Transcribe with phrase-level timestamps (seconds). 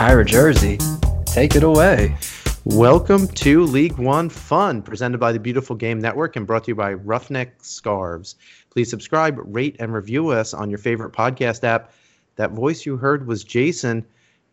[0.00, 0.78] Ira Jersey,
[1.26, 2.16] take it away.
[2.64, 6.76] Welcome to League One Fun, presented by the Beautiful Game Network and brought to you
[6.76, 8.36] by Roughneck Scarves.
[8.70, 11.90] Please subscribe, rate, and review us on your favorite podcast app.
[12.36, 14.06] That voice you heard was Jason.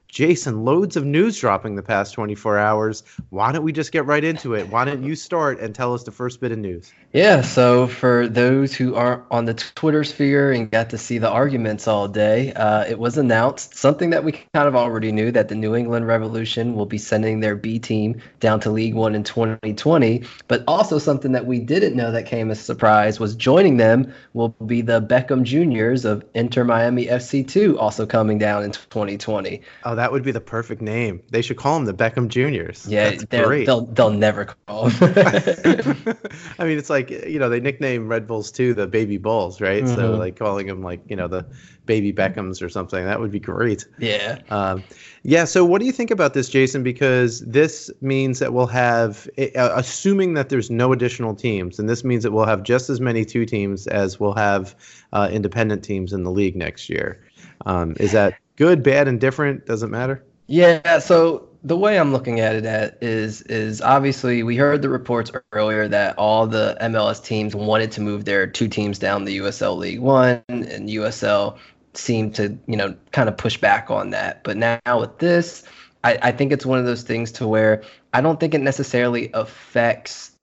[0.08, 3.04] Jason, loads of news dropping the past 24 hours.
[3.30, 4.68] Why don't we just get right into it?
[4.70, 6.92] Why don't you start and tell us the first bit of news?
[7.16, 11.30] Yeah, so for those who aren't on the Twitter sphere and got to see the
[11.30, 15.48] arguments all day, uh, it was announced something that we kind of already knew that
[15.48, 19.24] the New England Revolution will be sending their B team down to League One in
[19.24, 20.26] 2020.
[20.50, 24.14] But also something that we didn't know that came as a surprise was joining them
[24.34, 29.62] will be the Beckham Juniors of Inter Miami FC2, also coming down in 2020.
[29.86, 31.24] Oh, that would be the perfect name.
[31.30, 32.86] They should call them the Beckham Juniors.
[32.90, 35.14] Yeah, they'll they'll never call them.
[36.60, 39.84] I mean, it's like you know they nickname Red Bulls too the Baby Bulls, right?
[39.84, 39.96] Mm-hmm.
[39.96, 41.46] So like calling them like you know the
[41.86, 43.06] Baby Beckhams or something.
[43.06, 43.86] That would be great.
[44.00, 44.40] Yeah.
[44.50, 44.84] Um,
[45.24, 45.46] yeah.
[45.46, 46.84] So what do you think about this, Jason?
[46.84, 52.04] Because this means that we'll have, uh, assuming that there's no additional teams, and this
[52.04, 54.76] means that we'll have just as many two teams as we'll have
[55.14, 57.24] uh, independent teams in the league next year.
[57.66, 59.66] Um, is that good, bad, and different?
[59.66, 60.24] Doesn't matter.
[60.48, 61.00] Yeah.
[61.00, 65.32] So the way I'm looking at it at is is obviously we heard the reports
[65.52, 69.76] earlier that all the MLS teams wanted to move their two teams down the USL
[69.76, 71.58] League One, and USL
[71.96, 74.44] seemed to you know kind of push back on that.
[74.44, 75.64] But now with this,
[76.04, 77.84] I, I think it's one of those things to where
[78.14, 80.34] I don't think it necessarily affects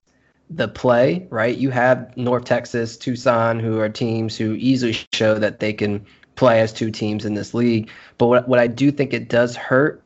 [0.49, 1.25] the play.
[1.29, 1.57] Right?
[1.57, 6.59] You have North Texas, Tucson, who are teams who easily show that they can play
[6.59, 7.89] as two teams in this league.
[8.17, 10.02] But what, what I do think it does hurt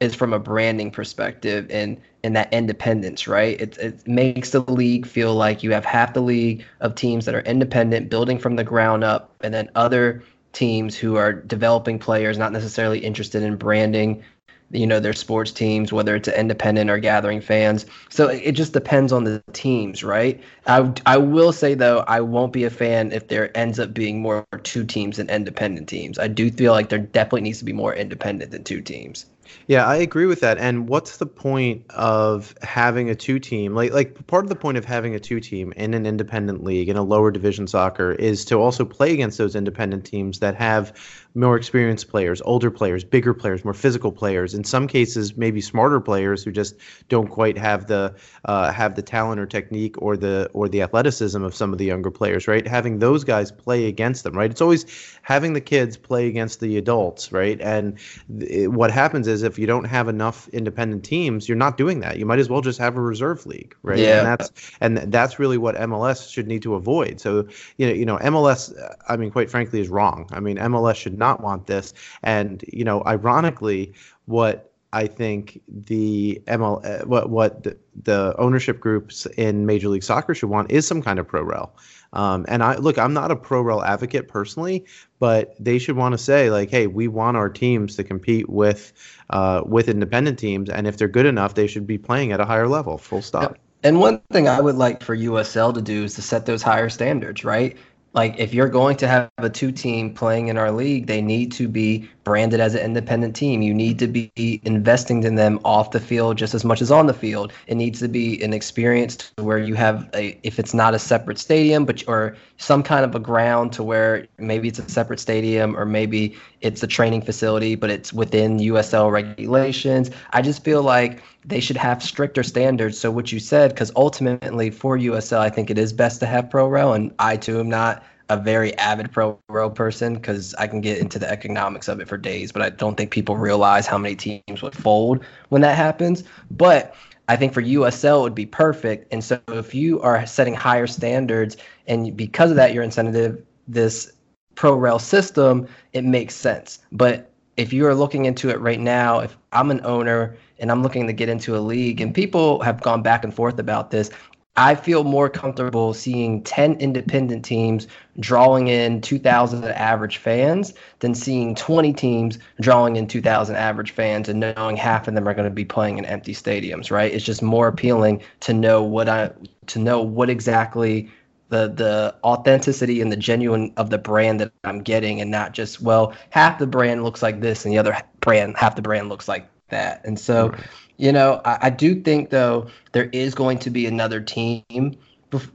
[0.00, 3.60] is from a branding perspective and and that independence, right?
[3.60, 7.34] It it makes the league feel like you have half the league of teams that
[7.34, 12.38] are independent, building from the ground up, and then other teams who are developing players,
[12.38, 14.24] not necessarily interested in branding
[14.72, 17.86] you know their sports teams whether it's independent or gathering fans.
[18.08, 20.40] So it just depends on the teams right?
[20.66, 24.22] I, I will say though i won't be a fan if there ends up being
[24.22, 26.18] more two teams than independent teams.
[26.18, 29.26] I do feel like there definitely needs to be more independent than two teams
[29.66, 30.58] yeah, I agree with that.
[30.58, 33.74] And what's the point of having a two team?
[33.74, 36.88] Like like part of the point of having a two team in an independent league
[36.88, 40.92] in a lower division soccer is to also play against those independent teams that have
[41.34, 44.54] more experienced players, older players, bigger players, more physical players.
[44.54, 46.76] In some cases, maybe smarter players who just
[47.08, 48.14] don't quite have the
[48.44, 51.84] uh, have the talent or technique or the or the athleticism of some of the
[51.84, 52.48] younger players.
[52.48, 54.34] Right, having those guys play against them.
[54.36, 54.86] Right, it's always
[55.22, 57.30] having the kids play against the adults.
[57.30, 57.98] Right, and
[58.40, 62.18] th- what happens is if you don't have enough independent teams, you're not doing that.
[62.18, 63.76] You might as well just have a reserve league.
[63.82, 64.18] Right, yeah.
[64.18, 67.20] and that's and that's really what MLS should need to avoid.
[67.20, 67.46] So
[67.76, 68.72] you know, you know, MLS.
[69.08, 70.28] I mean, quite frankly, is wrong.
[70.32, 71.94] I mean, MLS should not want this.
[72.24, 73.94] And you know, ironically,
[74.26, 80.02] what I think the ML, uh, what what the, the, ownership groups in Major League
[80.02, 81.76] Soccer should want is some kind of pro rel.
[82.12, 84.84] Um, and I look, I'm not a pro rel advocate personally,
[85.20, 88.92] but they should want to say like, hey, we want our teams to compete with
[89.30, 92.44] uh, with independent teams, and if they're good enough, they should be playing at a
[92.44, 92.98] higher level.
[92.98, 93.56] Full stop.
[93.82, 96.90] And one thing I would like for USL to do is to set those higher
[96.90, 97.78] standards, right?
[98.12, 101.52] Like if you're going to have a two team playing in our league, they need
[101.52, 103.60] to be branded as an independent team.
[103.60, 107.08] You need to be investing in them off the field just as much as on
[107.08, 107.52] the field.
[107.66, 111.00] It needs to be an experience to where you have a if it's not a
[111.00, 115.18] separate stadium, but or some kind of a ground to where maybe it's a separate
[115.18, 120.12] stadium or maybe it's a training facility, but it's within USL regulations.
[120.30, 122.96] I just feel like they should have stricter standards.
[122.96, 126.48] So what you said, because ultimately for USL, I think it is best to have
[126.48, 130.68] pro rel, and I too am not a very avid pro rel person because I
[130.68, 133.86] can get into the economics of it for days, but I don't think people realize
[133.86, 136.22] how many teams would fold when that happens.
[136.50, 136.94] But
[137.28, 139.12] I think for USL it would be perfect.
[139.12, 141.56] And so if you are setting higher standards
[141.88, 144.12] and because of that your incentive this
[144.54, 146.78] pro rel system, it makes sense.
[146.92, 150.82] But if you are looking into it right now, if I'm an owner and I'm
[150.82, 154.10] looking to get into a league, and people have gone back and forth about this,
[154.56, 157.86] I feel more comfortable seeing 10 independent teams
[158.18, 164.40] drawing in 2,000 average fans than seeing 20 teams drawing in 2,000 average fans and
[164.40, 167.12] knowing half of them are going to be playing in empty stadiums, right?
[167.12, 169.30] It's just more appealing to know what I
[169.68, 171.08] to know what exactly
[171.48, 175.80] the the authenticity and the genuine of the brand that I'm getting and not just
[175.80, 179.28] well half the brand looks like this and the other brand half the brand looks
[179.28, 180.04] like that.
[180.04, 180.60] And so, right.
[181.00, 184.98] You know, I, I, do think though there is going to be another team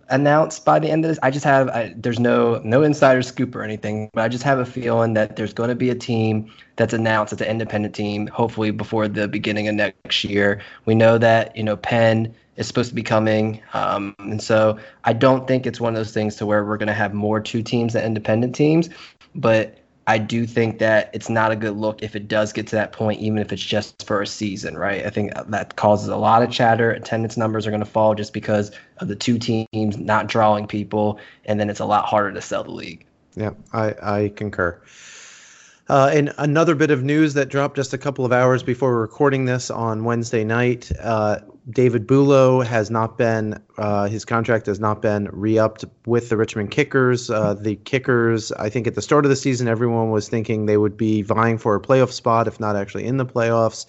[0.09, 1.19] announced by the end of this.
[1.21, 4.57] I just have I, there's no no insider scoop or anything, but I just have
[4.57, 8.25] a feeling that there's going to be a team that's announced as an independent team,
[8.27, 10.61] hopefully before the beginning of next year.
[10.85, 15.13] We know that you know Penn is supposed to be coming, um, and so I
[15.13, 17.61] don't think it's one of those things to where we're going to have more two
[17.61, 18.89] teams than independent teams,
[19.35, 22.75] but I do think that it's not a good look if it does get to
[22.75, 25.03] that point, even if it's just for a season, right?
[25.03, 26.91] I think that causes a lot of chatter.
[26.91, 31.19] Attendance numbers are going to fall just because of the two teams not drawing people,
[31.45, 33.05] and then it's a lot harder to sell the league.
[33.35, 34.79] Yeah, I, I concur.
[35.87, 39.45] Uh, and another bit of news that dropped just a couple of hours before recording
[39.45, 41.39] this on Wednesday night uh,
[41.69, 46.37] David Bulow has not been, uh, his contract has not been re upped with the
[46.37, 47.29] Richmond Kickers.
[47.29, 50.77] Uh, the Kickers, I think at the start of the season, everyone was thinking they
[50.77, 53.85] would be vying for a playoff spot, if not actually in the playoffs.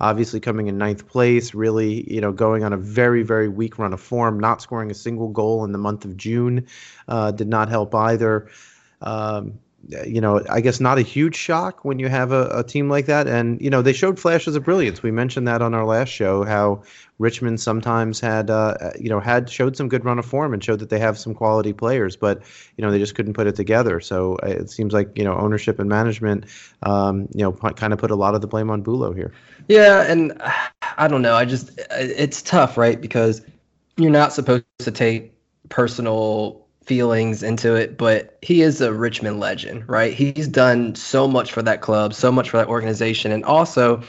[0.00, 3.92] Obviously, coming in ninth place, really, you know, going on a very, very weak run
[3.92, 6.66] of form, not scoring a single goal in the month of June
[7.06, 8.48] uh, did not help either.
[9.02, 9.58] Um,
[9.88, 13.06] you know, I guess not a huge shock when you have a, a, team like
[13.06, 13.26] that.
[13.26, 15.02] And, you know, they showed flashes of brilliance.
[15.02, 16.82] We mentioned that on our last show, how
[17.18, 20.80] Richmond sometimes had, uh, you know, had showed some good run of form and showed
[20.80, 22.42] that they have some quality players, but,
[22.76, 24.00] you know, they just couldn't put it together.
[24.00, 26.44] So uh, it seems like, you know, ownership and management,
[26.82, 29.32] um, you know, kind of put a lot of the blame on Bulow here.
[29.68, 30.02] Yeah.
[30.02, 30.40] And
[30.98, 31.34] I don't know.
[31.34, 33.00] I just, it's tough, right?
[33.00, 33.42] Because
[33.96, 35.32] you're not supposed to take
[35.70, 40.12] personal feelings into it, but he is a Richmond legend, right?
[40.12, 44.02] He's done so much for that club, so much for that organization, and also,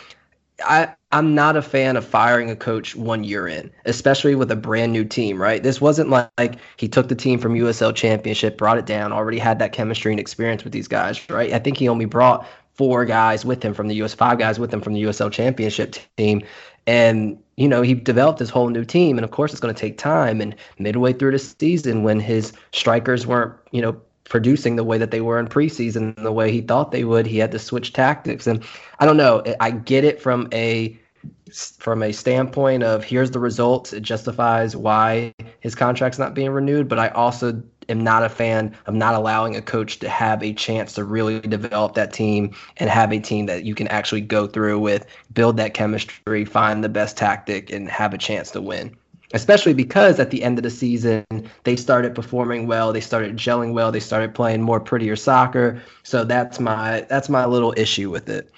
[0.65, 4.55] I I'm not a fan of firing a coach one year in, especially with a
[4.55, 5.61] brand new team, right?
[5.61, 9.59] This wasn't like he took the team from USL Championship, brought it down, already had
[9.59, 11.53] that chemistry and experience with these guys, right?
[11.53, 14.73] I think he only brought four guys with him from the US, five guys with
[14.73, 16.41] him from the USL Championship team,
[16.87, 19.79] and you know, he developed this whole new team, and of course, it's going to
[19.79, 20.41] take time.
[20.41, 25.11] And midway through the season, when his strikers weren't, you know, producing the way that
[25.11, 28.47] they were in preseason, the way he thought they would, he had to switch tactics.
[28.47, 28.63] And
[28.99, 30.97] I don't know, I get it from a
[31.77, 36.87] from a standpoint of here's the results, it justifies why his contract's not being renewed.
[36.87, 37.61] But I also
[37.91, 41.39] am not a fan of not allowing a coach to have a chance to really
[41.41, 45.57] develop that team and have a team that you can actually go through with, build
[45.57, 48.95] that chemistry, find the best tactic, and have a chance to win.
[49.33, 51.25] Especially because at the end of the season,
[51.63, 55.81] they started performing well, they started gelling well, they started playing more prettier soccer.
[56.03, 58.51] So that's my that's my little issue with it.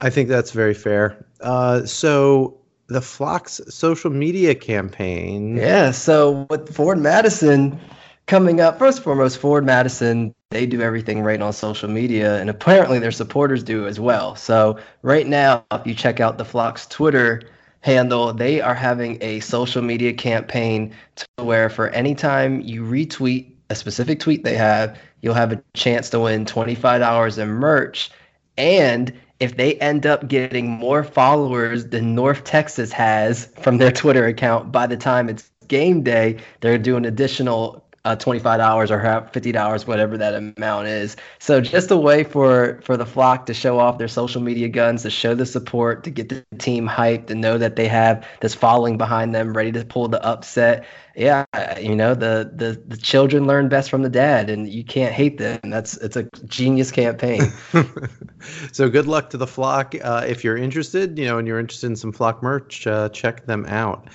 [0.00, 1.26] I think that's very fair.
[1.42, 2.59] Uh, so
[2.90, 5.56] the Flock's social media campaign.
[5.56, 7.78] Yeah, so with Forward Madison
[8.26, 12.50] coming up, first and foremost, Forward Madison, they do everything right on social media, and
[12.50, 14.34] apparently their supporters do as well.
[14.34, 17.42] So right now, if you check out the Flock's Twitter
[17.80, 23.52] handle, they are having a social media campaign to where for any time you retweet
[23.70, 28.10] a specific tweet they have, you'll have a chance to win $25 in merch.
[28.58, 34.26] And if they end up getting more followers than North Texas has from their Twitter
[34.26, 40.16] account by the time it's game day, they're doing additional uh, $25 or $50, whatever
[40.16, 41.16] that amount is.
[41.38, 45.02] So just a way for, for the flock to show off their social media guns,
[45.02, 48.54] to show the support, to get the team hyped and know that they have this
[48.54, 50.86] following behind them, ready to pull the upset.
[51.14, 51.44] Yeah,
[51.78, 55.36] you know, the, the, the children learn best from the dad and you can't hate
[55.36, 55.60] them.
[55.64, 57.52] That's, it's a genius campaign.
[58.72, 59.94] so good luck to the flock.
[60.02, 63.44] Uh, if you're interested, you know, and you're interested in some flock merch, uh, check
[63.44, 64.08] them out.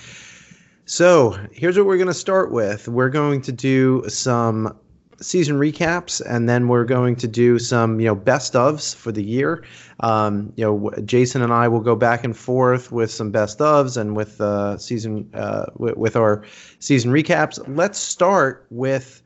[0.85, 2.87] So here's what we're going to start with.
[2.87, 4.77] We're going to do some
[5.19, 9.23] season recaps, and then we're going to do some, you know, best ofs for the
[9.23, 9.63] year.
[10.01, 13.97] Um, you know, Jason and I will go back and forth with some best ofs
[13.97, 16.43] and with uh, season uh, with, with our
[16.77, 17.59] season recaps.
[17.67, 19.23] Let's start with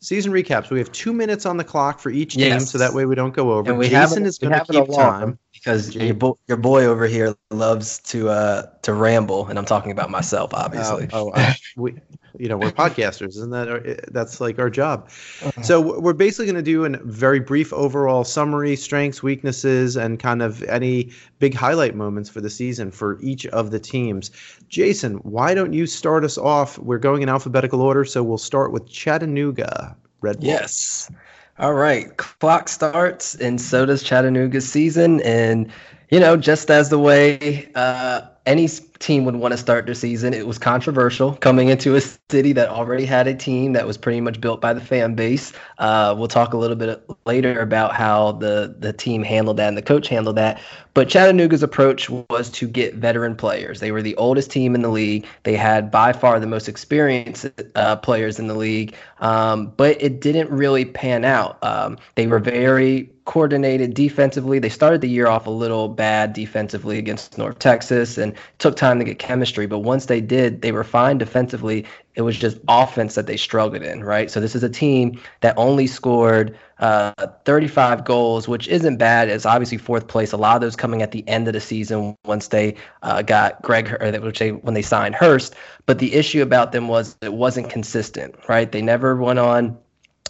[0.00, 0.70] season recaps.
[0.70, 2.52] We have two minutes on the clock for each yes.
[2.52, 3.70] game, so that way we don't go over.
[3.70, 7.34] And we Jason is going to keep time because your, bo- your boy over here
[7.50, 11.08] loves to uh, to ramble, and I'm talking about myself, obviously.
[11.12, 11.94] Oh, oh we,
[12.40, 13.80] you know, we're podcasters, isn't that our,
[14.10, 15.08] that's like our job?
[15.42, 15.62] Uh-huh.
[15.62, 20.42] So we're basically going to do a very brief overall summary, strengths, weaknesses, and kind
[20.42, 24.30] of any big highlight moments for the season for each of the teams.
[24.68, 26.78] Jason, why don't you start us off?
[26.78, 30.46] We're going in alphabetical order, so we'll start with Chattanooga Red Wolves.
[30.46, 31.10] Yes.
[31.58, 32.16] All right.
[32.16, 35.20] Clock starts, and so does Chattanooga's season.
[35.20, 35.70] And
[36.10, 38.68] you know, just as the way uh, any
[38.98, 42.68] team would want to start their season, it was controversial coming into a city that
[42.68, 45.52] already had a team that was pretty much built by the fan base.
[45.78, 49.76] Uh, we'll talk a little bit later about how the the team handled that and
[49.76, 50.60] the coach handled that.
[50.92, 53.80] But Chattanooga's approach was to get veteran players.
[53.80, 55.26] They were the oldest team in the league.
[55.44, 60.20] They had by far the most experienced uh, players in the league, um, but it
[60.20, 61.62] didn't really pan out.
[61.62, 64.58] Um, they were very coordinated defensively.
[64.58, 68.98] They started the year off a little bad defensively against North Texas and took time
[68.98, 69.66] to get chemistry.
[69.66, 71.84] But once they did, they were fine defensively.
[72.14, 74.30] It was just offense that they struggled in, right?
[74.30, 77.12] So this is a team that only scored uh,
[77.44, 79.28] 35 goals, which isn't bad.
[79.28, 80.32] It's obviously fourth place.
[80.32, 83.60] A lot of those coming at the end of the season once they uh, got
[83.62, 85.54] Greg, or which they when they signed Hurst.
[85.86, 88.70] But the issue about them was it wasn't consistent, right?
[88.70, 89.78] They never went on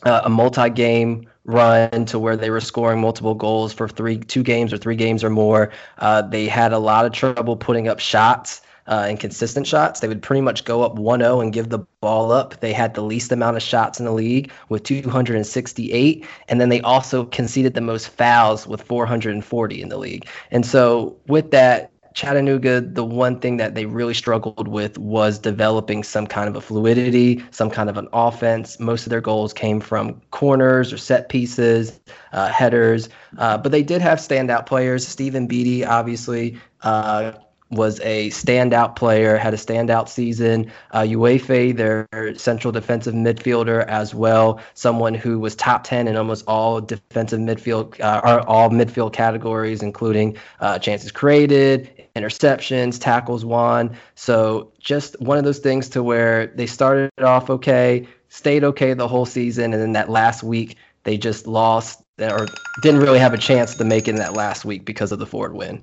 [0.04, 4.72] uh, a multi-game run to where they were scoring multiple goals for three, two games
[4.72, 5.70] or three games or more.
[5.98, 8.62] Uh, they had a lot of trouble putting up shots.
[8.86, 10.00] Uh, and consistent shots.
[10.00, 12.58] They would pretty much go up 1 0 and give the ball up.
[12.58, 16.26] They had the least amount of shots in the league with 268.
[16.48, 20.26] And then they also conceded the most fouls with 440 in the league.
[20.50, 26.02] And so, with that, Chattanooga, the one thing that they really struggled with was developing
[26.02, 28.80] some kind of a fluidity, some kind of an offense.
[28.80, 32.00] Most of their goals came from corners or set pieces,
[32.32, 35.06] uh, headers, uh, but they did have standout players.
[35.06, 37.32] Stephen Beatty, obviously, uh,
[37.70, 40.70] was a standout player, had a standout season.
[40.90, 46.44] Uh, Ualefi, their central defensive midfielder, as well, someone who was top 10 in almost
[46.46, 53.96] all defensive midfield, uh, all midfield categories, including uh, chances created, interceptions, tackles won.
[54.16, 59.08] So just one of those things to where they started off okay, stayed okay the
[59.08, 62.46] whole season, and then that last week they just lost or
[62.82, 65.26] didn't really have a chance to make it in that last week because of the
[65.26, 65.82] Forward win.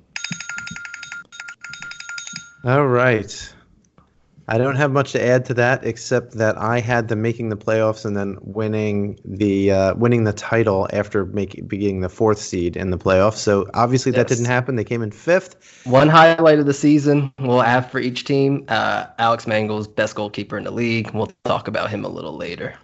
[2.64, 3.54] All right.
[4.50, 7.56] I don't have much to add to that except that I had them making the
[7.56, 12.74] playoffs and then winning the uh, winning the title after making being the fourth seed
[12.74, 13.36] in the playoffs.
[13.36, 14.16] So obviously yes.
[14.16, 14.76] that didn't happen.
[14.76, 15.82] They came in fifth.
[15.84, 20.56] One highlight of the season we'll have for each team: uh, Alex Mangels, best goalkeeper
[20.56, 21.10] in the league.
[21.10, 22.74] We'll talk about him a little later.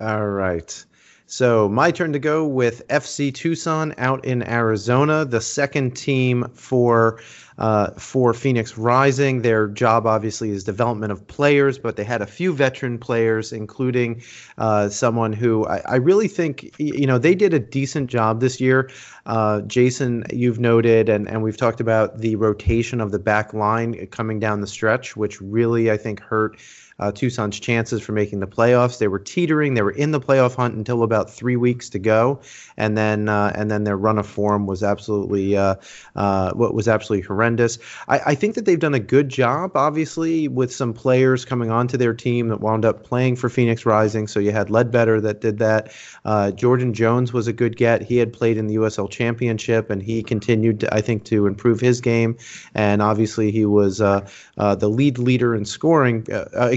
[0.00, 0.84] All right.
[1.26, 7.20] So my turn to go with FC Tucson out in Arizona, the second team for
[7.58, 9.42] uh, for Phoenix Rising.
[9.42, 14.22] Their job obviously is development of players, but they had a few veteran players, including
[14.58, 18.60] uh, someone who I, I, really think you know they did a decent job this
[18.60, 18.90] year.
[19.26, 24.06] Uh, Jason, you've noted, and and we've talked about the rotation of the back line
[24.08, 26.58] coming down the stretch, which really I think hurt
[26.98, 28.98] uh, Tucson's chances for making the playoffs.
[28.98, 29.74] They were teetering.
[29.74, 32.40] They were in the playoff hunt until about three weeks to go,
[32.76, 35.76] and then uh, and then their run of form was absolutely uh,
[36.14, 37.78] uh what was absolutely horrendous.
[38.08, 41.96] I, I, think that they've done a good job, obviously, with some players coming onto
[41.96, 44.26] their team that wound up playing for Phoenix Rising.
[44.26, 45.92] So you had Ledbetter that did that.
[46.24, 48.02] Uh, Jordan Jones was a good get.
[48.02, 51.80] He had played in the USL Championship, and he continued, to, I think, to improve
[51.80, 52.36] his game.
[52.74, 56.26] And obviously, he was uh, the lead leader in scoring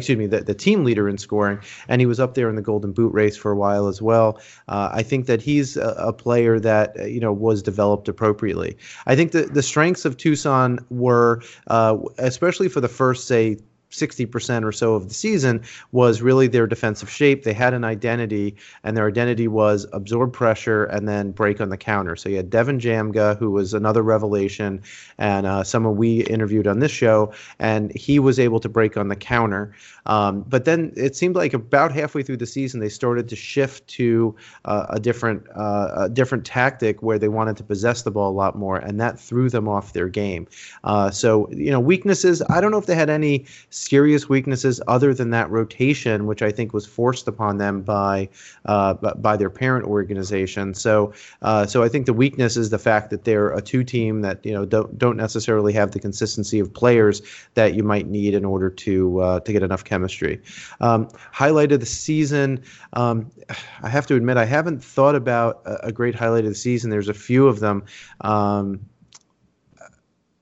[0.07, 2.61] excuse me, the, the team leader in scoring, and he was up there in the
[2.61, 4.39] Golden Boot race for a while as well.
[4.67, 8.77] Uh, I think that he's a, a, player that uh, you know was developed appropriately.
[9.05, 13.57] I think that the strengths of Tucson were, uh, especially for the first say
[13.91, 17.43] 60% or so of the season was really their defensive shape.
[17.43, 21.77] They had an identity, and their identity was absorb pressure and then break on the
[21.77, 22.15] counter.
[22.15, 24.81] So you had Devin Jamga, who was another revelation,
[25.17, 29.07] and uh, someone we interviewed on this show, and he was able to break on
[29.07, 29.73] the counter.
[30.05, 33.87] Um, but then it seemed like about halfway through the season, they started to shift
[33.89, 38.31] to uh, a different uh, a different tactic where they wanted to possess the ball
[38.31, 40.47] a lot more, and that threw them off their game.
[40.83, 42.41] Uh, so you know weaknesses.
[42.49, 43.45] I don't know if they had any
[43.77, 48.29] serious weaknesses other than that rotation, which I think was forced upon them by
[48.65, 50.73] uh, by their parent organization.
[50.73, 54.21] So uh, so I think the weakness is the fact that they're a two team
[54.21, 57.21] that you know don't don't necessarily have the consistency of players
[57.53, 60.41] that you might need in order to uh, to get enough chemistry.
[60.81, 62.63] Um, highlight of the season.
[62.93, 63.31] Um,
[63.81, 66.89] I have to admit, I haven't thought about a, great highlight of the season.
[66.89, 67.85] There's a few of them.
[68.21, 68.79] Um,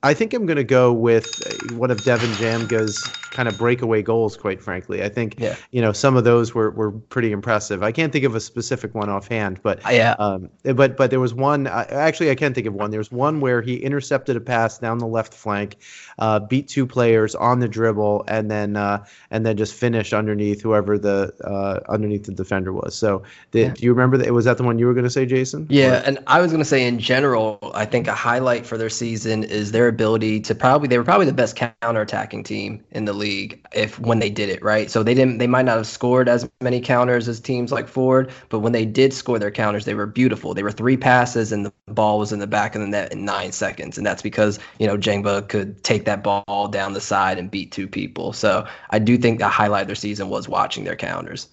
[0.02, 3.02] I think I'm going to go with one of Devin Jamga's
[3.36, 4.36] kind of breakaway goals.
[4.36, 5.54] Quite frankly, I think Yeah.
[5.70, 7.82] you know some of those were, were pretty impressive.
[7.82, 10.14] I can't think of a specific one offhand, but Uh, yeah.
[10.18, 11.66] um, but but there was one.
[11.66, 12.90] Uh, actually, I can't think of one.
[12.90, 15.76] There was one where he intercepted a pass down the left flank,
[16.18, 20.62] uh, beat two players on the dribble, and then uh, and then just finished underneath
[20.62, 22.94] whoever the uh, underneath the defender was.
[22.94, 24.32] So did, do you remember that?
[24.32, 25.66] Was that the one you were going to say, Jason?
[25.68, 28.88] Yeah, and I was going to say in general, I think a highlight for their
[28.90, 33.12] season is their ability to probably they were probably the best counterattacking team in the
[33.12, 33.25] league
[33.72, 34.90] if when they did it, right?
[34.90, 38.30] So they didn't they might not have scored as many counters as teams like Forward,
[38.48, 40.54] but when they did score their counters, they were beautiful.
[40.54, 43.24] They were three passes and the ball was in the back of the net in
[43.24, 47.38] 9 seconds, and that's because, you know, Jengba could take that ball down the side
[47.38, 48.32] and beat two people.
[48.32, 51.48] So I do think the highlight of their season was watching their counters.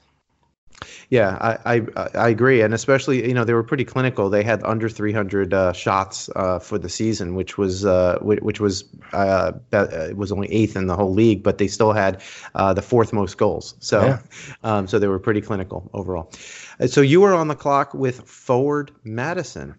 [1.09, 4.29] Yeah, I, I I agree, and especially you know they were pretty clinical.
[4.29, 8.83] They had under 300 uh, shots uh, for the season, which was uh, which, was
[9.13, 12.21] uh, uh, it was only eighth in the whole league, but they still had
[12.55, 13.75] uh, the fourth most goals.
[13.79, 14.19] So Yeah.
[14.63, 16.31] um, so they were pretty clinical overall.
[16.87, 19.75] So you were on the clock with Forward Madison.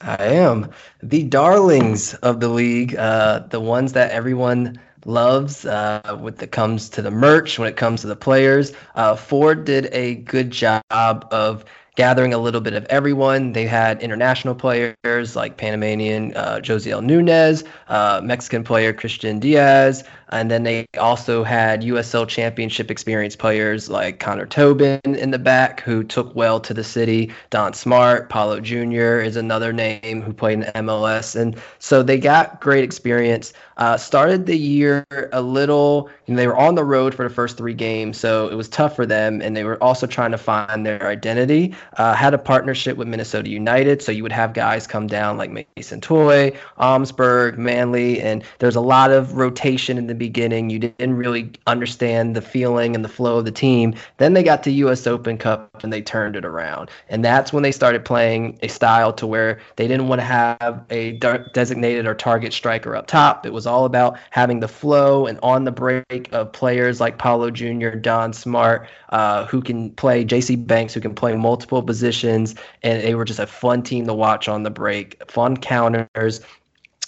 [0.00, 0.70] I am
[1.02, 6.88] the darlings of the league, uh, the ones that everyone loves uh, when it comes
[6.90, 8.72] to the merch, when it comes to the players.
[8.94, 11.64] Uh, Forward did a good job of
[11.96, 13.52] gathering a little bit of everyone.
[13.52, 20.50] They had international players like Panamanian uh, Josiel Nunez, uh, Mexican player Christian Diaz, and
[20.50, 26.02] then they also had USL Championship experience players like Connor Tobin in the back, who
[26.02, 27.32] took well to the city.
[27.50, 29.20] Don Smart, Paulo Jr.
[29.20, 33.52] is another name who played in MLS, and so they got great experience.
[33.76, 37.74] Uh, started the year a little, they were on the road for the first three
[37.74, 41.06] games, so it was tough for them, and they were also trying to find their
[41.06, 41.74] identity.
[41.98, 45.50] Uh, had a partnership with Minnesota United, so you would have guys come down like
[45.76, 50.70] Mason Toye, Omsberg, Manley, and there's a lot of rotation in the beginning.
[50.70, 53.94] You didn't really understand the feeling and the flow of the team.
[54.18, 55.06] Then they got to U.S.
[55.06, 59.12] Open Cup and they turned it around, and that's when they started playing a style
[59.14, 61.12] to where they didn't want to have a
[61.52, 63.46] designated or target striker up top.
[63.46, 67.50] It was all about having the flow and on the break of players like Paulo
[67.50, 70.56] Jr., Don Smart, uh, who can play J.C.
[70.56, 74.48] Banks, who can play multiple positions, and they were just a fun team to watch
[74.48, 75.20] on the break.
[75.30, 76.40] Fun counters,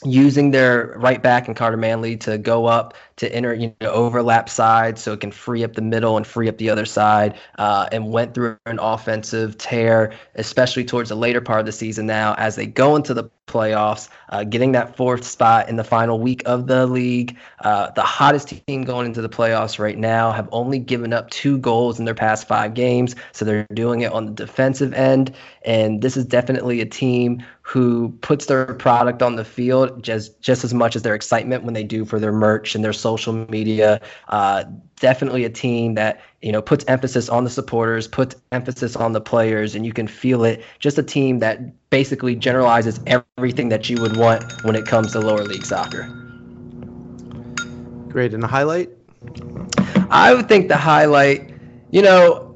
[0.05, 4.49] using their right back and Carter Manley to go up to enter, you know, overlap
[4.49, 7.37] sides so it can free up the middle and free up the other side.
[7.59, 12.07] Uh, and went through an offensive tear, especially towards the later part of the season
[12.07, 16.21] now as they go into the playoffs, uh, getting that fourth spot in the final
[16.21, 17.37] week of the league.
[17.61, 21.59] Uh, the hottest team going into the playoffs right now have only given up two
[21.59, 23.17] goals in their past five games.
[23.33, 25.35] So they're doing it on the defensive end.
[25.65, 30.65] And this is definitely a team who puts their product on the field just just
[30.65, 34.01] as much as their excitement when they do for their merch and their social media.
[34.29, 34.65] Uh,
[34.99, 39.21] definitely a team that you know puts emphasis on the supporters, puts emphasis on the
[39.21, 40.65] players, and you can feel it.
[40.79, 45.21] Just a team that basically generalizes everything that you would want when it comes to
[45.21, 46.05] lower league soccer.
[48.09, 48.91] Great, and the highlight.
[50.11, 51.53] I would think the highlight,
[51.91, 52.55] you know,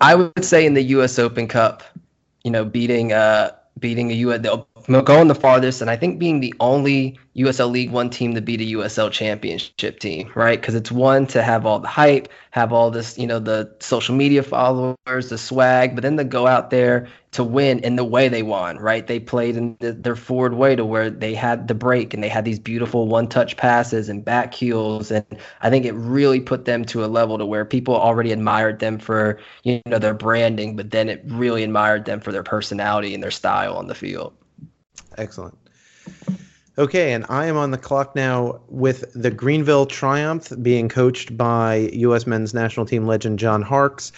[0.00, 1.18] I would say in the U.S.
[1.18, 1.82] Open Cup,
[2.42, 4.40] you know, beating uh beating a U.S.
[4.88, 8.60] going the farthest, and I think being the only USL League One team to beat
[8.60, 10.60] a USL Championship team, right?
[10.60, 14.14] Because it's one to have all the hype, have all this, you know, the social
[14.14, 18.28] media followers, the swag, but then to go out there to win in the way
[18.28, 19.06] they won, right?
[19.06, 22.28] They played in the, their forward way to where they had the break and they
[22.28, 25.24] had these beautiful one-touch passes and back heels, and
[25.62, 28.98] I think it really put them to a level to where people already admired them
[28.98, 33.22] for, you know, their branding, but then it really admired them for their personality and
[33.22, 34.34] their style on the field.
[35.18, 35.56] Excellent.
[36.76, 41.88] Okay, and I am on the clock now with the Greenville Triumph being coached by
[41.92, 42.26] U.S.
[42.26, 44.10] men's national team legend John Harkes.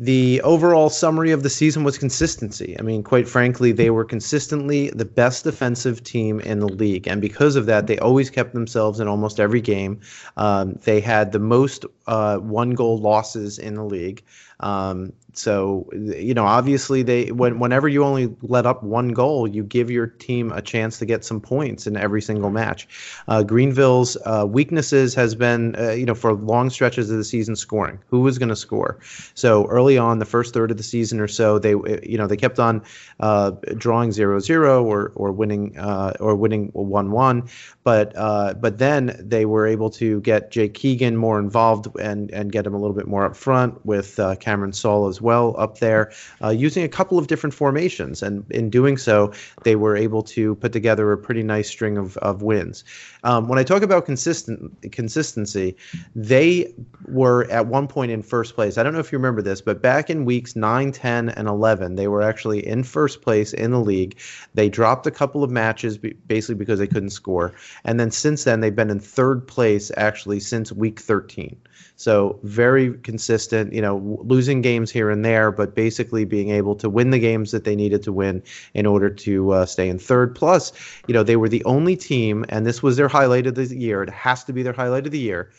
[0.00, 2.76] The overall summary of the season was consistency.
[2.78, 7.08] I mean, quite frankly, they were consistently the best defensive team in the league.
[7.08, 10.00] And because of that, they always kept themselves in almost every game.
[10.36, 14.22] Um, they had the most uh, one goal losses in the league.
[14.60, 19.62] Um, so you know, obviously, they when whenever you only let up one goal, you
[19.62, 22.88] give your team a chance to get some points in every single match.
[23.28, 27.54] Uh, Greenville's uh, weaknesses has been uh, you know for long stretches of the season
[27.54, 28.00] scoring.
[28.08, 28.98] Who was going to score?
[29.34, 32.36] So early on, the first third of the season or so, they you know they
[32.36, 32.82] kept on
[33.20, 37.48] uh, drawing 0-0 or or winning uh, or winning one one,
[37.84, 42.50] but uh, but then they were able to get Jake Keegan more involved and and
[42.50, 45.78] get him a little bit more up front with Cameron Saul as well well up
[45.78, 46.04] there,
[46.42, 48.22] uh, using a couple of different formations.
[48.22, 49.32] And in doing so,
[49.64, 52.84] they were able to put together a pretty nice string of, of wins.
[53.24, 54.58] Um, when I talk about consistent
[54.92, 55.76] consistency,
[56.14, 56.72] they
[57.06, 58.78] were at one point in first place.
[58.78, 61.96] I don't know if you remember this, but back in weeks 9, 10, and 11,
[61.96, 64.18] they were actually in first place in the league.
[64.54, 67.52] They dropped a couple of matches basically because they couldn't score.
[67.84, 71.56] And then since then, they've been in third place actually since week 13.
[71.98, 76.88] So very consistent, you know, losing games here and there, but basically being able to
[76.88, 78.40] win the games that they needed to win
[78.72, 80.36] in order to uh, stay in third.
[80.36, 80.72] Plus,
[81.08, 84.00] you know, they were the only team, and this was their highlight of the year.
[84.04, 85.50] It has to be their highlight of the year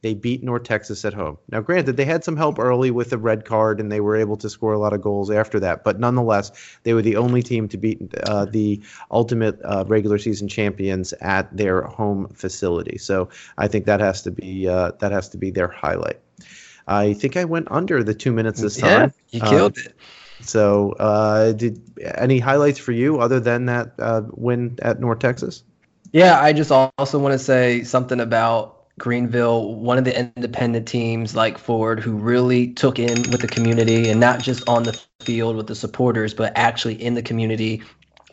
[0.00, 1.38] they beat North Texas at home.
[1.50, 4.36] Now, granted, they had some help early with the red card, and they were able
[4.36, 5.82] to score a lot of goals after that.
[5.82, 6.52] But nonetheless,
[6.84, 8.80] they were the only team to beat uh, the
[9.10, 12.98] ultimate uh, regular season champions at their home facility.
[12.98, 16.20] So I think that has to be uh, that has to be their highlight.
[16.86, 19.12] I think I went under the two minutes this time.
[19.30, 19.94] Yeah, you killed it.
[20.40, 21.82] So, uh, did
[22.16, 25.64] any highlights for you other than that uh, win at North Texas?
[26.12, 31.36] Yeah, I just also want to say something about Greenville, one of the independent teams
[31.36, 35.56] like Forward, who really took in with the community and not just on the field
[35.56, 37.82] with the supporters, but actually in the community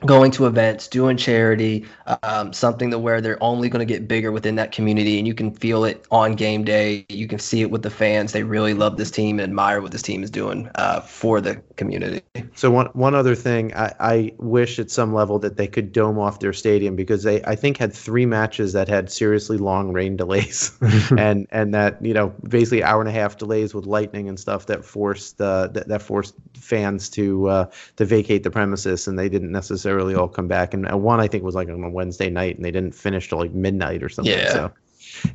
[0.02, 1.86] going to events, doing charity,
[2.24, 5.34] um, something to where they're only going to get bigger within that community, and you
[5.34, 7.06] can feel it on game day.
[7.08, 8.34] You can see it with the fans.
[8.34, 11.56] They really love this team and admire what this team is doing uh, for the
[11.78, 12.22] community.
[12.56, 16.20] So one one other thing, I, I wish at some level that they could dome
[16.20, 20.18] off their stadium because they I think had three matches that had seriously long rain
[20.18, 20.78] delays,
[21.18, 24.66] and and that you know basically hour and a half delays with lightning and stuff
[24.66, 29.30] that forced uh, that, that forced fans to uh, to vacate the premises, and they
[29.30, 30.74] didn't necessarily necessarily all come back.
[30.74, 33.38] And one I think was like on a Wednesday night, and they didn't finish till
[33.38, 34.34] like midnight or something.
[34.34, 34.52] Yeah.
[34.52, 34.72] So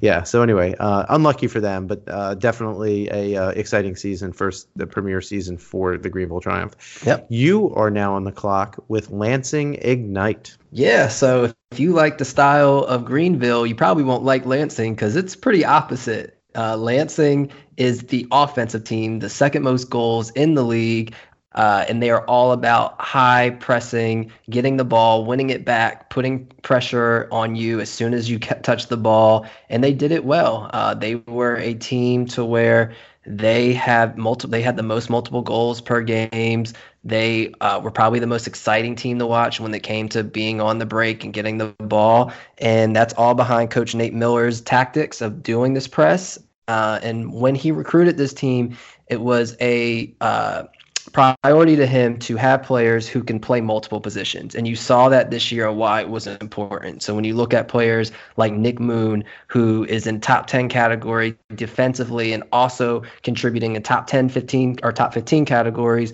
[0.00, 0.24] yeah.
[0.24, 4.86] So anyway, uh, unlucky for them, but uh, definitely a uh, exciting season, first the
[4.86, 7.02] premier season for the Greenville Triumph.
[7.06, 7.26] Yep.
[7.30, 10.56] You are now on the clock with Lansing Ignite.
[10.72, 11.08] Yeah.
[11.08, 15.36] So if you like the style of Greenville, you probably won't like Lansing because it's
[15.36, 16.36] pretty opposite.
[16.56, 21.14] Uh, Lansing is the offensive team, the second most goals in the league.
[21.54, 26.46] Uh, and they are all about high pressing, getting the ball, winning it back, putting
[26.62, 29.46] pressure on you as soon as you touch the ball.
[29.68, 30.70] And they did it well.
[30.72, 32.94] Uh, they were a team to where
[33.26, 34.50] they have multiple.
[34.50, 36.72] They had the most multiple goals per games.
[37.02, 40.60] They uh, were probably the most exciting team to watch when it came to being
[40.60, 42.32] on the break and getting the ball.
[42.58, 46.38] And that's all behind Coach Nate Miller's tactics of doing this press.
[46.68, 48.76] Uh, and when he recruited this team,
[49.08, 50.64] it was a uh,
[51.12, 54.54] priority to him to have players who can play multiple positions.
[54.54, 57.02] And you saw that this year why it was important.
[57.02, 61.36] So when you look at players like Nick Moon, who is in top 10 category
[61.54, 66.12] defensively and also contributing in top 10, 15 or top 15 categories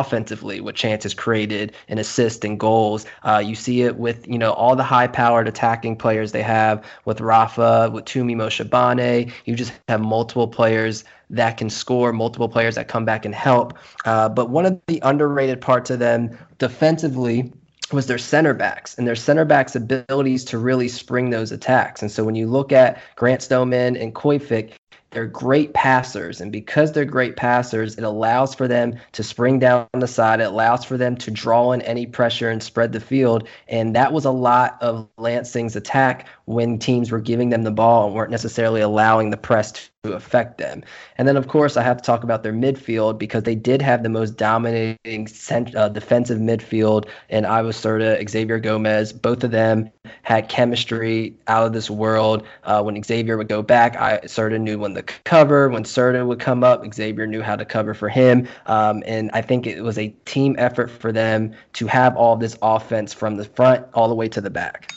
[0.00, 3.06] offensively with chances created and assists and goals.
[3.22, 6.84] Uh, you see it with you know all the high powered attacking players they have
[7.04, 9.32] with Rafa, with Tumi Moshobane.
[9.44, 13.76] You just have multiple players that can score, multiple players that come back and help.
[14.04, 17.52] Uh, but one of the underrated parts of them defensively
[17.92, 22.02] was their center backs and their center backs' abilities to really spring those attacks.
[22.02, 24.72] And so when you look at Grant Stoneman and Koifik,
[25.14, 26.40] they're great passers.
[26.40, 30.40] And because they're great passers, it allows for them to spring down the side.
[30.40, 33.48] It allows for them to draw in any pressure and spread the field.
[33.68, 38.06] And that was a lot of Lansing's attack when teams were giving them the ball
[38.06, 40.82] and weren't necessarily allowing the press to affect them.
[41.16, 44.02] And then, of course, I have to talk about their midfield because they did have
[44.02, 49.12] the most dominating cent- uh, defensive midfield in Iowa Serta, Xavier Gomez.
[49.12, 49.90] Both of them
[50.22, 52.46] had chemistry out of this world.
[52.64, 55.70] Uh, when Xavier would go back, I Serta knew when to cover.
[55.70, 58.46] When Serta would come up, Xavier knew how to cover for him.
[58.66, 62.58] Um, and I think it was a team effort for them to have all this
[62.60, 64.93] offense from the front all the way to the back.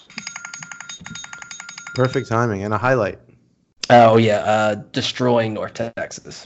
[1.98, 3.18] Perfect timing and a highlight.
[3.90, 6.46] Oh yeah, uh, destroying North Texas.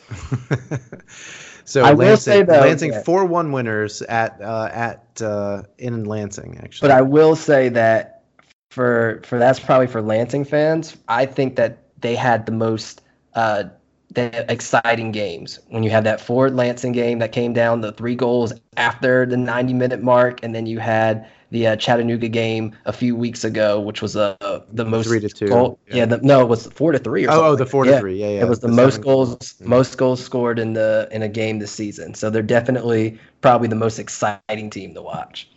[1.66, 6.06] so I Lansing, will say though, Lansing four one winners at uh, at uh, in
[6.06, 6.88] Lansing actually.
[6.88, 8.24] But I will say that
[8.70, 10.96] for for that's probably for Lansing fans.
[11.10, 13.02] I think that they had the most
[13.34, 13.66] uh,
[14.12, 18.16] the exciting games when you had that Forward Lansing game that came down the three
[18.16, 22.94] goals after the 90 minute mark, and then you had the uh, Chattanooga game a
[22.94, 24.36] few weeks ago, which was uh,
[24.72, 25.48] the most three to two.
[25.48, 27.28] Goal, yeah, yeah the, no, it was four to three.
[27.28, 28.20] Or oh, oh, the four to three.
[28.20, 28.42] Yeah, yeah.
[28.42, 29.70] It was the, the most goals, mm-hmm.
[29.70, 32.14] most goals scored in the in a game this season.
[32.14, 35.50] So they're definitely probably the most exciting team to watch.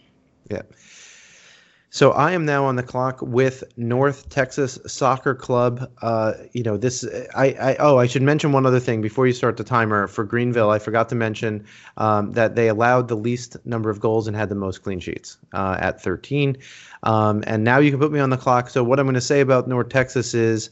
[0.51, 0.63] Yeah.
[1.95, 5.89] So I am now on the clock with North Texas Soccer Club.
[6.03, 7.07] Uh, you know this.
[7.37, 10.25] I, I oh I should mention one other thing before you start the timer for
[10.25, 10.71] Greenville.
[10.71, 11.65] I forgot to mention
[11.97, 15.39] um, that they allowed the least number of goals and had the most clean sheets
[15.53, 16.57] uh, at 13.
[17.05, 18.71] Um, and now you can put me on the clock.
[18.71, 20.71] So what I'm going to say about North Texas is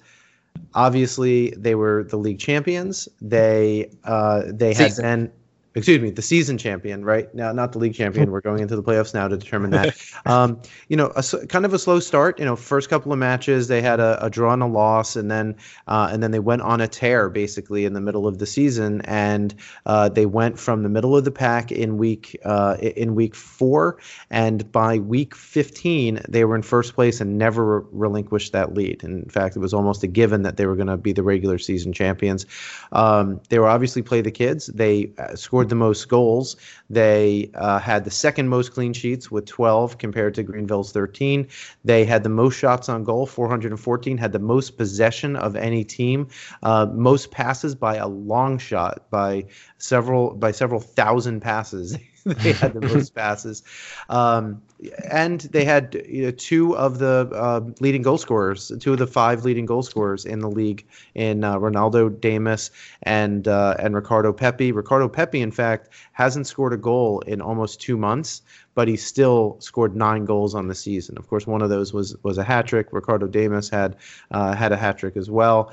[0.75, 3.09] obviously they were the league champions.
[3.21, 5.31] They uh, they had been
[5.75, 8.31] excuse me, the season champion, right now, not the league champion.
[8.31, 9.97] We're going into the playoffs now to determine that.
[10.27, 12.39] um, you know, a, kind of a slow start.
[12.39, 15.31] You know, first couple of matches they had a, a draw and a loss, and
[15.31, 15.57] then
[15.87, 19.01] uh, and then they went on a tear basically in the middle of the season,
[19.03, 19.55] and
[19.87, 23.99] uh, they went from the middle of the pack in week uh, in week four,
[24.31, 29.03] and by week 15 they were in first place and never relinquished that lead.
[29.03, 31.59] In fact, it was almost a given that they were going to be the regular
[31.59, 32.45] season champions.
[32.93, 34.67] Um, they were obviously play the kids.
[34.67, 36.57] They uh, scored scored the most goals.
[36.90, 41.46] They uh, had the second most clean sheets with 12 compared to Greenville's 13.
[41.85, 46.29] They had the most shots on goal, 414, had the most possession of any team,
[46.64, 49.46] uh, most passes by a long shot by
[49.79, 51.96] several by several thousand passes.
[52.27, 53.63] they had the most passes,
[54.09, 54.63] um,
[55.11, 59.07] and they had you know, two of the uh, leading goal scorers, two of the
[59.07, 62.71] five leading goal scorers in the league, in uh, Ronaldo Damus
[63.03, 64.71] and uh, and Ricardo Pepi.
[64.71, 68.43] Ricardo Pepi, in fact, hasn't scored a goal in almost two months,
[68.75, 71.19] but he still scored nine goals on the season.
[71.19, 72.89] Of course, one of those was was a hat trick.
[72.93, 73.97] Ricardo Damus had
[74.31, 75.73] uh, had a hat trick as well.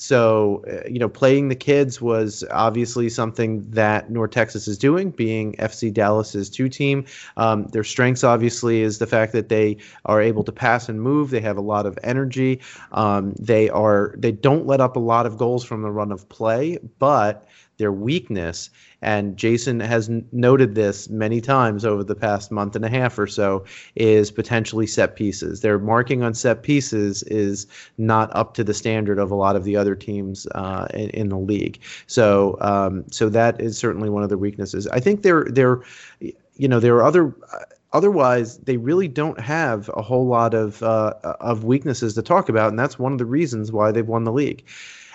[0.00, 5.10] So, uh, you know, playing the kids was obviously something that North Texas is doing,
[5.10, 7.04] being FC Dallas's two team.
[7.36, 11.30] Um, their strengths, obviously, is the fact that they are able to pass and move.
[11.30, 12.60] They have a lot of energy.
[12.92, 16.28] Um, they are they don't let up a lot of goals from the run of
[16.28, 17.46] play, but
[17.78, 22.84] their weakness and Jason has n- noted this many times over the past month and
[22.84, 23.64] a half or so,
[23.94, 25.60] is potentially set pieces.
[25.60, 29.64] Their marking on set pieces is not up to the standard of a lot of
[29.64, 31.80] the other teams uh, in, in, the league.
[32.06, 34.86] So, um, so that is certainly one of their weaknesses.
[34.88, 35.80] I think they're they're,
[36.20, 37.34] you know, there are other.
[37.52, 37.64] Uh,
[37.94, 42.68] otherwise they really don't have a whole lot of uh, of weaknesses to talk about,
[42.68, 44.62] and that's one of the reasons why they've won the league.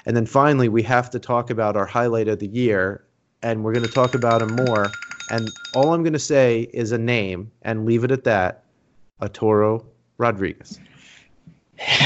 [0.05, 3.05] And then finally, we have to talk about our highlight of the year,
[3.41, 4.91] and we're going to talk about him more.
[5.31, 8.63] And all I'm going to say is a name and leave it at that
[9.21, 9.85] Arturo
[10.17, 10.79] Rodriguez.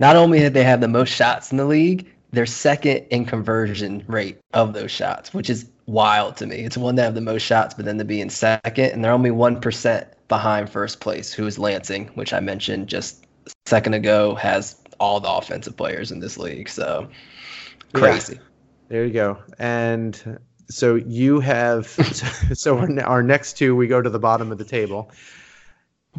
[0.00, 4.04] Not only did they have the most shots in the league, they're second in conversion
[4.06, 6.56] rate of those shots, which is wild to me.
[6.56, 9.12] It's one to have the most shots, but then to be in second, and they're
[9.12, 14.34] only 1% behind first place, who is Lansing, which I mentioned just a second ago,
[14.34, 16.68] has all the offensive players in this league.
[16.68, 17.08] So
[17.92, 18.34] crazy.
[18.34, 18.40] Yeah.
[18.88, 19.38] There you go.
[19.58, 20.38] And
[20.70, 21.86] so you have
[22.54, 25.10] so our, our next two we go to the bottom of the table.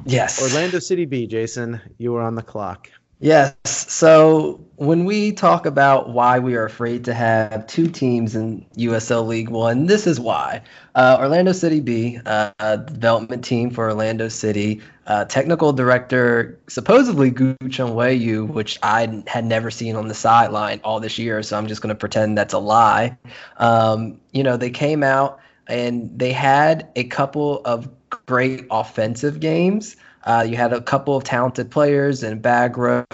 [0.06, 0.42] Yes.
[0.42, 2.90] Orlando City B, Jason, you were on the clock.
[3.22, 3.54] Yes.
[3.66, 9.28] So when we talk about why we are afraid to have two teams in USL
[9.28, 10.62] League One, this is why.
[10.96, 17.56] Uh, Orlando City B, uh, development team for Orlando City, uh, technical director supposedly Gu
[17.66, 21.82] Chunwayu, which I had never seen on the sideline all this year, so I'm just
[21.82, 23.18] going to pretend that's a lie.
[23.58, 27.90] Um, you know, they came out and they had a couple of
[28.28, 29.98] great offensive games.
[30.26, 33.06] Uh, you had a couple of talented players in Bagro,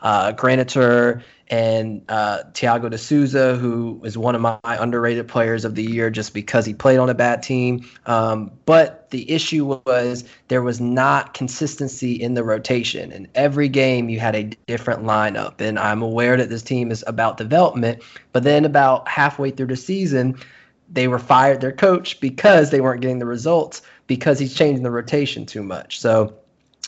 [0.00, 5.74] uh, Granitor, and uh, Thiago de Souza, who is one of my underrated players of
[5.74, 7.86] the year just because he played on a bad team.
[8.06, 13.12] Um, but the issue was there was not consistency in the rotation.
[13.12, 15.60] In every game, you had a different lineup.
[15.60, 19.76] And I'm aware that this team is about development, but then about halfway through the
[19.76, 20.38] season,
[20.90, 24.90] they were fired their coach because they weren't getting the results because he's changing the
[24.90, 26.00] rotation too much.
[26.00, 26.34] So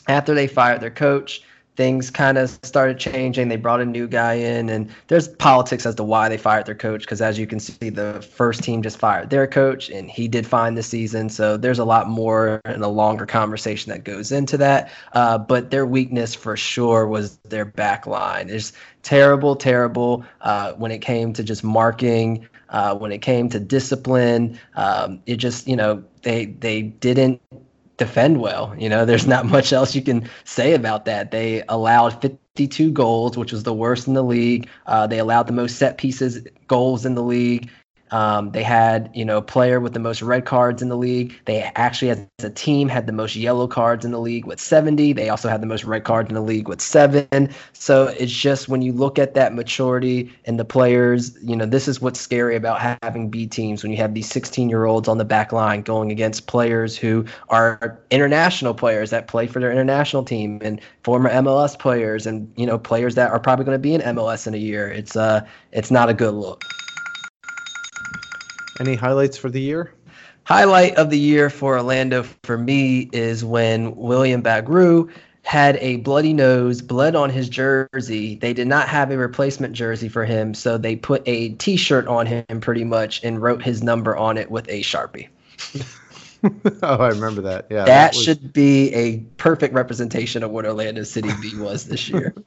[0.07, 1.41] after they fired their coach,
[1.77, 3.47] things kind of started changing.
[3.47, 6.75] They brought a new guy in, and there's politics as to why they fired their
[6.75, 7.01] coach.
[7.01, 10.45] Because as you can see, the first team just fired their coach, and he did
[10.45, 11.29] fine this season.
[11.29, 14.91] So there's a lot more and a longer conversation that goes into that.
[15.13, 18.49] Uh, but their weakness for sure was their back line.
[18.49, 22.47] It's terrible, terrible uh, when it came to just marking.
[22.69, 27.41] Uh, when it came to discipline, um, it just you know they they didn't
[28.01, 28.73] defend well.
[28.79, 31.29] You know, there's not much else you can say about that.
[31.29, 34.67] They allowed 52 goals, which was the worst in the league.
[34.87, 37.69] Uh, they allowed the most set pieces goals in the league.
[38.11, 41.33] Um, they had, you know, a player with the most red cards in the league.
[41.45, 45.13] They actually, as a team, had the most yellow cards in the league with 70.
[45.13, 47.49] They also had the most red cards in the league with seven.
[47.71, 51.87] So it's just when you look at that maturity and the players, you know, this
[51.87, 55.17] is what's scary about having B teams when you have these 16 year olds on
[55.17, 60.23] the back line going against players who are international players that play for their international
[60.23, 63.93] team and former MLS players and, you know, players that are probably going to be
[63.93, 64.91] in MLS in a year.
[64.91, 66.80] It's uh, it's not a good look.
[68.79, 69.93] Any highlights for the year?
[70.43, 75.09] Highlight of the year for Orlando for me is when William Bagru
[75.43, 78.35] had a bloody nose, blood on his jersey.
[78.35, 82.25] They did not have a replacement jersey for him, so they put a T-shirt on
[82.25, 85.29] him pretty much and wrote his number on it with a sharpie.
[86.83, 87.67] oh, I remember that.
[87.69, 88.23] Yeah, that, that was...
[88.23, 92.33] should be a perfect representation of what Orlando City B was this year.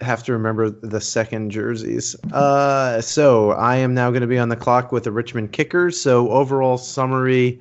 [0.00, 2.16] have to remember the second jerseys.
[2.32, 6.00] Uh, so I am now going to be on the clock with the Richmond Kickers.
[6.00, 7.60] So overall summary,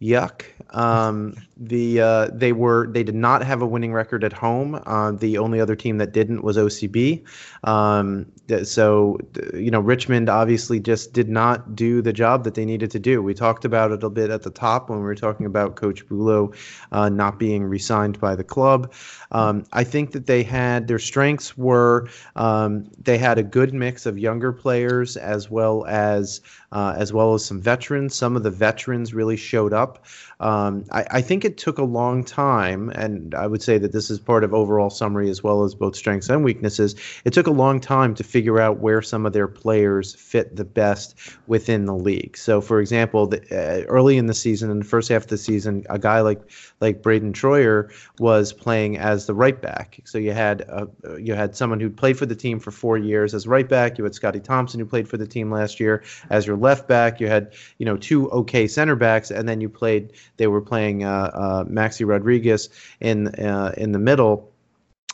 [0.00, 0.42] yuck.
[0.70, 4.80] Um, the uh, they were they did not have a winning record at home.
[4.86, 7.24] Uh, the only other team that didn't was OCB.
[7.64, 8.26] Um,
[8.62, 9.18] so
[9.52, 13.22] you know Richmond obviously just did not do the job that they needed to do.
[13.22, 16.06] We talked about it a bit at the top when we were talking about Coach
[16.06, 16.52] Bulow
[16.92, 18.92] uh, not being re-signed by the club.
[19.32, 24.06] Um, I think that they had their strengths were um, they had a good mix
[24.06, 26.40] of younger players as well as
[26.72, 28.14] uh, as well as some veterans.
[28.14, 30.04] Some of the veterans really showed up.
[30.40, 34.10] Um, I, I, think it took a long time, and I would say that this
[34.10, 36.94] is part of overall summary as well as both strengths and weaknesses.
[37.24, 40.66] It took a long time to figure out where some of their players fit the
[40.66, 42.36] best within the league.
[42.36, 45.38] So, for example, the, uh, early in the season, in the first half of the
[45.38, 46.42] season, a guy like
[46.82, 50.00] like Brayden Troyer was playing as the right back.
[50.04, 53.32] So you had uh, you had someone who played for the team for four years
[53.32, 53.96] as right back.
[53.96, 57.20] You had Scotty Thompson who played for the team last year as your left back.
[57.20, 61.04] You had you know two okay center backs, and then you played they were playing
[61.04, 62.68] uh, uh, Maxi Rodriguez
[63.00, 64.52] in uh, in the middle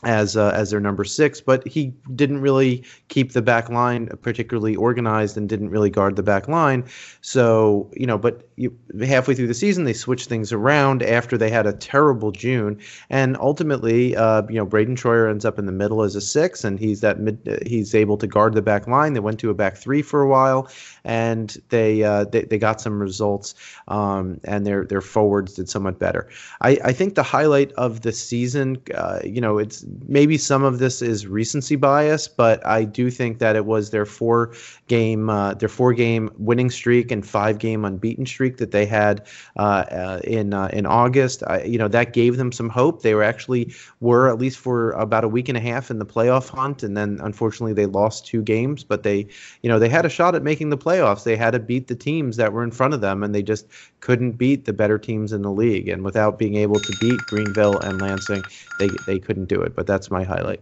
[0.05, 4.77] as uh, as their number six, but he didn't really keep the back line particularly
[4.77, 6.85] organized and didn't really guard the back line.
[7.21, 11.51] So you know, but you, halfway through the season, they switched things around after they
[11.51, 12.79] had a terrible June,
[13.11, 16.65] and ultimately, uh, you know, Brayden Troyer ends up in the middle as a six,
[16.65, 19.15] and he's that mid, he's able to guard the back line.
[19.15, 20.69] They went to a back three for a while,
[21.05, 23.55] and they uh, they, they got some results,
[23.89, 26.29] um, and their their forwards did somewhat better.
[26.61, 30.79] I, I think the highlight of the season, uh, you know, it's maybe some of
[30.79, 34.55] this is recency bias, but I do think that it was their four
[34.87, 39.27] game uh, their four game winning streak and five game unbeaten streak that they had
[39.57, 41.43] uh, uh, in uh, in August.
[41.65, 43.03] You know that gave them some hope.
[43.03, 46.07] They were actually were at least for about a week and a half in the
[46.07, 48.85] playoff hunt, and then unfortunately they lost two games.
[48.85, 49.27] But they
[49.63, 51.25] you know they had a shot at making the playoffs.
[51.25, 53.67] They had to beat the teams that were in front of them, and they just
[54.01, 55.89] couldn't beat the better teams in the league.
[55.89, 58.43] And without being able to beat Greenville and Lansing,
[58.79, 59.75] they they couldn't do it.
[59.75, 60.61] But that's my highlight.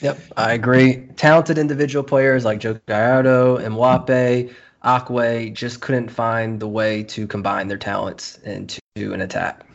[0.00, 1.06] Yep, I agree.
[1.16, 4.52] Talented individual players like Joe Gallardo and Wape,
[4.84, 9.66] Akwe just couldn't find the way to combine their talents into an attack.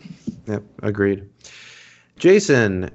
[0.47, 1.27] Yep, agreed.
[2.17, 2.89] Jason,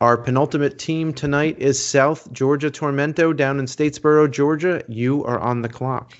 [0.00, 4.82] our penultimate team tonight is South Georgia Tormenta down in Statesboro, Georgia.
[4.88, 6.12] You are on the clock.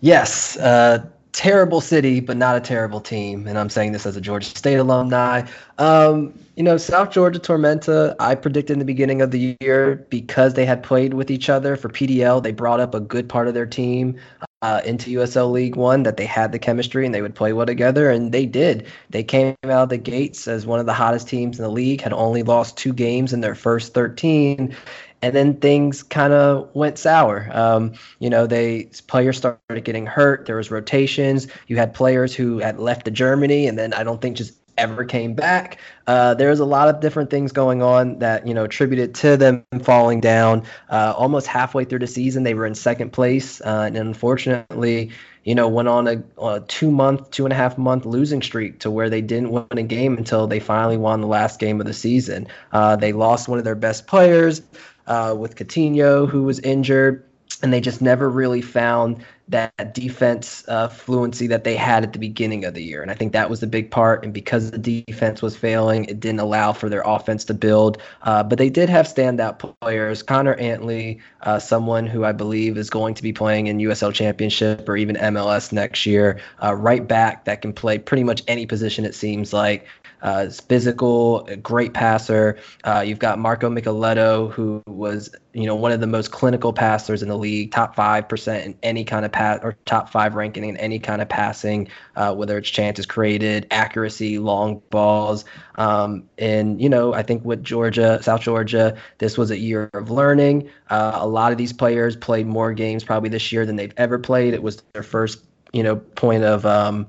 [0.00, 3.46] Yes, uh, terrible city, but not a terrible team.
[3.46, 5.46] And I'm saying this as a Georgia State alumni.
[5.78, 10.54] Um, you know, South Georgia Tormenta, I predicted in the beginning of the year because
[10.54, 13.54] they had played with each other for PDL, they brought up a good part of
[13.54, 14.18] their team
[14.62, 17.66] uh, into USL League One that they had the chemistry and they would play well
[17.66, 18.86] together, and they did.
[19.10, 22.00] They came out of the gates as one of the hottest teams in the league,
[22.00, 24.74] had only lost two games in their first 13,
[25.22, 27.48] and then things kind of went sour.
[27.52, 30.46] Um, you know, they players started getting hurt.
[30.46, 31.46] There was rotations.
[31.68, 35.04] You had players who had left to Germany, and then I don't think just ever
[35.04, 35.78] came back.
[36.06, 39.36] Uh, there was a lot of different things going on that you know attributed to
[39.36, 40.62] them falling down.
[40.88, 45.10] Uh, almost halfway through the season, they were in second place, uh, and unfortunately,
[45.44, 48.80] you know, went on a, a, two month, two and a half month losing streak
[48.80, 51.86] to where they didn't win a game until they finally won the last game of
[51.86, 52.46] the season.
[52.72, 54.62] Uh, they lost one of their best players
[55.06, 57.24] uh, with Coutinho, who was injured,
[57.62, 62.18] and they just never really found that defense uh, fluency that they had at the
[62.18, 63.00] beginning of the year.
[63.02, 64.22] And I think that was the big part.
[64.22, 67.98] And because the defense was failing, it didn't allow for their offense to build.
[68.22, 70.22] Uh, but they did have standout players.
[70.22, 74.88] Connor Antley, uh, someone who I believe is going to be playing in USL Championship
[74.88, 79.04] or even MLS next year, uh, right back that can play pretty much any position,
[79.04, 79.86] it seems like.
[80.22, 82.58] Uh, is physical, great passer.
[82.84, 87.22] Uh, you've got Marco Micheletto, who was you know one of the most clinical passers
[87.22, 90.64] in the league, top five percent in any kind of pass or top five ranking
[90.64, 95.44] in any kind of passing, uh, whether it's chances created, accuracy, long balls.
[95.76, 100.10] Um, and you know, I think with Georgia, South Georgia, this was a year of
[100.10, 100.68] learning.
[100.90, 104.18] Uh, a lot of these players played more games probably this year than they've ever
[104.18, 104.54] played.
[104.54, 107.06] It was their first, you know, point of um,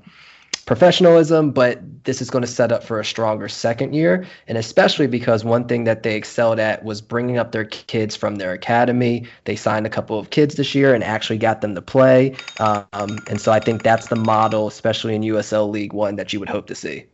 [0.70, 4.24] professionalism, but this is going to set up for a stronger second year.
[4.46, 8.36] And especially because one thing that they excelled at was bringing up their kids from
[8.36, 9.26] their academy.
[9.46, 12.36] They signed a couple of kids this year and actually got them to play.
[12.60, 16.38] Um, and so I think that's the model, especially in USL League One, that you
[16.38, 17.04] would hope to see.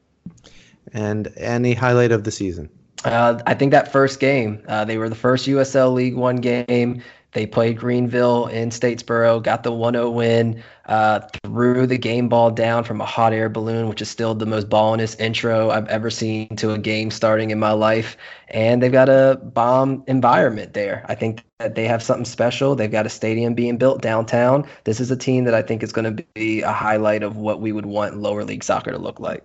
[0.93, 2.69] And any highlight of the season?
[3.07, 7.03] Uh, I think that first game, uh, they were the first USL League One game.
[7.37, 12.51] They played Greenville in Statesboro, got the 1 0 win, uh, threw the game ball
[12.51, 16.09] down from a hot air balloon, which is still the most ballinest intro I've ever
[16.09, 18.17] seen to a game starting in my life.
[18.49, 21.05] And they've got a bomb environment there.
[21.11, 22.75] I think that they have something special.
[22.75, 24.67] They've got a stadium being built downtown.
[24.85, 27.61] This is a team that I think is going to be a highlight of what
[27.61, 29.45] we would want lower league soccer to look like.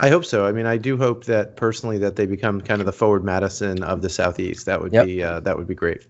[0.00, 0.46] I hope so.
[0.46, 3.82] I mean, I do hope that personally that they become kind of the forward Madison
[3.82, 4.64] of the Southeast.
[4.66, 5.06] That would yep.
[5.06, 6.06] be uh, that would be great.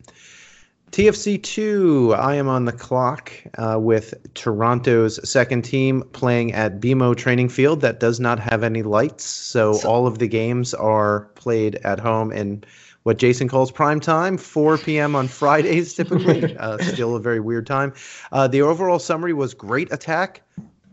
[0.91, 2.14] TFC two.
[2.14, 7.80] I am on the clock uh, with Toronto's second team playing at BMO Training Field
[7.80, 11.99] that does not have any lights, so, so all of the games are played at
[11.99, 12.64] home in
[13.03, 15.14] what Jason calls prime time, 4 p.m.
[15.14, 16.57] on Fridays typically.
[16.59, 17.93] uh, still a very weird time.
[18.32, 20.43] Uh, the overall summary was great attack,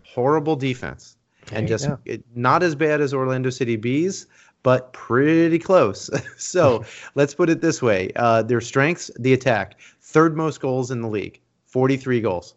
[0.03, 1.14] horrible defense
[1.51, 4.27] and just it, not as bad as Orlando City Bees,
[4.63, 6.09] but pretty close.
[6.37, 6.83] so
[7.15, 11.07] let's put it this way: uh, their strengths, the attack, third most goals in the
[11.07, 12.55] league, 43 goals.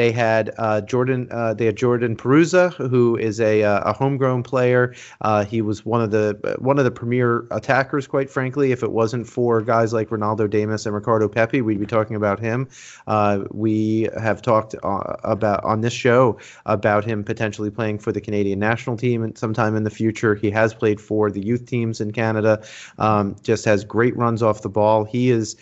[0.00, 1.28] They had uh, Jordan.
[1.30, 4.94] Uh, they had Jordan Perruzza, who is a, uh, a homegrown player.
[5.20, 8.72] Uh, he was one of the one of the premier attackers, quite frankly.
[8.72, 12.40] If it wasn't for guys like Ronaldo Damus and Ricardo Pepi, we'd be talking about
[12.40, 12.66] him.
[13.06, 18.22] Uh, we have talked uh, about on this show about him potentially playing for the
[18.22, 20.34] Canadian national team sometime in the future.
[20.34, 22.62] He has played for the youth teams in Canada.
[22.96, 25.04] Um, just has great runs off the ball.
[25.04, 25.56] He is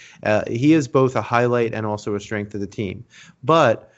[0.46, 3.04] he is both a highlight and also a strength of the team,
[3.42, 3.92] but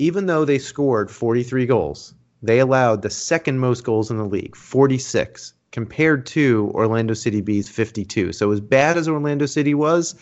[0.00, 4.56] even though they scored 43 goals, they allowed the second most goals in the league,
[4.56, 8.32] 46, compared to Orlando City B's 52.
[8.32, 10.14] So as bad as Orlando City was,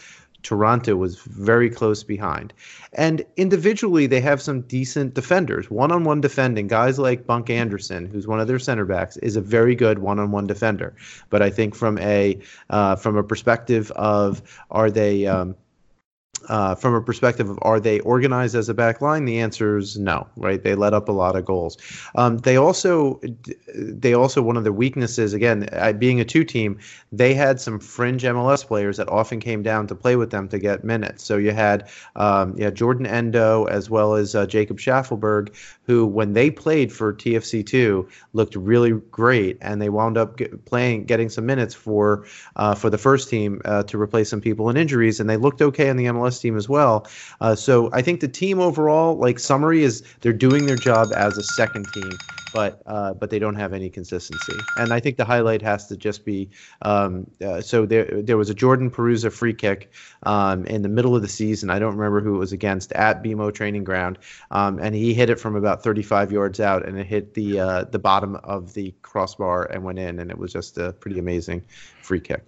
[0.43, 2.53] Toronto was very close behind.
[2.93, 5.71] And individually, they have some decent defenders.
[5.71, 9.37] One on one defending, guys like Bunk Anderson, who's one of their center backs, is
[9.37, 10.95] a very good one on one defender.
[11.31, 12.39] But I think from a
[12.71, 15.55] uh, from a perspective of are they um,
[16.49, 19.25] uh, from a perspective of are they organized as a back line?
[19.25, 20.63] The answer is no, right?
[20.63, 21.77] They let up a lot of goals.
[22.15, 23.21] Um, they also,
[23.75, 25.69] they also one of the weaknesses again,
[25.99, 26.79] being a two team,
[27.13, 30.59] they had some fringe MLS players that often came down to play with them to
[30.59, 31.25] get minutes.
[31.25, 35.55] So you had, um, had Jordan Endo as well as uh, Jacob Shaffelburg,
[35.89, 40.67] who when they played for TFC two looked really great, and they wound up get,
[40.67, 42.27] playing, getting some minutes for
[42.57, 45.63] uh, for the first team uh, to replace some people in injuries, and they looked
[45.63, 47.07] okay on the MLS team as well.
[47.41, 51.39] Uh, so I think the team overall, like summary, is they're doing their job as
[51.39, 52.13] a second team,
[52.53, 54.55] but uh, but they don't have any consistency.
[54.77, 56.51] And I think the highlight has to just be
[56.83, 59.93] um, uh, so there there was a Jordan Perruzza free kick
[60.25, 61.71] um, in the middle of the season.
[61.71, 64.19] I don't remember who it was against at BMO Training Ground,
[64.51, 67.85] um, and he hit it from about 35 yards out, and it hit the uh,
[67.85, 71.63] the bottom of the crossbar and went in, and it was just a pretty amazing
[72.03, 72.43] free kick.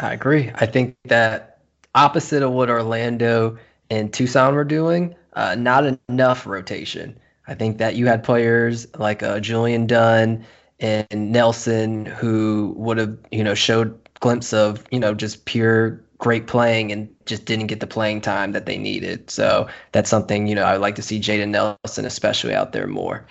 [0.00, 0.50] I agree.
[0.54, 1.58] I think that
[1.94, 3.58] opposite of what Orlando
[3.90, 7.18] and Tucson were doing, uh, not enough rotation.
[7.48, 10.44] I think that you had players like uh, Julian Dunn
[10.78, 16.46] and Nelson who would have, you know, showed glimpse of, you know, just pure great
[16.46, 19.30] playing and just didn't get the playing time that they needed.
[19.30, 22.86] So that's something, you know, I would like to see Jaden Nelson especially out there
[22.86, 23.26] more.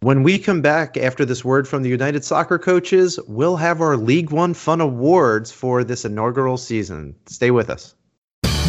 [0.00, 3.96] When we come back after this word from the United Soccer Coaches, we'll have our
[3.96, 7.16] League One Fun Awards for this inaugural season.
[7.26, 7.95] Stay with us.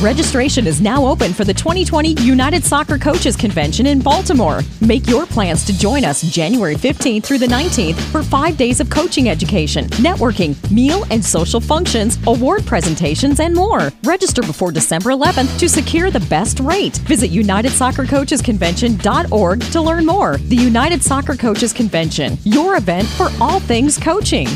[0.02, 4.60] Registration is now open for the 2020 United Soccer Coaches Convention in Baltimore.
[4.80, 8.92] Make your plans to join us January 15th through the 19th for five days of
[8.92, 13.92] coaching education, networking, meal and social functions, award presentations, and more.
[14.04, 16.98] Register before December 11th to secure the best rate.
[16.98, 20.38] Visit UnitedSoccerCoachesConvention.org to learn more.
[20.38, 24.48] The United Soccer Coaches Convention, your event for all things coaching.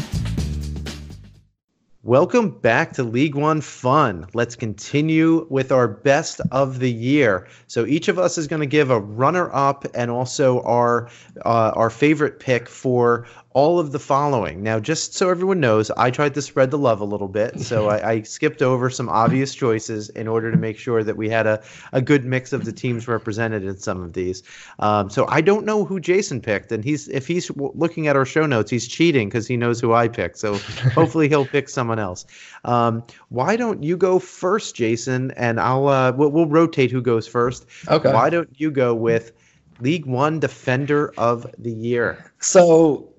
[2.04, 4.26] Welcome back to League One Fun.
[4.34, 7.47] Let's continue with our best of the year.
[7.68, 11.12] So each of us is going to give a runner-up and also our
[11.45, 14.64] uh, our favorite pick for all of the following.
[14.64, 17.89] Now, just so everyone knows, I tried to spread the love a little bit, so
[17.89, 21.47] I, I, skipped over some obvious choices in order to make sure that we had
[21.47, 24.43] a, a good mix of the teams represented in some of these.
[24.80, 28.26] Um, so I don't know who Jason picked, and he's if he's looking at our
[28.26, 30.38] show notes, he's cheating because he knows who I picked.
[30.38, 30.56] So
[30.93, 32.26] hopefully he'll pick someone else.
[32.64, 35.32] Um, why don't you go first, Jason?
[35.32, 37.66] And I'll uh, we'll, we'll rotate who goes first.
[37.89, 38.14] Okay.
[38.14, 39.34] Why don't you go with
[39.82, 42.32] League One Defender of the Year?
[42.39, 43.12] So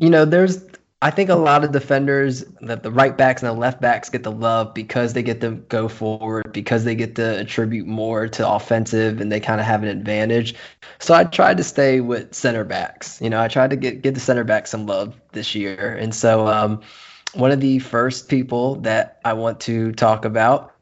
[0.00, 0.64] you know, there's
[1.00, 4.24] I think a lot of defenders, that the right backs and the left backs get
[4.24, 8.48] the love because they get to go forward, because they get to attribute more to
[8.48, 10.56] offensive and they kind of have an advantage.
[10.98, 13.20] So I tried to stay with center backs.
[13.20, 15.94] You know, I tried to get get the center back some love this year.
[15.94, 16.80] And so um,
[17.34, 20.74] one of the first people that I want to talk about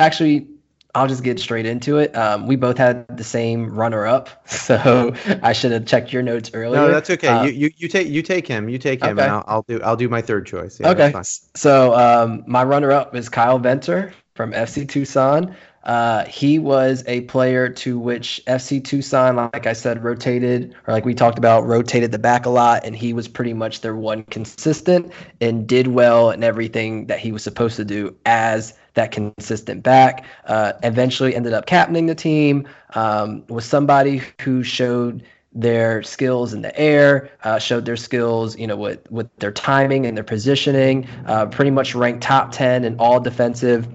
[0.00, 0.48] actually
[0.94, 2.14] I'll just get straight into it.
[2.14, 6.80] Um, we both had the same runner-up, so I should have checked your notes earlier.
[6.80, 7.28] No, that's okay.
[7.28, 8.68] Uh, you, you you take you take him.
[8.68, 9.22] You take him, okay.
[9.22, 10.78] and I'll, I'll, do I'll do my third choice.
[10.78, 11.12] Yeah, okay.
[11.54, 15.56] So um, my runner-up is Kyle Venter from FC Tucson.
[15.84, 21.04] Uh, he was a player to which FC Tucson, like I said, rotated, or like
[21.04, 24.22] we talked about, rotated the back a lot, and he was pretty much their one
[24.24, 29.82] consistent and did well in everything that he was supposed to do as that consistent
[29.82, 30.24] back.
[30.46, 35.22] Uh, eventually ended up captaining the team, um, was somebody who showed
[35.54, 40.06] their skills in the air, uh, showed their skills, you know, with, with their timing
[40.06, 43.86] and their positioning, uh, pretty much ranked top 10 in all defensive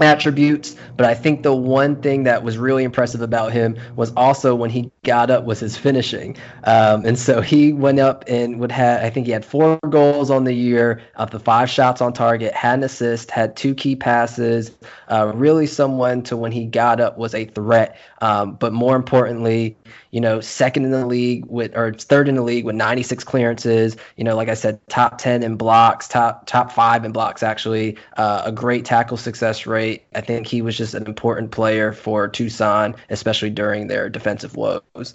[0.00, 4.54] attributes but i think the one thing that was really impressive about him was also
[4.54, 6.36] when he got up was his finishing.
[6.64, 10.30] Um, and so he went up and would have i think he had four goals
[10.30, 13.96] on the year of the five shots on target had an assist had two key
[13.96, 14.72] passes.
[15.08, 19.76] Uh, really someone to when he got up was a threat um, but more importantly
[20.10, 23.96] you know, second in the league with or third in the league with 96 clearances.
[24.16, 27.96] You know, like I said, top 10 in blocks, top top five in blocks actually.
[28.16, 30.04] Uh, a great tackle success rate.
[30.14, 35.14] I think he was just an important player for Tucson, especially during their defensive woes.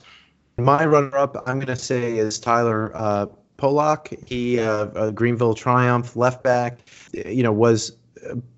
[0.58, 3.26] My runner-up, I'm going to say, is Tyler uh,
[3.58, 4.28] Polak.
[4.28, 6.78] He uh, Greenville Triumph left back.
[7.14, 7.97] You know, was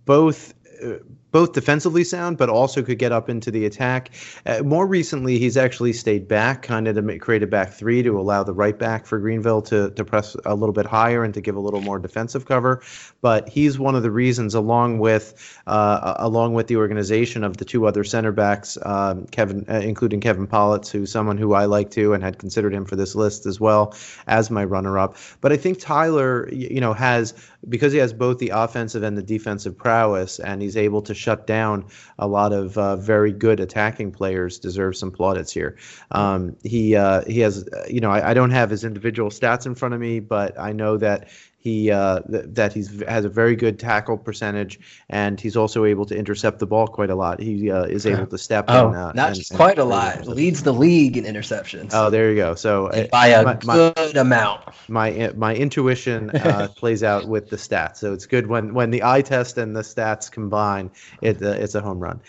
[0.04, 0.96] both uh,
[1.36, 4.10] both defensively sound, but also could get up into the attack.
[4.46, 8.18] Uh, more recently, he's actually stayed back, kind of to create a back three to
[8.18, 11.42] allow the right back for Greenville to, to press a little bit higher and to
[11.42, 12.82] give a little more defensive cover.
[13.20, 17.66] But he's one of the reasons, along with uh, along with the organization of the
[17.66, 21.92] two other center backs, um, Kevin, uh, including Kevin Politz, who's someone who I like
[21.92, 23.94] to and had considered him for this list as well
[24.28, 25.18] as my runner-up.
[25.42, 27.34] But I think Tyler, you know, has
[27.68, 31.48] because he has both the offensive and the defensive prowess, and he's able to shut
[31.48, 31.86] down
[32.20, 34.60] a lot of uh, very good attacking players.
[34.60, 35.78] Deserves some plaudits here.
[36.12, 39.74] Um, he uh, he has you know I, I, don't have his individual stats in
[39.74, 41.30] front of me, but I know that
[41.66, 46.06] he uh, th- that he's has a very good tackle percentage, and he's also able
[46.06, 47.40] to intercept the ball quite a lot.
[47.40, 48.96] He uh, is able to step oh, in.
[48.96, 50.28] Uh, not and, just and quite a lot.
[50.28, 51.90] Leads the league in interceptions.
[51.92, 52.54] Oh, there you go.
[52.54, 54.62] So uh, by a my, good my, amount.
[54.88, 59.02] My my intuition uh, plays out with the stats, so it's good when when the
[59.02, 60.92] eye test and the stats combine.
[61.24, 62.22] It uh, it's a home run.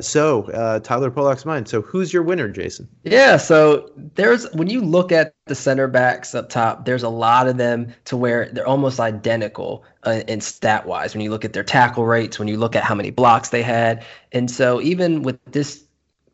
[0.00, 1.66] so Tyler Polak's mine.
[1.66, 2.86] So who's your winner, Jason?
[3.02, 3.36] Yeah.
[3.36, 7.56] So there's when you look at the center backs up top, there's a lot of
[7.56, 11.64] them to where they're almost identical uh, in stat wise when you look at their
[11.64, 14.04] tackle rates, when you look at how many blocks they had.
[14.32, 15.82] And so even with this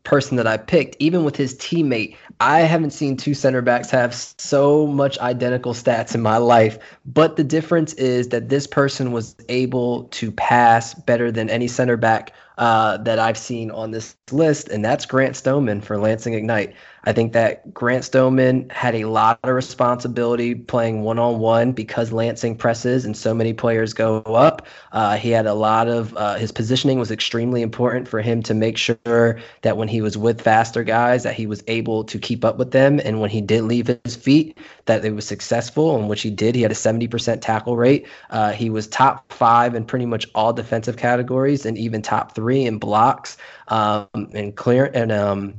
[0.03, 4.13] person that I picked, even with his teammate, I haven't seen two center backs have
[4.13, 6.77] so much identical stats in my life.
[7.05, 11.95] But the difference is that this person was able to pass better than any center
[11.95, 16.73] back uh, that I've seen on this list, and that's Grant Stoneman for Lansing Ignite.
[17.07, 22.11] I think that Grant Stoneman had a lot of responsibility playing one on one because
[22.11, 24.67] Lansing presses and so many players go up.
[24.91, 28.53] Uh, he had a lot of uh, his positioning was extremely important for him to
[28.53, 32.43] make sure that when he was with faster guys, that he was able to keep
[32.43, 35.97] up with them, and when he did leave his feet, that it was successful.
[35.97, 38.05] And which he did, he had a 70% tackle rate.
[38.31, 42.65] Uh, he was top five in pretty much all defensive categories, and even top three
[42.65, 43.37] in blocks
[43.69, 45.53] um, and clear and um,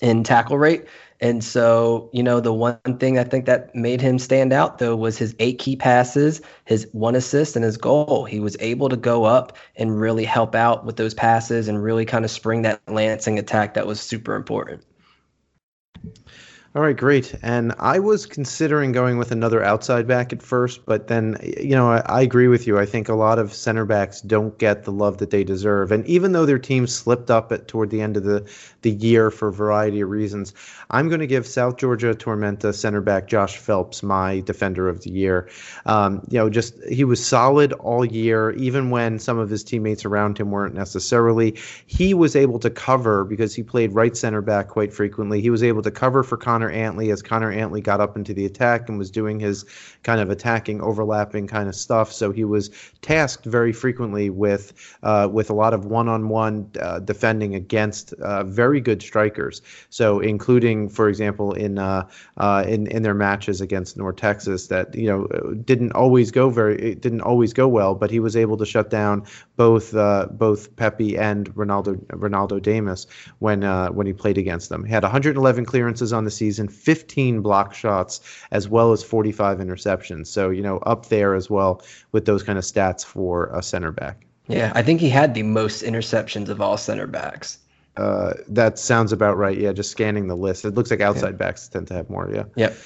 [0.00, 0.86] in tackle rate.
[1.22, 4.96] And so, you know, the one thing I think that made him stand out though
[4.96, 8.24] was his eight key passes, his one assist, and his goal.
[8.24, 12.06] He was able to go up and really help out with those passes and really
[12.06, 14.82] kind of spring that Lansing attack that was super important.
[16.72, 17.34] All right, great.
[17.42, 21.90] And I was considering going with another outside back at first, but then, you know,
[21.90, 22.78] I, I, agree with you.
[22.78, 25.90] I think a lot of center backs don't get the love that they deserve.
[25.90, 28.48] And even though their team slipped up at toward the end of the,
[28.82, 30.54] the year for a variety of reasons,
[30.90, 35.10] I'm going to give South Georgia Tormenta center back Josh Phelps my defender of the
[35.10, 35.48] year.
[35.86, 40.04] Um, you know, just he was solid all year, even when some of his teammates
[40.04, 41.58] around him weren't necessarily.
[41.86, 45.40] He was able to cover because he played right center back quite frequently.
[45.40, 48.44] He was able to cover for Connor Antley as Connor Antley got up into the
[48.44, 49.64] attack and was doing his
[50.02, 52.12] kind of attacking, overlapping kind of stuff.
[52.12, 52.68] So he was
[53.00, 58.78] tasked very frequently with uh, with a lot of one-on-one uh, defending against uh, very
[58.78, 59.62] good strikers.
[59.88, 62.06] So including, for example, in uh,
[62.36, 66.78] uh, in in their matches against North Texas, that you know didn't always go very
[66.78, 69.24] it didn't always go well, but he was able to shut down
[69.60, 73.06] both uh, both Pepi and Ronaldo Ronaldo Damus
[73.38, 73.62] when
[73.94, 74.84] when he played against them.
[74.84, 79.58] He had 111 clearances on the season season, 15 block shots, as well as 45
[79.58, 80.26] interceptions.
[80.26, 81.82] So, you know, up there as well
[82.12, 84.26] with those kind of stats for a center back.
[84.48, 87.58] Yeah, I think he had the most interceptions of all center backs.
[87.96, 89.56] Uh, that sounds about right.
[89.56, 90.64] Yeah, just scanning the list.
[90.64, 91.44] It looks like outside yeah.
[91.44, 92.28] backs tend to have more.
[92.32, 92.44] Yeah.
[92.56, 92.76] Yep.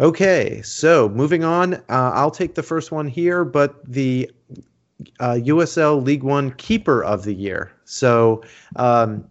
[0.00, 1.74] Okay, so moving on.
[1.74, 1.80] Uh,
[2.14, 4.30] I'll take the first one here, but the
[5.20, 7.72] uh, USL League One Keeper of the Year.
[7.84, 8.42] So
[8.76, 9.24] um,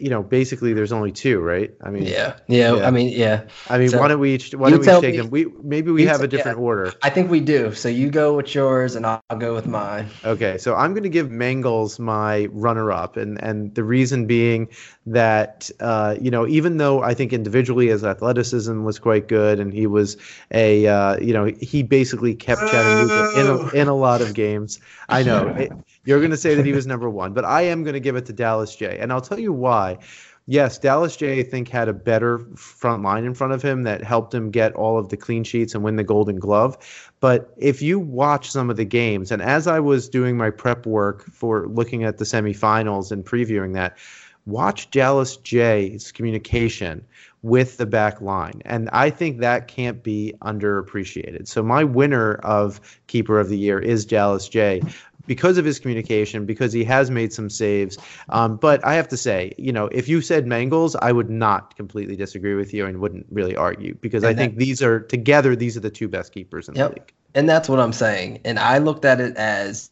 [0.00, 1.72] you know, basically there's only two, right?
[1.82, 2.76] I mean, yeah, yeah.
[2.76, 2.86] yeah.
[2.86, 3.44] I mean, yeah.
[3.68, 5.30] I mean, so why don't we each why don't we take me, them?
[5.30, 6.92] We maybe we have a different yeah, order.
[7.02, 7.74] I think we do.
[7.74, 10.08] So you go with yours, and I'll, I'll go with mine.
[10.24, 14.68] Okay, so I'm going to give Mangels my runner-up, and and the reason being
[15.06, 19.72] that uh, you know, even though I think individually his athleticism was quite good, and
[19.72, 20.16] he was
[20.52, 24.80] a uh, you know he basically kept Chattanooga in a, in a lot of games.
[25.08, 25.48] I know.
[25.48, 25.72] It,
[26.08, 28.16] you're going to say that he was number one, but I am going to give
[28.16, 29.00] it to Dallas Jaye.
[29.00, 29.98] And I'll tell you why.
[30.46, 34.02] Yes, Dallas Jaye, I think, had a better front line in front of him that
[34.02, 36.78] helped him get all of the clean sheets and win the Golden Glove.
[37.20, 40.86] But if you watch some of the games, and as I was doing my prep
[40.86, 43.98] work for looking at the semifinals and previewing that,
[44.46, 47.04] watch Dallas Jaye's communication
[47.42, 48.62] with the back line.
[48.64, 51.46] And I think that can't be underappreciated.
[51.46, 54.92] So my winner of Keeper of the Year is Dallas Jaye
[55.28, 57.96] because of his communication, because he has made some saves.
[58.30, 61.76] Um, but I have to say, you know, if you said Mangels, I would not
[61.76, 65.00] completely disagree with you and wouldn't really argue because and I that, think these are
[65.00, 66.90] together, these are the two best keepers in yep.
[66.90, 67.12] the league.
[67.34, 68.40] And that's what I'm saying.
[68.44, 69.90] And I looked at it as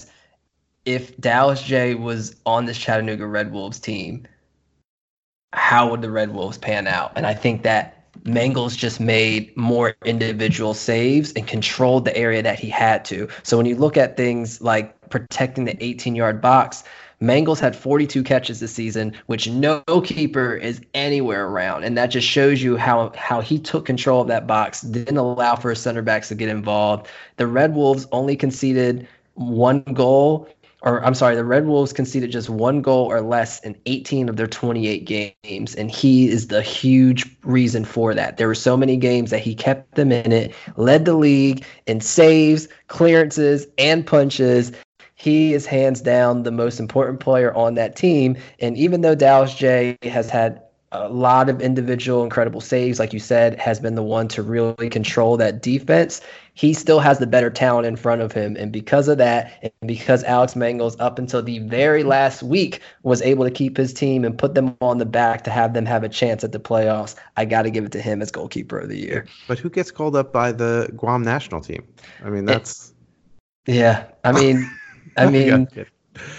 [0.86, 4.26] if Dallas Jaye was on this Chattanooga Red Wolves team,
[5.52, 7.12] how would the Red Wolves pan out?
[7.14, 7.95] And I think that
[8.26, 13.28] Mangels just made more individual saves and controlled the area that he had to.
[13.42, 16.84] So when you look at things like protecting the 18 yard box,
[17.20, 21.84] Mangels had 42 catches this season, which no keeper is anywhere around.
[21.84, 25.56] And that just shows you how, how he took control of that box, didn't allow
[25.56, 27.08] for center backs to get involved.
[27.36, 30.48] The Red Wolves only conceded one goal
[30.82, 34.36] or I'm sorry, the Red Wolves conceded just one goal or less in 18 of
[34.36, 35.04] their 28
[35.44, 38.36] games, and he is the huge reason for that.
[38.36, 42.00] There were so many games that he kept them in it, led the league in
[42.00, 44.72] saves, clearances, and punches.
[45.14, 48.36] He is hands down the most important player on that team.
[48.60, 50.60] And even though Dallas Jaye has had
[50.92, 54.88] a lot of individual incredible saves, like you said, has been the one to really
[54.88, 56.20] control that defense.
[56.54, 58.56] He still has the better talent in front of him.
[58.56, 63.20] And because of that, and because Alex Mangels, up until the very last week, was
[63.20, 66.04] able to keep his team and put them on the back to have them have
[66.04, 68.88] a chance at the playoffs, I got to give it to him as goalkeeper of
[68.88, 69.26] the year.
[69.48, 71.86] But who gets called up by the Guam national team?
[72.24, 72.94] I mean, that's.
[73.66, 74.06] It, yeah.
[74.22, 74.70] I mean,
[75.16, 75.68] I mean.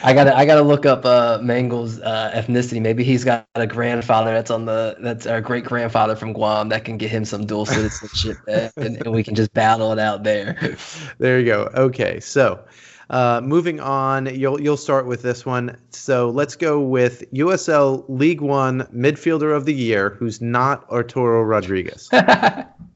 [0.04, 2.82] I gotta I gotta look up uh, Mangle's uh, ethnicity.
[2.82, 6.86] Maybe he's got a grandfather that's on the that's a great grandfather from Guam that
[6.86, 10.78] can get him some dual citizenship, and, and, we can just battle it out there.
[11.18, 11.70] There you go.
[11.76, 12.64] Okay, so
[13.10, 15.78] uh, moving on, you'll you'll start with this one.
[15.90, 22.10] So let's go with USL League One midfielder of the year, who's not Arturo Rodriguez.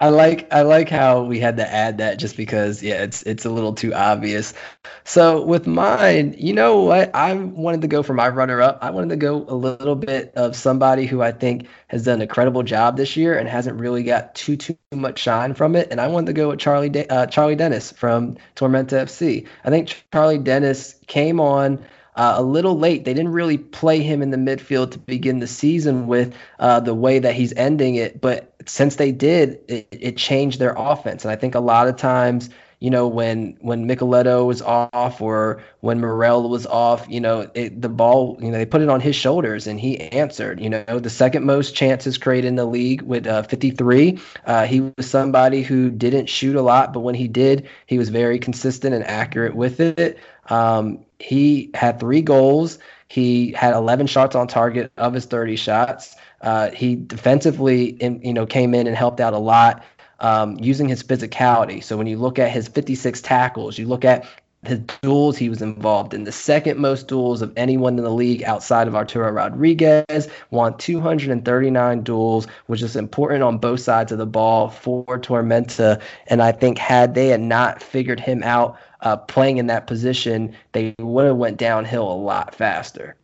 [0.00, 3.44] I like I like how we had to add that just because yeah it's it's
[3.44, 4.54] a little too obvious.
[5.02, 7.12] So with mine, you know what?
[7.16, 8.78] I wanted to go for my runner up.
[8.80, 12.22] I wanted to go a little bit of somebody who I think has done an
[12.22, 15.88] incredible job this year and hasn't really got too too much shine from it.
[15.90, 19.48] And I wanted to go with Charlie De- uh, Charlie Dennis from Tormenta FC.
[19.64, 21.84] I think Charlie Dennis came on
[22.18, 23.04] uh, a little late.
[23.04, 26.94] They didn't really play him in the midfield to begin the season with uh, the
[26.94, 28.20] way that he's ending it.
[28.20, 31.24] But since they did, it, it changed their offense.
[31.24, 32.50] And I think a lot of times
[32.80, 37.82] you know, when when Micheletto was off or when Morel was off, you know, it,
[37.82, 40.60] the ball, you know, they put it on his shoulders and he answered.
[40.60, 44.20] You know, the second most chances created in the league with uh, 53.
[44.46, 48.10] Uh, he was somebody who didn't shoot a lot, but when he did, he was
[48.10, 50.18] very consistent and accurate with it.
[50.48, 52.78] Um, he had three goals.
[53.08, 56.14] He had 11 shots on target of his 30 shots.
[56.40, 59.84] Uh, he defensively, you know, came in and helped out a lot
[60.20, 61.82] um, using his physicality.
[61.82, 64.24] So when you look at his 56 tackles, you look at
[64.64, 66.24] his duels he was involved in.
[66.24, 72.02] The second most duels of anyone in the league outside of Arturo Rodriguez won 239
[72.02, 76.00] duels which is important on both sides of the ball for Tormenta.
[76.26, 80.52] And I think had they had not figured him out uh, playing in that position
[80.72, 83.14] they would have went downhill a lot faster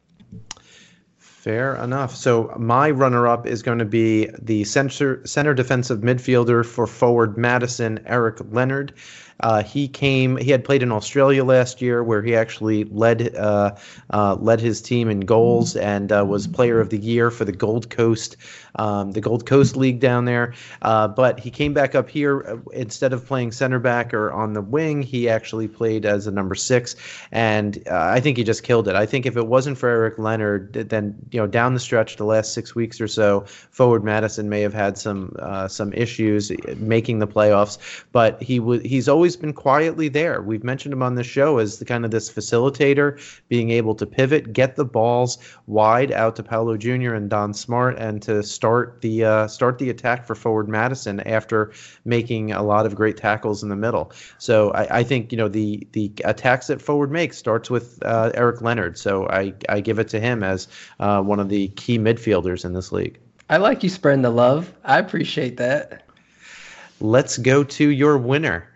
[1.44, 2.16] Fair enough.
[2.16, 8.00] So my runner-up is going to be the center center defensive midfielder for forward Madison,
[8.06, 8.94] Eric Leonard.
[9.40, 10.36] Uh, he came.
[10.36, 13.74] He had played in Australia last year, where he actually led uh,
[14.10, 17.52] uh, led his team in goals and uh, was Player of the Year for the
[17.52, 18.36] Gold Coast
[18.76, 20.54] um, the Gold Coast League down there.
[20.82, 24.52] Uh, but he came back up here uh, instead of playing center back or on
[24.52, 25.02] the wing.
[25.02, 26.96] He actually played as a number six,
[27.32, 28.94] and I think he just killed it.
[28.94, 32.24] I think if it wasn't for Eric Leonard, then you know down the stretch, the
[32.24, 35.36] last six weeks or so, forward Madison may have had some
[35.68, 37.78] some issues making the playoffs,
[38.12, 40.42] but he was he's always always been quietly there.
[40.42, 43.18] We've mentioned him on the show as the kind of this facilitator,
[43.48, 47.14] being able to pivot, get the balls wide out to Paulo Jr.
[47.14, 51.72] and Don Smart, and to start the uh, start the attack for forward Madison after
[52.04, 54.12] making a lot of great tackles in the middle.
[54.36, 58.30] So I, I think you know the the attacks that forward makes starts with uh,
[58.34, 58.98] Eric Leonard.
[58.98, 60.68] So I I give it to him as
[61.00, 63.18] uh, one of the key midfielders in this league.
[63.48, 64.70] I like you spreading the love.
[64.84, 66.02] I appreciate that.
[67.00, 68.68] Let's go to your winner.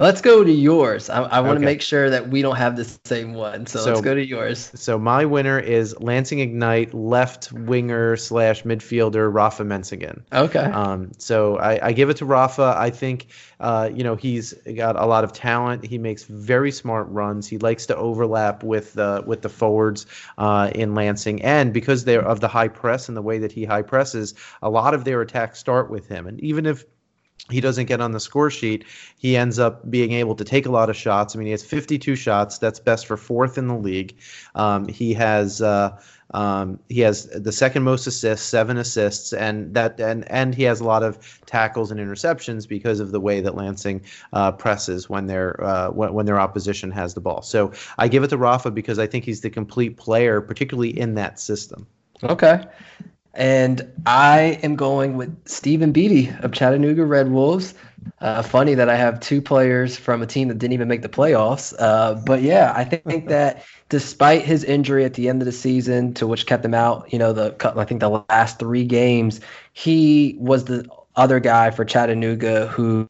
[0.00, 1.10] Let's go to yours.
[1.10, 1.64] I, I want to okay.
[1.66, 3.66] make sure that we don't have the same one.
[3.66, 4.70] So, so, let's go to yours.
[4.74, 10.22] So my winner is Lansing Ignite left winger slash midfielder Rafa Mentzingen.
[10.32, 10.58] Okay.
[10.64, 12.74] Um, so I, I give it to Rafa.
[12.78, 13.26] I think
[13.60, 15.84] uh, you know he's got a lot of talent.
[15.84, 17.46] He makes very smart runs.
[17.46, 20.06] He likes to overlap with uh, with the forwards
[20.38, 23.66] uh, in Lansing, and because they're of the high press and the way that he
[23.66, 26.26] high presses, a lot of their attacks start with him.
[26.26, 26.86] And even if
[27.50, 28.84] he doesn't get on the score sheet.
[29.18, 31.34] He ends up being able to take a lot of shots.
[31.34, 32.58] I mean, he has 52 shots.
[32.58, 34.16] That's best for fourth in the league.
[34.54, 36.00] Um, he has uh,
[36.32, 40.80] um, he has the second most assists, seven assists, and that and and he has
[40.80, 45.26] a lot of tackles and interceptions because of the way that Lansing uh, presses when
[45.26, 47.42] their uh, when, when their opposition has the ball.
[47.42, 51.14] So I give it to Rafa because I think he's the complete player, particularly in
[51.14, 51.86] that system.
[52.22, 52.64] Okay.
[53.34, 57.74] And I am going with Stephen Beatty of Chattanooga Red Wolves.
[58.20, 61.08] Uh, funny that I have two players from a team that didn't even make the
[61.08, 61.74] playoffs.
[61.78, 66.14] Uh, but yeah, I think that despite his injury at the end of the season,
[66.14, 69.40] to which kept him out, you know, the I think the last three games,
[69.72, 73.08] he was the other guy for Chattanooga who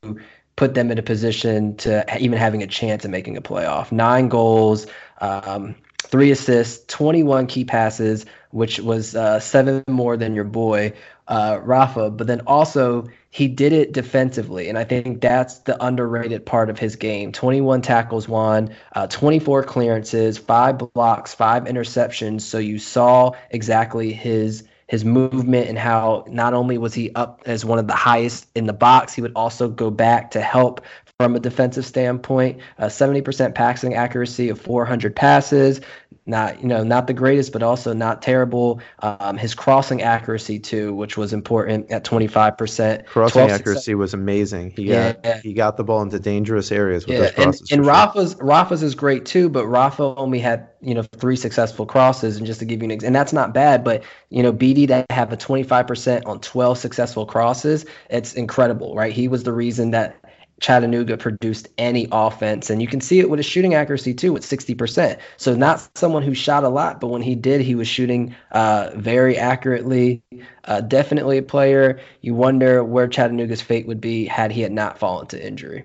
[0.56, 3.90] put them in a position to even having a chance at making a playoff.
[3.90, 4.86] Nine goals,
[5.20, 10.92] um, three assists, 21 key passes, which was uh, seven more than your boy
[11.28, 12.10] uh, Rafa.
[12.10, 16.78] But then also he did it defensively, and I think that's the underrated part of
[16.78, 17.30] his game.
[17.30, 22.42] 21 tackles won, uh, 24 clearances, five blocks, five interceptions.
[22.42, 27.64] So you saw exactly his his movement and how not only was he up as
[27.64, 30.80] one of the highest in the box, he would also go back to help
[31.20, 32.58] from a defensive standpoint.
[32.78, 35.82] Uh, 70% passing accuracy of 400 passes,
[36.24, 38.80] not you know not the greatest, but also not terrible.
[39.00, 43.04] Um, his crossing accuracy too, which was important at 25%.
[43.06, 44.70] Crossing accuracy was amazing.
[44.70, 47.70] He yeah, got he got the ball into dangerous areas with yeah, those crosses.
[47.70, 48.46] And, and Rafa's sure.
[48.46, 52.60] Rafa's is great too, but Rafa only had you know three successful crosses, and just
[52.60, 55.32] to give you an example, and that's not bad, but you know BD to have
[55.32, 59.12] a 25% on 12 successful crosses, it's incredible, right?
[59.12, 60.16] He was the reason that
[60.60, 62.70] Chattanooga produced any offense.
[62.70, 65.18] And you can see it with his shooting accuracy too, with 60%.
[65.38, 68.90] So not someone who shot a lot, but when he did, he was shooting uh,
[68.94, 70.22] very accurately.
[70.64, 71.98] Uh, definitely a player.
[72.20, 75.84] You wonder where Chattanooga's fate would be had he had not fallen to injury.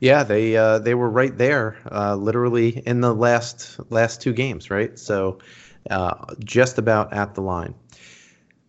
[0.00, 4.70] Yeah, they uh, they were right there, uh, literally in the last last two games,
[4.70, 4.96] right?
[4.96, 5.38] So
[5.90, 7.74] uh, just about at the line.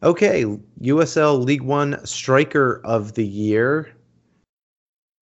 [0.02, 0.46] Okay,
[0.82, 3.94] USL League One Striker of the Year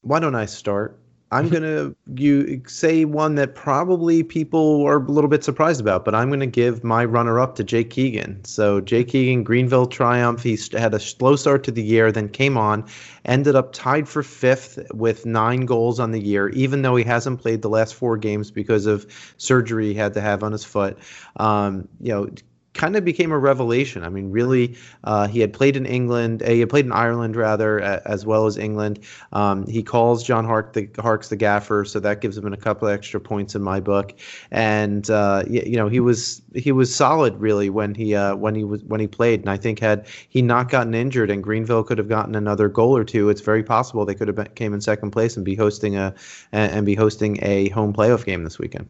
[0.07, 0.97] why don't I start?
[1.29, 6.15] I'm gonna you say one that probably people are a little bit surprised about, but
[6.15, 8.43] I'm gonna give my runner-up to Jake Keegan.
[8.45, 10.41] So Jake Keegan, Greenville Triumph.
[10.43, 12.85] He had a slow start to the year, then came on,
[13.25, 17.41] ended up tied for fifth with nine goals on the year, even though he hasn't
[17.41, 19.05] played the last four games because of
[19.37, 20.97] surgery he had to have on his foot.
[21.35, 22.29] Um, you know,
[22.77, 24.03] kind of became a revelation.
[24.03, 27.35] I mean, really, uh, he had played in England, uh, he had played in Ireland
[27.35, 28.99] rather, as well as England.
[29.33, 32.87] Um, he calls John Hark the Harkes the gaffer, so that gives him a couple
[32.87, 34.13] extra points in my book.
[34.51, 38.53] And uh, you, you, know, he was he was solid really when he uh, when
[38.53, 39.39] he was when he played.
[39.41, 42.95] And I think had he not gotten injured and Greenville could have gotten another goal
[42.95, 45.55] or two, it's very possible they could have been, came in second place and be
[45.55, 46.13] hosting a
[46.51, 48.87] and be hosting a home playoff game this weekend.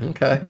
[0.00, 0.46] Okay.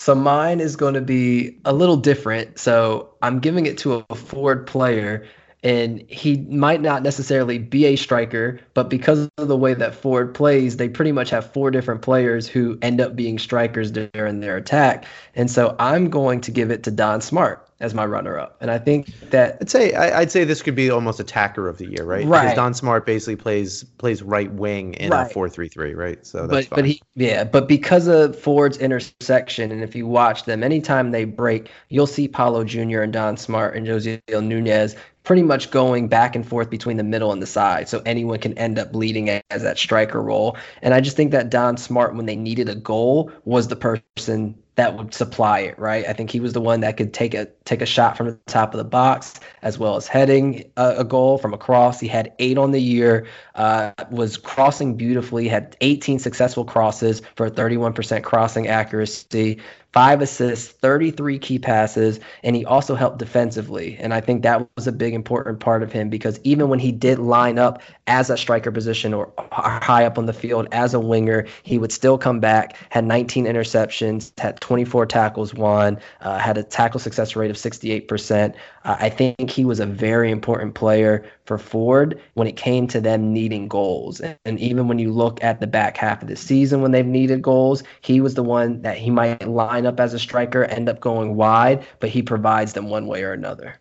[0.00, 2.58] So mine is going to be a little different.
[2.58, 5.26] So I'm giving it to a Forward player,
[5.62, 10.34] and he might not necessarily be a striker, but because of the way that Forward
[10.34, 14.56] plays, they pretty much have four different players who end up being strikers during their
[14.56, 15.04] attack.
[15.34, 18.78] And so I'm going to give it to Don Smart as my runner-up, and I
[18.78, 22.04] think that I'd say I, would say this could be almost attacker of the year,
[22.04, 22.26] right?
[22.26, 22.42] Right.
[22.42, 25.26] Because Don Smart basically plays plays right wing in right.
[25.26, 26.24] a four-three-three, right?
[26.26, 26.76] So that's but fine.
[26.76, 31.24] but he yeah, but because of Forward's intersection, and if you watch them, anytime they
[31.24, 33.00] break, you'll see Paulo Jr.
[33.00, 34.94] and Don Smart and Jose Nunez
[35.30, 37.88] pretty much going back and forth between the middle and the side.
[37.88, 40.56] So anyone can end up leading as that striker role.
[40.82, 44.58] And I just think that Don Smart, when they needed a goal, was the person
[44.74, 46.04] that would supply it, right?
[46.08, 48.38] I think he was the one that could take a take a shot from the
[48.46, 52.00] top of the box as well as heading a, a goal from across.
[52.00, 53.24] He had eight on the year,
[53.54, 59.60] uh, was crossing beautifully, had 18 successful crosses for 31% crossing accuracy
[59.92, 63.96] five assists, 33 key passes, and he also helped defensively.
[63.98, 66.92] And I think that was a big important part of him because even when he
[66.92, 71.00] did line up as a striker position or high up on the field as a
[71.00, 76.56] winger, he would still come back, had 19 interceptions, had 24 tackles won, uh, had
[76.56, 78.54] a tackle success rate of 68%.
[78.84, 83.00] Uh, I think he was a very important player for Forward when it came to
[83.00, 84.20] them needing goals.
[84.20, 87.06] And, and even when you look at the back half of the season when they've
[87.06, 90.88] needed goals, he was the one that he might line up as a striker, end
[90.88, 93.79] up going wide, but he provides them one way or another.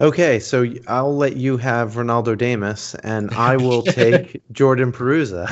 [0.00, 5.48] Okay, so I'll let you have Ronaldo Damus, and I will take Jordan Perruzza.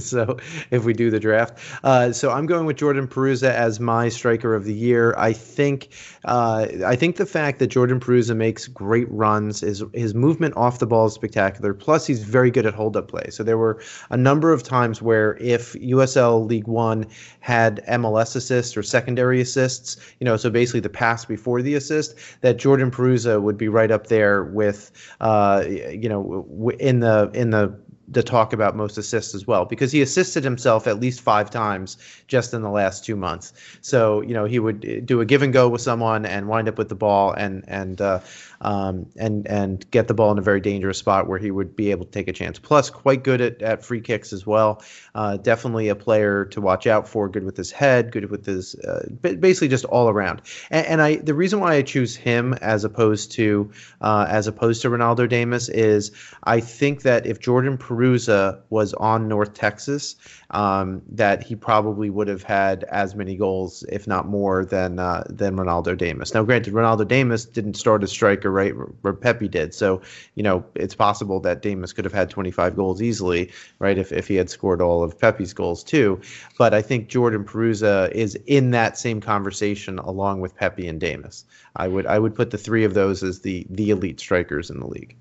[0.00, 0.36] so
[0.72, 4.56] if we do the draft, uh, so I'm going with Jordan Perruzza as my striker
[4.56, 5.14] of the year.
[5.16, 5.90] I think,
[6.24, 10.80] uh, I think the fact that Jordan Perruzza makes great runs, is his movement off
[10.80, 11.72] the ball is spectacular.
[11.72, 13.30] Plus, he's very good at hold up play.
[13.30, 17.06] So there were a number of times where if USL League One
[17.38, 22.16] had MLS assists or secondary assists, you know, so basically the pass before the assist,
[22.40, 24.90] that Jordan Perruzza would would be right up there with,
[25.20, 27.78] uh, you know, in the in the
[28.08, 31.96] the talk about most assists as well because he assisted himself at least five times
[32.26, 33.52] just in the last two months.
[33.80, 36.78] So you know he would do a give and go with someone and wind up
[36.78, 38.20] with the ball and and uh,
[38.62, 41.90] um, and and get the ball in a very dangerous spot where he would be
[41.90, 42.58] able to take a chance.
[42.58, 44.82] Plus, quite good at, at free kicks as well.
[45.14, 47.28] Uh, definitely a player to watch out for.
[47.28, 50.42] Good with his head, good with his uh, basically just all around.
[50.70, 54.82] And, and, I the reason why I choose him as opposed to uh, as opposed
[54.82, 56.12] to Ronaldo Damus is
[56.44, 60.16] I think that if Jordan Perruzza was on North Texas
[60.52, 65.24] um, that he probably would have had as many goals, if not more, than uh,
[65.28, 66.34] than Ronaldo Damus.
[66.34, 68.72] Now, granted, Ronaldo Damus didn't start as striker, right?
[69.00, 70.02] Where Pepi did, so
[70.34, 73.96] you know it's possible that Damus could have had 25 goals easily, right?
[73.96, 76.20] If if he had scored all of Pepi's goals too.
[76.58, 81.44] But I think Jordan Perruzza is in that same conversation along with Pepi and Damus.
[81.76, 84.80] I would I would put the three of those as the the elite strikers in
[84.80, 85.16] the league.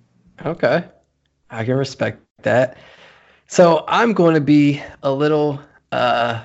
[0.45, 0.83] Okay,
[1.49, 2.77] I can respect that.
[3.51, 5.59] So I'm going to be a little.
[5.91, 6.41] Uh,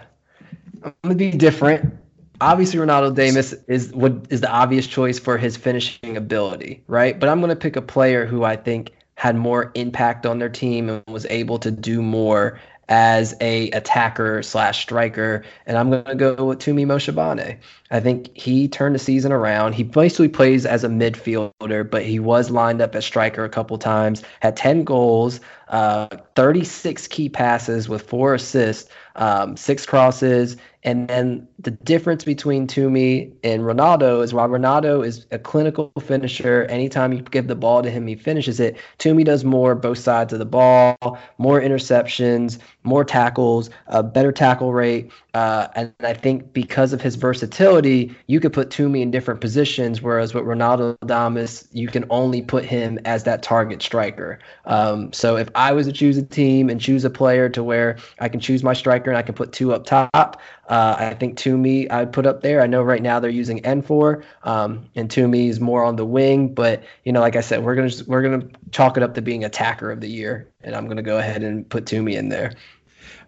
[0.83, 1.95] I'm going to be different.
[2.41, 7.19] Obviously, Ronaldo Damus is what is the obvious choice for his finishing ability, right?
[7.19, 10.49] But I'm going to pick a player who I think had more impact on their
[10.49, 16.05] team and was able to do more as a attacker slash striker, and I'm going
[16.07, 17.57] to go with Tumi Moshobane.
[17.91, 19.75] I think he turned the season around.
[19.75, 23.79] He basically plays as a midfielder, but he was lined up as striker a couple
[23.79, 24.23] times.
[24.41, 30.57] Had 10 goals, uh, 36 key passes with four assists, um, six crosses,
[30.87, 36.65] and then the difference between Tumi and Ronaldo is while Ronaldo is a clinical finisher,
[36.67, 38.77] anytime you give the ball to him, he finishes it.
[39.01, 40.97] Tumi does more both sides of the ball,
[41.39, 45.11] more interceptions, more tackles, a better tackle rate.
[45.35, 50.01] Uh, and I think because of his versatility, you could put Tumi in different positions,
[50.01, 54.39] whereas with Ronaldo Adames, you can only put him as that target striker.
[54.65, 57.97] Um, so if I was to choose a team and choose a player to where
[58.19, 61.39] I can choose my striker and I can put two up top, uh, I think
[61.39, 62.61] Tumi I'd put up there.
[62.61, 66.55] I know right now they're using N'For, um, and Tumi is more on the wing,
[66.55, 69.45] but you know, like I said, we're gonna we're gonna chalk it up to being
[69.45, 72.53] attacker of the year, and I'm gonna go ahead and put Tumi in there.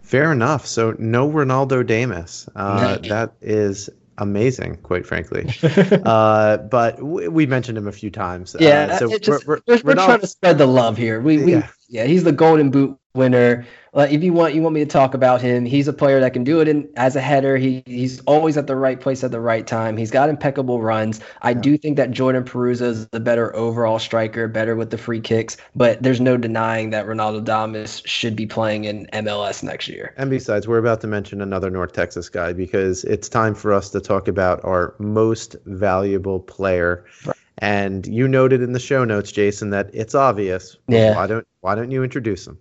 [0.08, 0.66] Fair enough.
[0.66, 2.48] So no Ronaldo Damus.
[2.56, 5.54] Uh, that is amazing, quite frankly.
[5.62, 8.56] uh, but we, we, mentioned him a few times.
[8.58, 11.20] Yeah, uh, so just, we're, we're, we're, trying to spread the love here.
[11.20, 11.68] We, we yeah.
[11.88, 13.66] Yeah, he's the Golden Boot winner.
[13.94, 15.64] Like if you want, you want me to talk about him.
[15.64, 17.56] He's a player that can do it in, as a header.
[17.56, 19.96] He he's always at the right place at the right time.
[19.96, 21.20] He's got impeccable runs.
[21.42, 21.60] I yeah.
[21.60, 25.56] do think that Jordan Perruzza is the better overall striker, better with the free kicks.
[25.74, 30.14] But there's no denying that Ronaldo Damus should be playing in MLS next year.
[30.18, 33.90] And besides, we're about to mention another North Texas guy because it's time for us
[33.90, 37.04] to talk about our most valuable player.
[37.24, 37.36] Right.
[37.60, 40.76] And you noted in the show notes, Jason, that it's obvious.
[40.86, 41.16] Yeah.
[41.16, 42.58] Why don't Why don't you introduce him?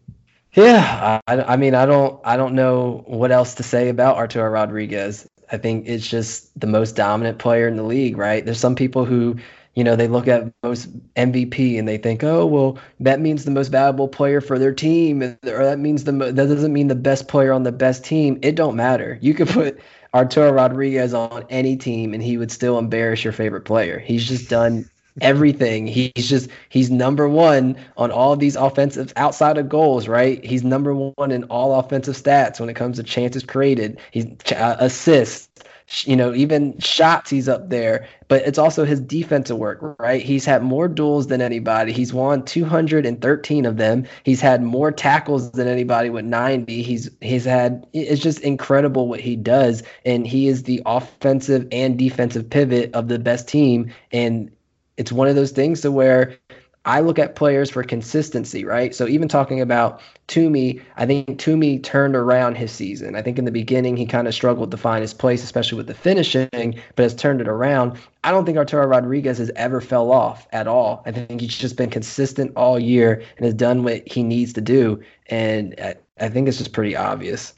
[0.51, 4.49] Yeah, I, I mean, I don't, I don't know what else to say about Arturo
[4.49, 5.25] Rodriguez.
[5.49, 8.43] I think it's just the most dominant player in the league, right?
[8.43, 9.37] There's some people who,
[9.75, 13.51] you know, they look at most MVP and they think, oh, well, that means the
[13.51, 17.29] most valuable player for their team, or that means the that doesn't mean the best
[17.29, 18.37] player on the best team.
[18.41, 19.17] It don't matter.
[19.21, 19.79] You could put
[20.13, 23.99] Arturo Rodriguez on any team and he would still embarrass your favorite player.
[23.99, 24.89] He's just done
[25.21, 25.87] everything.
[25.87, 30.43] He's just he's number one on all these offensive outside of goals, right?
[30.43, 33.99] He's number one in all offensive stats when it comes to chances created.
[34.11, 35.49] He's uh, assists,
[36.03, 37.29] you know, even shots.
[37.29, 40.21] He's up there, but it's also his defensive work, right?
[40.21, 41.93] He's had more duels than anybody.
[41.93, 44.05] He's won 213 of them.
[44.23, 46.81] He's had more tackles than anybody with 90.
[46.81, 51.97] He's he's had it's just incredible what he does, and he is the offensive and
[51.97, 54.51] defensive pivot of the best team and
[54.97, 56.37] it's one of those things to where
[56.87, 58.95] I look at players for consistency, right?
[58.95, 63.13] So even talking about Tumi, I think Tumi turned around his season.
[63.13, 65.87] I think in the beginning he kind of struggled to find his place, especially with
[65.87, 67.99] the finishing, but has turned it around.
[68.23, 71.03] I don't think Arturo Rodriguez has ever fell off at all.
[71.05, 74.61] I think he's just been consistent all year and has done what he needs to
[74.61, 75.03] do.
[75.25, 75.75] And
[76.21, 77.53] I, think it's just pretty obvious.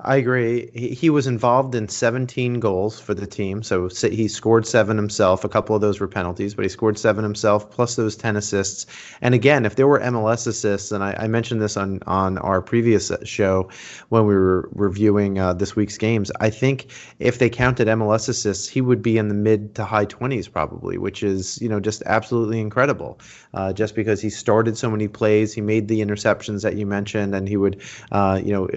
[0.00, 0.70] I agree.
[0.74, 3.62] He, he was involved in 17 goals for the team.
[3.62, 5.42] So he scored seven himself.
[5.42, 8.84] A couple of those were penalties, but he scored seven himself, plus those 10 assists.
[9.22, 12.60] And again, if there were MLS assists, and I, I mentioned this on, on our
[12.60, 13.70] previous show
[14.10, 18.68] when we were reviewing uh, this week's games, I think if they counted MLS assists,
[18.68, 22.02] he would be in the mid to high 20s probably, which is, you know, just
[22.04, 23.18] absolutely incredible.
[23.54, 27.34] Uh, just because he started so many plays, he made the interceptions that you mentioned,
[27.34, 27.80] and he would,
[28.12, 28.68] uh, you know,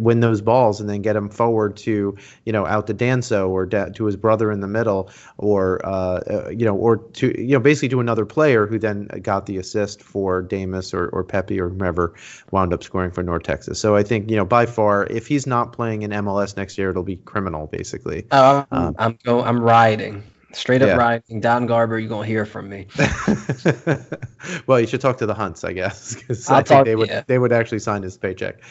[0.00, 3.48] win those balls balls and then get him forward to you know out to Danso
[3.48, 7.26] or da- to his brother in the middle or uh, uh, you know or to
[7.40, 11.24] you know basically to another player who then got the assist for Damus or, or
[11.24, 12.14] Pepi or whomever
[12.50, 13.78] wound up scoring for North Texas.
[13.78, 16.90] So I think you know by far if he's not playing in MLS next year
[16.90, 18.26] it'll be criminal basically.
[18.30, 20.22] Oh, I'm, um, I'm go I'm riding.
[20.52, 20.96] Straight up yeah.
[20.96, 21.40] riding.
[21.40, 22.86] Don Garber, you're gonna hear from me.
[24.68, 27.08] well, you should talk to the Hunts, I guess, because I think talk, they would
[27.08, 27.24] yeah.
[27.26, 28.62] they would actually sign his paycheck.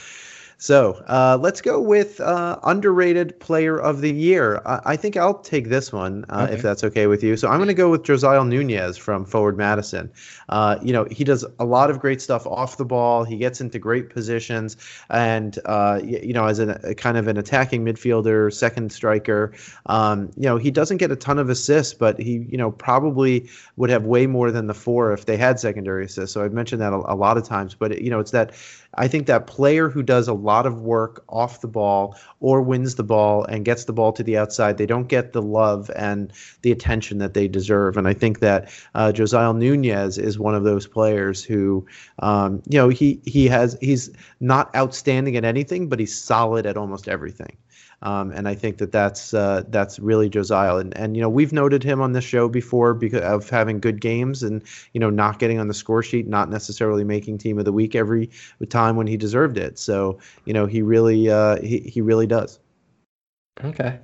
[0.57, 4.61] So uh, let's go with uh, underrated player of the year.
[4.65, 6.53] I, I think I'll take this one uh, okay.
[6.53, 7.35] if that's okay with you.
[7.37, 10.11] So I'm going to go with Josiel Nunez from Forward Madison.
[10.49, 13.23] Uh, you know, he does a lot of great stuff off the ball.
[13.23, 14.77] He gets into great positions,
[15.09, 19.53] and uh, you know, as a, a, kind of an attacking midfielder, second striker,
[19.87, 23.49] um, you know, he doesn't get a ton of assists, but he, you know, probably
[23.77, 26.33] would have way more than the four if they had secondary assists.
[26.33, 28.53] So I've mentioned that a, a lot of times, but it, you know, it's that
[28.95, 32.95] I think that player who does a lot of work off the ball or wins
[32.95, 36.31] the ball and gets the ball to the outside, they don't get the love and
[36.61, 37.97] the attention that they deserve.
[37.97, 41.85] And I think that uh, Josiel Nunez is one of those players who,
[42.19, 46.77] um, you know, he he has he's not outstanding at anything, but he's solid at
[46.77, 47.57] almost everything.
[48.03, 50.79] Um, and I think that that's uh, that's really Josiel.
[50.79, 54.01] And and you know we've noted him on this show before because of having good
[54.01, 57.65] games and you know not getting on the score sheet, not necessarily making team of
[57.65, 58.29] the week every
[58.69, 59.79] time when he deserved it.
[59.79, 62.59] So you know he really uh, he he really does.
[63.63, 63.99] Okay.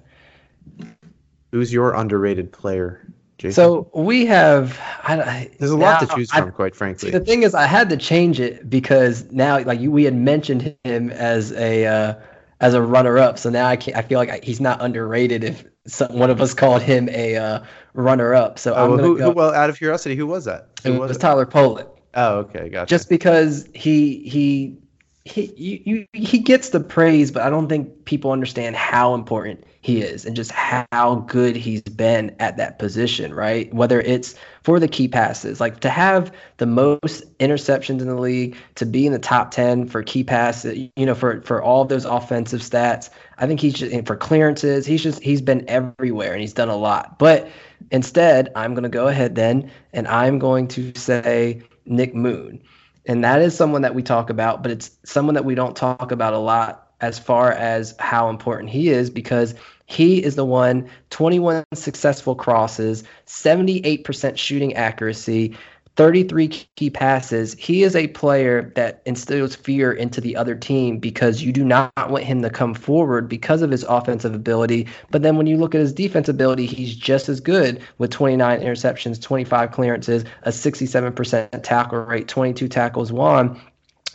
[1.51, 3.05] Who's your underrated player?
[3.39, 3.53] Jason?
[3.53, 4.79] So we have.
[5.03, 7.09] I, There's a lot to choose from, I, quite frankly.
[7.09, 10.75] the thing is, I had to change it because now, like you, we had mentioned
[10.83, 12.13] him as a uh,
[12.59, 13.39] as a runner up.
[13.39, 16.53] So now I can I feel like he's not underrated if some, one of us
[16.53, 18.59] called him a uh, runner up.
[18.59, 20.69] So oh, who, who, well, out of curiosity, who was that?
[20.83, 21.89] Who it was, was Tyler Polak.
[22.15, 22.89] Oh, okay, gotcha.
[22.89, 24.77] Just because he he
[25.25, 29.63] he you, you, he gets the praise, but I don't think people understand how important
[29.81, 33.73] he is and just how good he's been at that position, right?
[33.73, 38.55] Whether it's for the key passes, like to have the most interceptions in the league,
[38.75, 41.89] to be in the top 10 for key passes, you know, for for all of
[41.89, 43.09] those offensive stats.
[43.37, 46.77] I think he's just for clearances, he's just he's been everywhere and he's done a
[46.77, 47.19] lot.
[47.19, 47.49] But
[47.91, 52.61] instead, I'm going to go ahead then and I'm going to say Nick Moon
[53.05, 56.11] and that is someone that we talk about, but it's someone that we don't talk
[56.11, 60.87] about a lot as far as how important he is because he is the one
[61.09, 65.57] 21 successful crosses, 78% shooting accuracy,
[65.95, 67.53] 33 key passes.
[67.55, 71.91] He is a player that instills fear into the other team because you do not
[72.09, 74.87] want him to come forward because of his offensive ability.
[75.11, 78.61] But then when you look at his defense ability, he's just as good with 29
[78.61, 83.59] interceptions, 25 clearances, a 67% tackle rate, 22 tackles won.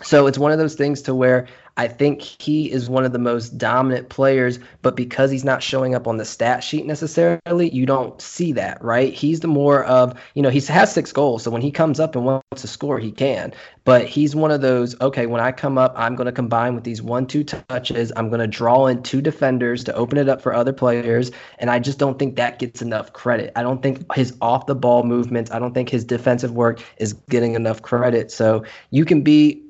[0.03, 1.47] So it's one of those things to where
[1.77, 5.95] I think he is one of the most dominant players, but because he's not showing
[5.95, 9.13] up on the stat sheet necessarily, you don't see that, right?
[9.13, 11.43] He's the more of, you know, he has six goals.
[11.43, 13.53] So when he comes up and wants to score, he can.
[13.83, 16.85] But he's one of those, okay, when I come up, I'm going to combine with
[16.85, 18.13] these one, two touches.
[18.15, 21.33] I'm going to draw in two defenders to open it up for other players.
[21.59, 23.53] And I just don't think that gets enough credit.
[23.57, 27.15] I don't think his off the ball movements, I don't think his defensive work is
[27.29, 28.31] getting enough credit.
[28.31, 29.64] So you can be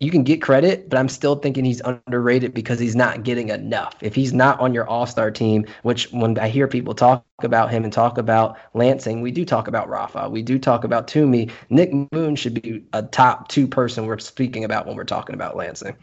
[0.00, 3.94] you can get credit, but I'm still thinking he's underrated because he's not getting enough.
[4.00, 7.70] If he's not on your all star team, which when I hear people talk about
[7.70, 11.50] him and talk about Lansing, we do talk about Rafa, we do talk about Tumi.
[11.68, 15.54] Nick Moon should be a top two person we're speaking about when we're talking about
[15.54, 15.94] Lansing.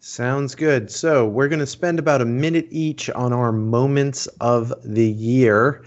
[0.00, 0.90] Sounds good.
[0.90, 5.82] So we're going to spend about a minute each on our moments of the year.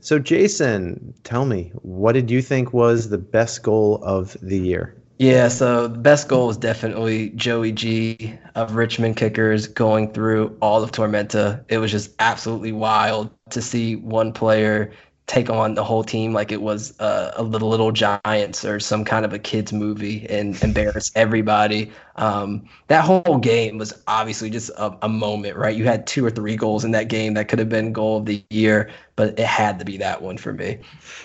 [0.00, 5.01] So, Jason, tell me, what did you think was the best goal of the year?
[5.22, 10.82] Yeah, so the best goal was definitely Joey G of Richmond Kickers going through all
[10.82, 11.64] of Tormenta.
[11.68, 14.90] It was just absolutely wild to see one player
[15.28, 19.24] take on the whole team like it was a little little giants or some kind
[19.24, 21.92] of a kids movie and embarrass everybody.
[22.16, 25.76] Um, that whole game was obviously just a, a, moment right?
[25.76, 28.26] You had two or three goals in that game that could have been goal of
[28.26, 28.90] the year
[29.22, 30.78] but it had to be that one for me.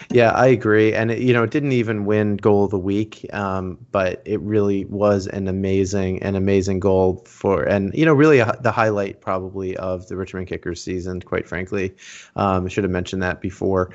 [0.09, 0.93] Yeah i agree.
[0.93, 4.39] And it, you know it didn't even win goal of the week um, but it
[4.41, 9.21] really was an amazing an amazing goal for and you know really a, the highlight
[9.21, 11.95] probably of the richmond kickers season quite frankly.
[12.35, 13.93] Um, i should have mentioned that before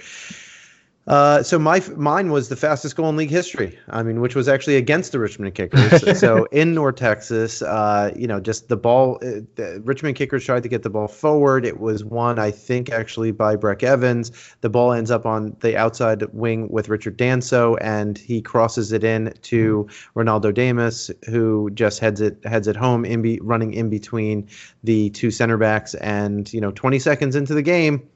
[1.08, 3.76] uh, so my mine was the fastest goal in league history.
[3.88, 6.20] I mean, which was actually against the Richmond Kickers.
[6.20, 9.16] so in North Texas, uh, you know, just the ball.
[9.16, 11.66] Uh, the Richmond Kickers tried to get the ball forward.
[11.66, 14.30] It was won, I think, actually by Brecc Evans.
[14.60, 19.02] The ball ends up on the outside wing with Richard Danso, and he crosses it
[19.02, 23.90] in to Ronaldo Damus, who just heads it heads it home in be, running in
[23.90, 24.46] between
[24.84, 25.94] the two center backs.
[25.96, 28.08] And you know, 20 seconds into the game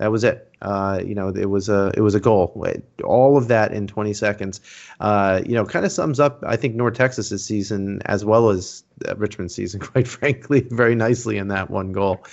[0.00, 0.50] that was it.
[0.62, 2.66] Uh, you know, it was a it was a goal.
[3.04, 4.60] All of that in 20 seconds.
[4.98, 8.82] Uh, you know, kind of sums up I think North Texas's season as well as
[9.16, 12.24] Richmond's season, quite frankly, very nicely in that one goal.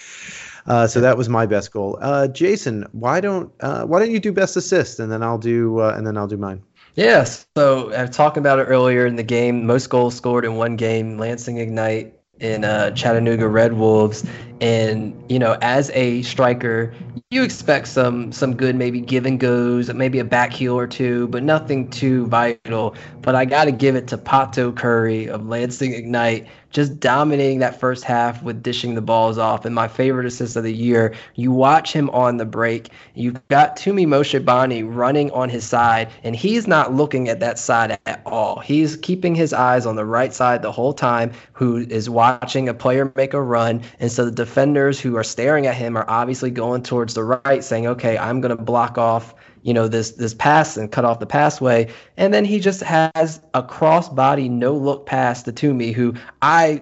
[0.66, 1.98] Uh, so that was my best goal.
[2.02, 5.80] Uh, Jason, why don't uh, why don't you do best assist and then I'll do
[5.82, 6.64] uh, and then I'll do mine.
[6.96, 7.46] Yes.
[7.58, 9.66] So I was talking about it earlier in the game.
[9.66, 11.18] Most goals scored in one game.
[11.18, 14.26] Lansing Ignite in uh, Chattanooga Red Wolves,
[14.62, 16.94] and you know, as a striker,
[17.30, 21.28] you expect some some good maybe give and goes, maybe a back heel or two,
[21.28, 22.96] but nothing too vital.
[23.22, 27.80] But I got to give it to Pato Curry of Lansing Ignite just dominating that
[27.80, 29.66] first half with dishing the balls off.
[29.66, 32.90] And my favorite assist of the year, you watch him on the break.
[33.16, 37.98] You've got Tumi Moshobane running on his side, and he's not looking at that side
[38.06, 38.60] at all.
[38.60, 42.74] He's keeping his eyes on the right side the whole time, who is watching a
[42.74, 43.82] player make a run.
[44.00, 47.64] And so the defenders who are staring at him are obviously going towards the right,
[47.64, 49.34] saying, okay, I'm going to block off
[49.68, 51.92] you know this this pass and cut off the passway.
[52.16, 56.82] And then he just has a cross body no look pass to Tumi who I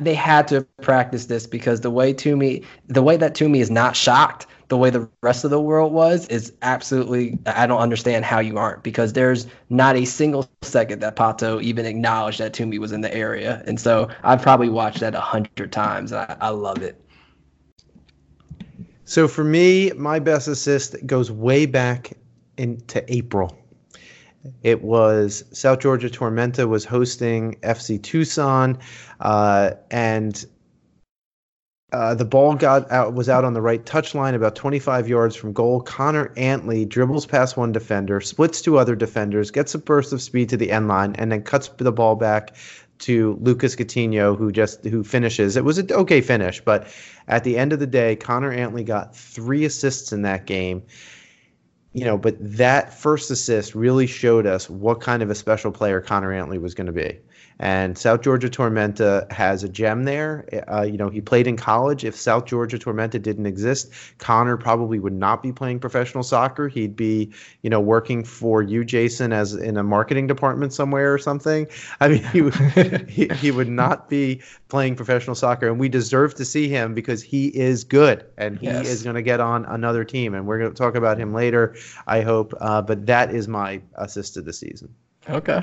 [0.00, 3.94] they had to practice this because the way Tumi the way that Tumi is not
[3.94, 8.40] shocked the way the rest of the world was is absolutely I don't understand how
[8.40, 12.90] you aren't because there's not a single second that Pato even acknowledged that Tumi was
[12.90, 13.62] in the area.
[13.68, 16.12] And so I've probably watched that a hundred times.
[16.12, 17.00] I, I love it.
[19.06, 22.12] So for me, my best assist goes way back
[22.58, 23.56] into April.
[24.64, 28.78] It was South Georgia Tormenta was hosting FC Tucson,
[29.20, 30.44] uh, and
[31.92, 35.52] uh, the ball got out was out on the right touchline, about 25 yards from
[35.52, 35.80] goal.
[35.80, 40.48] Connor Antley dribbles past one defender, splits two other defenders, gets a burst of speed
[40.48, 42.56] to the end line, and then cuts the ball back
[43.00, 45.56] to Lucas Coutinho, who just who finishes.
[45.56, 46.88] It was an okay finish, but
[47.28, 50.82] at the end of the day, Connor Antley got three assists in that game.
[51.92, 56.00] You know, but that first assist really showed us what kind of a special player
[56.00, 57.18] Connor Antley was going to be.
[57.58, 60.46] And South Georgia Tormenta has a gem there.
[60.70, 62.04] Uh, you know, he played in college.
[62.04, 66.68] If South Georgia Tormenta didn't exist, Connor probably would not be playing professional soccer.
[66.68, 67.32] He'd be,
[67.62, 71.66] you know, working for you, Jason, as in a marketing department somewhere or something.
[72.00, 72.50] I mean, he,
[73.08, 75.66] he, he would not be playing professional soccer.
[75.66, 78.86] And we deserve to see him because he is good and he yes.
[78.86, 80.34] is going to get on another team.
[80.34, 81.74] And we're going to talk about him later,
[82.06, 82.52] I hope.
[82.60, 84.94] Uh, but that is my assist of the season.
[85.28, 85.62] Okay.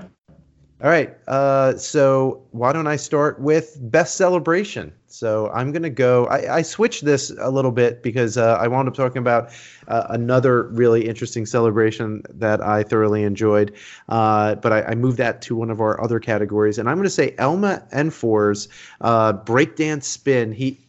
[0.83, 1.15] All right.
[1.29, 4.91] Uh, so why don't I start with best celebration?
[5.07, 6.25] So I'm going to go.
[6.25, 9.51] I, I, switched this a little bit because uh, I wound up talking about
[9.87, 13.73] uh, another really interesting celebration that I thoroughly enjoyed.
[14.09, 16.77] Uh, but I, I, moved that to one of our other categories.
[16.77, 18.67] And I'm going to say Elma N'For's
[18.99, 20.51] uh, breakdance spin.
[20.51, 20.82] He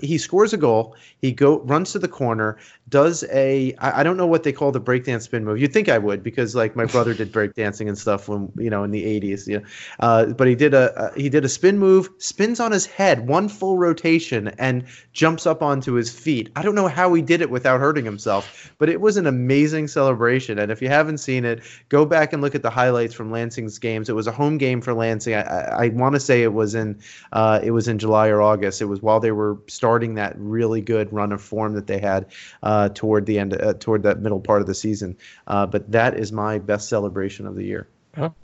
[0.00, 0.94] he scores a goal.
[1.20, 2.56] He go runs to the corner,
[2.88, 5.60] does a I, I don't know what they call the breakdance spin move.
[5.60, 8.84] You'd think I would because like my brother did breakdancing and stuff when you know
[8.84, 9.46] in the 80s.
[9.46, 9.66] You know,
[10.00, 13.26] uh, but he did a, a he did a spin move, spins on his head,
[13.26, 16.50] one full rotation, and jumps up onto his feet.
[16.54, 19.88] I don't know how he did it without hurting himself, but it was an amazing
[19.88, 20.58] celebration.
[20.58, 23.78] And if you haven't seen it, go back and look at the highlights from Lansing's
[23.78, 24.08] games.
[24.08, 25.34] It was a home game for Lansing.
[25.34, 27.00] I, I, I want to say it was in
[27.32, 28.80] uh, it was in July or August.
[28.80, 32.26] It was while they were starting that really good run of form that they had.
[32.62, 35.16] Uh, toward the end, uh, toward that middle part of the season.
[35.46, 37.88] Uh, but that is my best celebration of the year.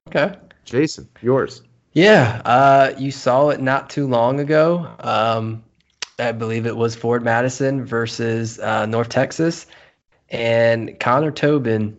[0.09, 0.37] Okay.
[0.65, 1.63] Jason, yours.
[1.93, 4.89] Yeah, uh, you saw it not too long ago.
[5.01, 5.63] Um,
[6.19, 9.67] I believe it was Forward Madison versus uh, North Texas,
[10.31, 11.99] and Connor Tobin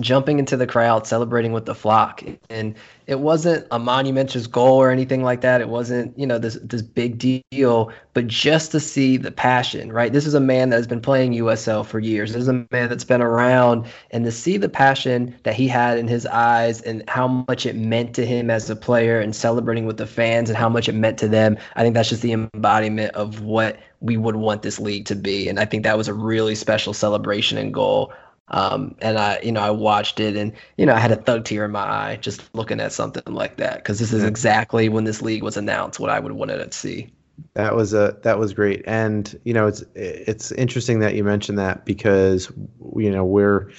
[0.00, 2.22] jumping into the crowd, celebrating with the flock.
[2.48, 2.74] And
[3.08, 5.62] it wasn't a monumentous goal or anything like that.
[5.62, 7.18] It wasn't, you know, this this big
[7.50, 10.12] deal, but just to see the passion, right?
[10.12, 12.34] This is a man that has been playing USL for years.
[12.34, 15.96] This is a man that's been around and to see the passion that he had
[15.96, 19.86] in his eyes and how much it meant to him as a player and celebrating
[19.86, 21.56] with the fans and how much it meant to them.
[21.76, 25.48] I think that's just the embodiment of what we would want this league to be.
[25.48, 28.12] And I think that was a really special celebration and goal
[28.50, 31.44] um, and I, you know, I watched it and, you know, I had a thug
[31.44, 35.04] tear in my eye just looking at something like that because this is exactly when
[35.04, 37.12] this league was announced what I would wanted to see.
[37.54, 41.58] That was a that was great, and you know it's it's interesting that you mentioned
[41.58, 42.50] that because
[42.96, 43.70] you know we're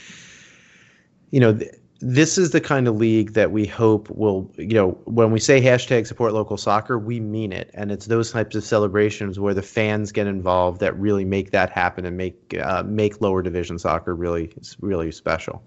[1.32, 1.60] you know
[2.02, 5.62] this is the kind of league that we hope will, you know, when we say
[5.62, 7.70] hashtag support local soccer, we mean it.
[7.74, 11.70] And it's those types of celebrations where the fans get involved that really make that
[11.70, 15.64] happen and make uh, make lower division soccer really really special.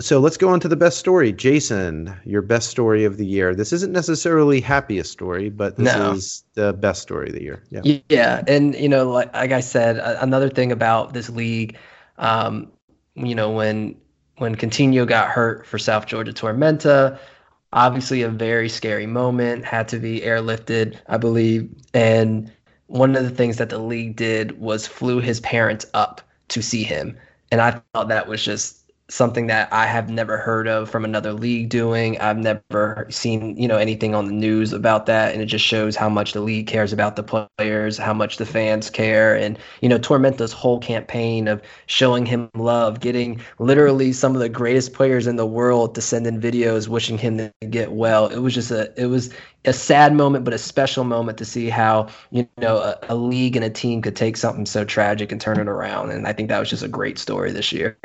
[0.00, 1.32] So let's go on to the best story.
[1.32, 3.54] Jason, your best story of the year.
[3.54, 6.12] This isn't necessarily happiest story, but this no.
[6.12, 7.62] is the best story of the year.
[7.70, 7.98] Yeah.
[8.08, 8.42] Yeah.
[8.48, 11.76] And, you know, like, like I said, another thing about this league,
[12.18, 12.72] um,
[13.14, 13.94] you know, when
[14.38, 17.18] when Coutinho got hurt for South Georgia Tormenta.
[17.72, 21.68] Obviously, a very scary moment, had to be airlifted, I believe.
[21.94, 22.50] And
[22.86, 26.84] one of the things that the league did was flew his parents up to see
[26.84, 27.16] him.
[27.50, 31.32] And I thought that was just something that I have never heard of from another
[31.32, 32.18] league doing.
[32.20, 35.94] I've never seen, you know, anything on the news about that and it just shows
[35.94, 39.88] how much the league cares about the players, how much the fans care and you
[39.88, 45.28] know, Tormenta's whole campaign of showing him love, getting literally some of the greatest players
[45.28, 48.26] in the world to send in videos wishing him to get well.
[48.26, 49.30] It was just a it was
[49.66, 53.54] a sad moment but a special moment to see how, you know, a, a league
[53.54, 56.48] and a team could take something so tragic and turn it around and I think
[56.48, 57.96] that was just a great story this year.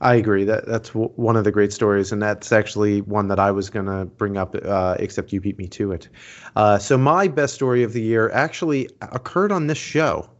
[0.00, 0.44] I agree.
[0.44, 3.68] That that's w- one of the great stories, and that's actually one that I was
[3.68, 6.08] going to bring up, uh, except you beat me to it.
[6.54, 10.30] Uh, so my best story of the year actually occurred on this show.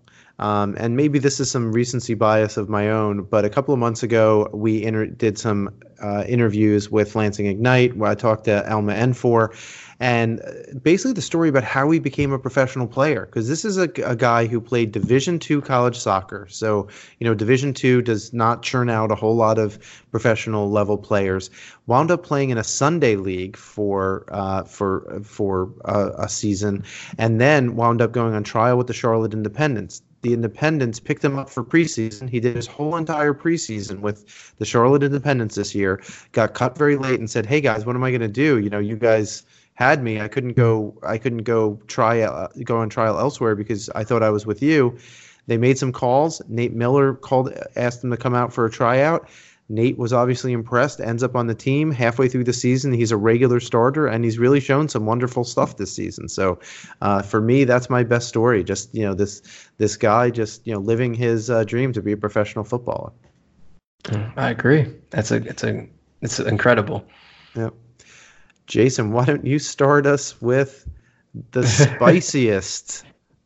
[0.40, 3.80] Um, and maybe this is some recency bias of my own, but a couple of
[3.80, 8.64] months ago, we inter- did some uh, interviews with Lansing Ignite where I talked to
[8.68, 9.50] Elma N'For
[10.00, 13.76] and uh, basically the story about how he became a professional player because this is
[13.76, 16.86] a, a guy who played division two college soccer so
[17.18, 19.78] you know division two does not churn out a whole lot of
[20.10, 21.50] professional level players
[21.86, 26.84] wound up playing in a sunday league for uh, for for uh, a season
[27.18, 31.38] and then wound up going on trial with the charlotte independents the Independents picked him
[31.38, 32.28] up for preseason.
[32.28, 36.02] He did his whole entire preseason with the Charlotte Independents this year.
[36.32, 38.58] Got cut very late and said, "Hey guys, what am I going to do?
[38.58, 39.44] You know, you guys
[39.78, 40.20] had me.
[40.20, 40.92] I couldn't go.
[41.04, 44.60] I couldn't go try uh, go on trial elsewhere because I thought I was with
[44.60, 44.98] you.
[45.46, 46.42] They made some calls.
[46.48, 49.28] Nate Miller called, asked them to come out for a tryout.
[49.68, 52.92] Nate was obviously impressed, ends up on the team halfway through the season.
[52.92, 56.28] He's a regular starter, and he's really shown some wonderful stuff this season.
[56.28, 56.58] So,
[57.00, 58.64] uh, for me, that's my best story.
[58.64, 59.42] Just you know, this
[59.76, 63.12] this guy just you know living his uh, dream to be a professional footballer.
[64.36, 64.92] I agree.
[65.10, 65.86] That's a it's a
[66.20, 67.06] it's incredible.
[67.54, 67.74] Yep.
[68.68, 70.88] Jason, why don't you start us with
[71.52, 73.04] the spiciest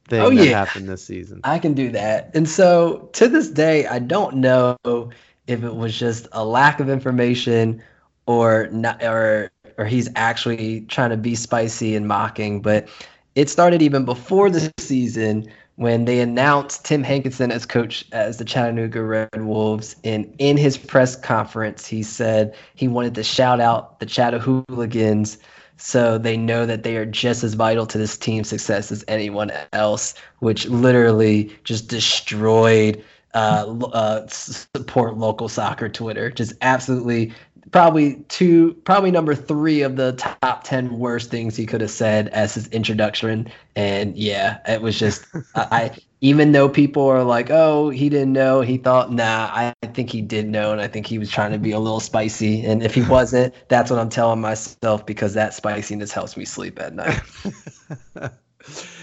[0.08, 0.52] thing Oh, that yeah.
[0.52, 1.40] happened this season?
[1.44, 2.30] I can do that.
[2.34, 6.90] And so to this day, I don't know if it was just a lack of
[6.90, 7.82] information
[8.26, 12.60] or not, or or he's actually trying to be spicy and mocking.
[12.60, 12.88] But
[13.34, 18.44] it started even before the season when they announced Tim Hankinson as coach as the
[18.44, 19.96] Chattanooga Red Wolves.
[20.04, 25.38] And in his press conference, he said he wanted to shout out the Chattahooligans
[25.78, 29.50] so they know that they are just as vital to this team's success as anyone
[29.72, 33.02] else, which literally just destroyed
[33.34, 36.30] uh, uh, support local soccer Twitter.
[36.30, 37.32] Just absolutely,
[37.72, 42.28] probably two, probably number three of the top ten worst things he could have said
[42.28, 43.50] as his introduction.
[43.74, 45.66] And yeah, it was just I.
[45.70, 49.86] I even though people are like, "Oh, he didn't know," he thought, "Nah, I, I
[49.88, 52.64] think he did know," and I think he was trying to be a little spicy.
[52.64, 56.80] And if he wasn't, that's what I'm telling myself because that spiciness helps me sleep
[56.80, 57.20] at night.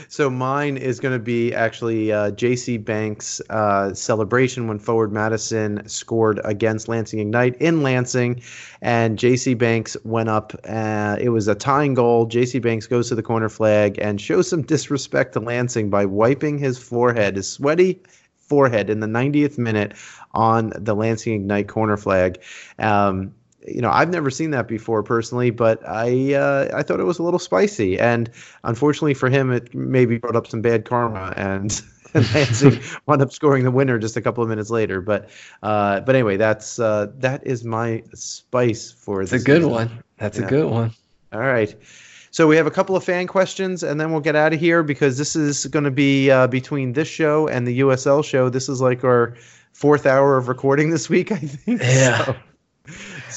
[0.08, 2.78] so mine is going to be actually uh, J.C.
[2.78, 8.42] Banks' uh, celebration when Forward Madison scored against Lansing Ignite in Lansing,
[8.82, 9.54] and J.C.
[9.54, 10.54] Banks went up.
[10.68, 12.26] Uh, it was a tying goal.
[12.26, 12.60] J.C.
[12.60, 16.78] Banks goes to the corner flag and shows some disrespect to Lansing by wiping his
[16.78, 18.02] forehead, his sweaty
[18.38, 19.94] forehead, in the 90th minute
[20.34, 22.42] on the Lansing Ignite corner flag.
[22.78, 23.34] Um,
[23.68, 27.20] you know, I've never seen that before personally, but I uh, I thought it was
[27.20, 28.30] a little spicy, and
[28.64, 31.82] unfortunately for him, it maybe brought up some bad karma, and,
[32.14, 35.02] and Lansing wound up scoring the winner just a couple of minutes later.
[35.02, 35.30] But
[35.62, 39.72] uh, but anyway, that's uh, that is my spice for It's a good season.
[39.72, 40.04] one.
[40.18, 40.46] That's Yeah.
[40.46, 40.92] a good one.
[41.34, 41.76] All right.
[42.32, 44.84] So we have a couple of fan questions, and then we'll get out of here
[44.84, 48.50] because this is going to be uh, between this show and the USL show.
[48.50, 49.36] This is like our
[49.74, 51.82] fourth hour of recording this week, I think.
[51.84, 52.26] Yeah.
[52.26, 52.36] So,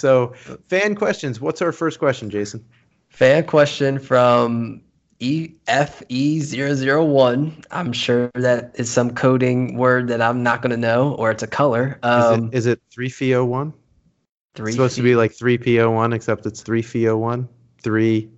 [0.03, 0.35] so,
[0.66, 1.41] fan questions.
[1.41, 2.65] What's our first question, Jason?
[3.11, 4.83] Fan question from
[5.20, 7.65] EFE001.
[7.70, 11.45] I'm sure that is some coding word that I'm not going to know, or it's
[11.45, 12.01] a color.
[12.03, 13.73] Um, is, it 3FEO1?
[14.57, 17.47] Three it's supposed to be like 3PO1, except it's 3FEO1.
[17.81, 18.29] 3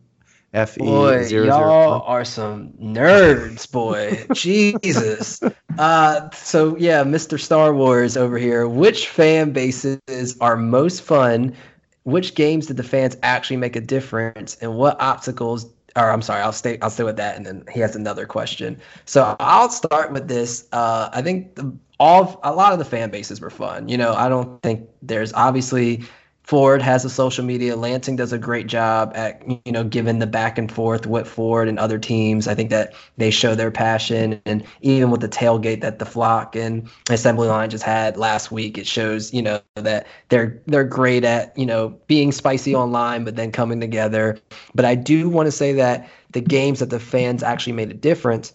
[0.55, 4.25] F E Boy, y'all are some nerds, boy.
[4.35, 5.43] Jesus.
[5.79, 7.41] Uh, so yeah, Mr.
[7.41, 8.69] Star Wars over here.
[8.69, 11.57] Which fan bases are most fun?
[12.05, 14.57] Which games did the fans actually make a difference?
[14.61, 15.67] And what obstacles?
[15.97, 16.79] Or I'm sorry, I'll stay.
[16.81, 17.37] I'll stay with that.
[17.37, 18.81] And then he has another question.
[19.07, 20.69] So I'll start with this.
[20.73, 23.89] Uh, I think the, all a lot of the fan bases were fun.
[23.89, 26.05] You know, I don't think there's obviously
[26.45, 27.75] Ford has a social media.
[27.75, 31.69] Lansing does a great job at you know giving the back and forth with Ford
[31.69, 32.47] and other teams.
[32.47, 36.55] I think that they show their passion, and even with the tailgate that the flock
[36.55, 41.25] and assembly line just had last week, it shows you know that they're they're great
[41.25, 44.39] at you know being spicy online, but then coming together.
[44.75, 47.95] But I do want to say that the games that the fans actually made a
[47.95, 48.53] difference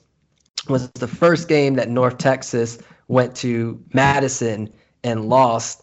[0.67, 4.71] was the first game that North Texas went to Madison
[5.03, 5.81] and lost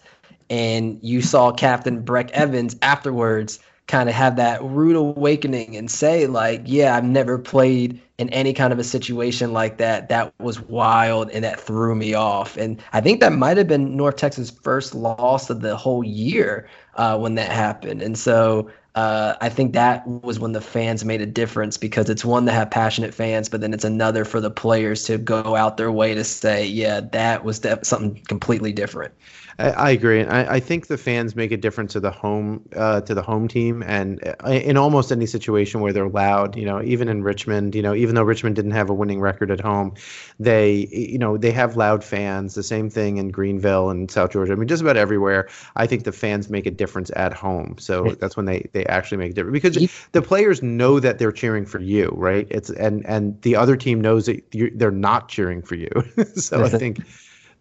[0.51, 6.27] and you saw Captain Brecc Evans afterwards kind of have that rude awakening and say
[6.27, 10.09] like, yeah, I've never played in any kind of a situation like that.
[10.09, 12.57] That was wild and that threw me off.
[12.57, 16.69] And I think that might have been North Texas' first loss of the whole year
[16.95, 18.03] uh, when that happened.
[18.03, 22.25] And so uh, I think that was when the fans made a difference because it's
[22.25, 25.77] one to have passionate fans, but then it's another for the players to go out
[25.77, 29.13] their way to say, yeah, that was def- something completely different.
[29.59, 30.21] I, agree.
[30.21, 33.23] and I, I think the fans make a difference to the home uh, to the
[33.23, 36.57] home team, and uh, in almost any situation where they're loud.
[36.57, 39.51] You know, even in Richmond, you know, even though Richmond didn't have a winning record
[39.51, 39.95] at home,
[40.39, 42.55] they you know they have loud fans.
[42.55, 44.53] The same thing in Greenville and South Georgia.
[44.53, 45.49] I mean, just about everywhere.
[45.77, 47.77] I think the fans make a difference at home.
[47.79, 51.33] So that's when they they actually make a difference because the players know that they're
[51.33, 52.47] cheering for you, right?
[52.51, 55.89] It's and and the other team knows that you're, they're not cheering for you.
[56.37, 56.99] so I think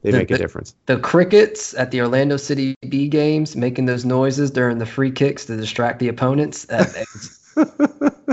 [0.01, 0.75] they The- make a the- difference.
[0.85, 5.45] The crickets at the Orlando City B games making those noises during the free kicks
[5.45, 6.65] to distract the opponents.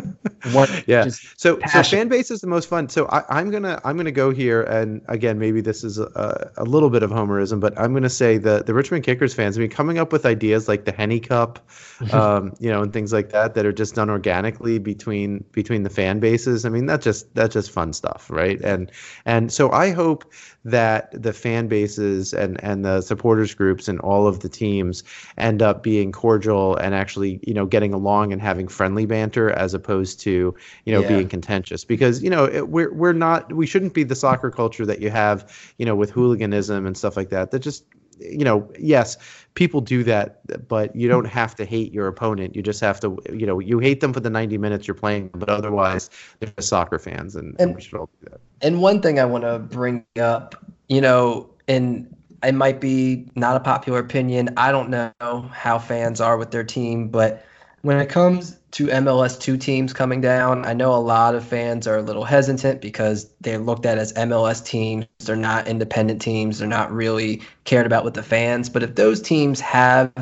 [0.45, 1.09] That, yeah.
[1.37, 2.89] So so fan base is the most fun.
[2.89, 6.65] So I, am gonna I'm gonna go here, and again maybe this is a, a
[6.65, 9.57] little bit of homerism, but I'm gonna say the the Richmond Kickers fans.
[9.57, 11.61] I mean, coming up with ideas like the Henny Cup,
[12.13, 15.91] um, you know, and things like that that are just done organically between between the
[15.91, 16.65] fan bases.
[16.65, 18.61] I mean, that's just that's just fun stuff, right?
[18.63, 18.91] And
[19.25, 20.25] and so I hope
[20.65, 25.03] that the fan bases and and the supporters groups and all of the teams
[25.37, 29.75] end up being cordial and actually you know getting along and having friendly banter as
[29.75, 31.09] opposed to you know yeah.
[31.09, 34.87] being contentious because you know it, we're we're not we shouldn't be the soccer culture
[34.87, 37.85] that you have you know with hooliganism and stuff like that that just
[38.31, 39.17] you know, yes,
[39.55, 42.55] people do that, but you don't have to hate your opponent.
[42.55, 45.31] You just have to, you know, you hate them for the 90 minutes you're playing,
[45.35, 48.41] but otherwise they're just soccer fans, and, and, and we should all do that.
[48.63, 50.55] And one thing I want to bring up,
[50.89, 54.51] you know, and it might be not a popular opinion.
[54.57, 55.13] I don't know
[55.53, 57.45] how fans are with their team, but
[57.83, 61.87] when it comes to MLS two teams coming down, I know a lot of fans
[61.87, 65.07] are a little hesitant because they're looked at as MLS teams.
[65.19, 66.59] They're not independent teams.
[66.59, 68.69] They're not really cared about with the fans.
[68.69, 70.13] But if those teams have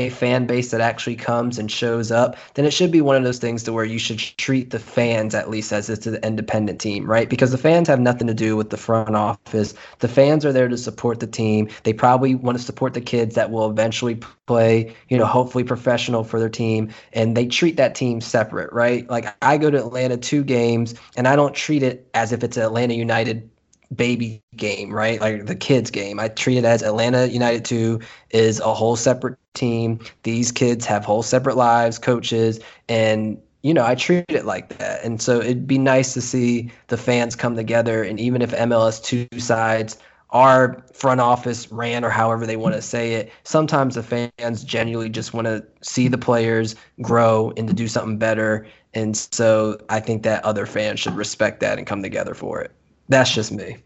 [0.00, 3.24] a fan base that actually comes and shows up, then it should be one of
[3.24, 6.80] those things to where you should treat the fans at least as it's an independent
[6.80, 7.28] team, right?
[7.28, 9.74] Because the fans have nothing to do with the front office.
[9.98, 11.68] The fans are there to support the team.
[11.84, 16.24] They probably want to support the kids that will eventually play, you know, hopefully professional
[16.24, 19.08] for their team, and they treat that team separate, right?
[19.10, 22.56] Like I go to Atlanta two games, and I don't treat it as if it's
[22.56, 23.49] an Atlanta United
[23.94, 25.20] baby game, right?
[25.20, 26.20] Like the kids game.
[26.20, 28.00] I treat it as Atlanta United 2
[28.30, 30.00] is a whole separate team.
[30.22, 35.04] These kids have whole separate lives, coaches, and you know, I treat it like that.
[35.04, 39.02] And so it'd be nice to see the fans come together and even if MLS
[39.02, 39.98] two sides
[40.32, 45.10] our front office ran or however they want to say it sometimes the fans genuinely
[45.10, 49.98] just want to see the players grow and to do something better and so i
[49.98, 52.70] think that other fans should respect that and come together for it
[53.10, 53.76] that's just me.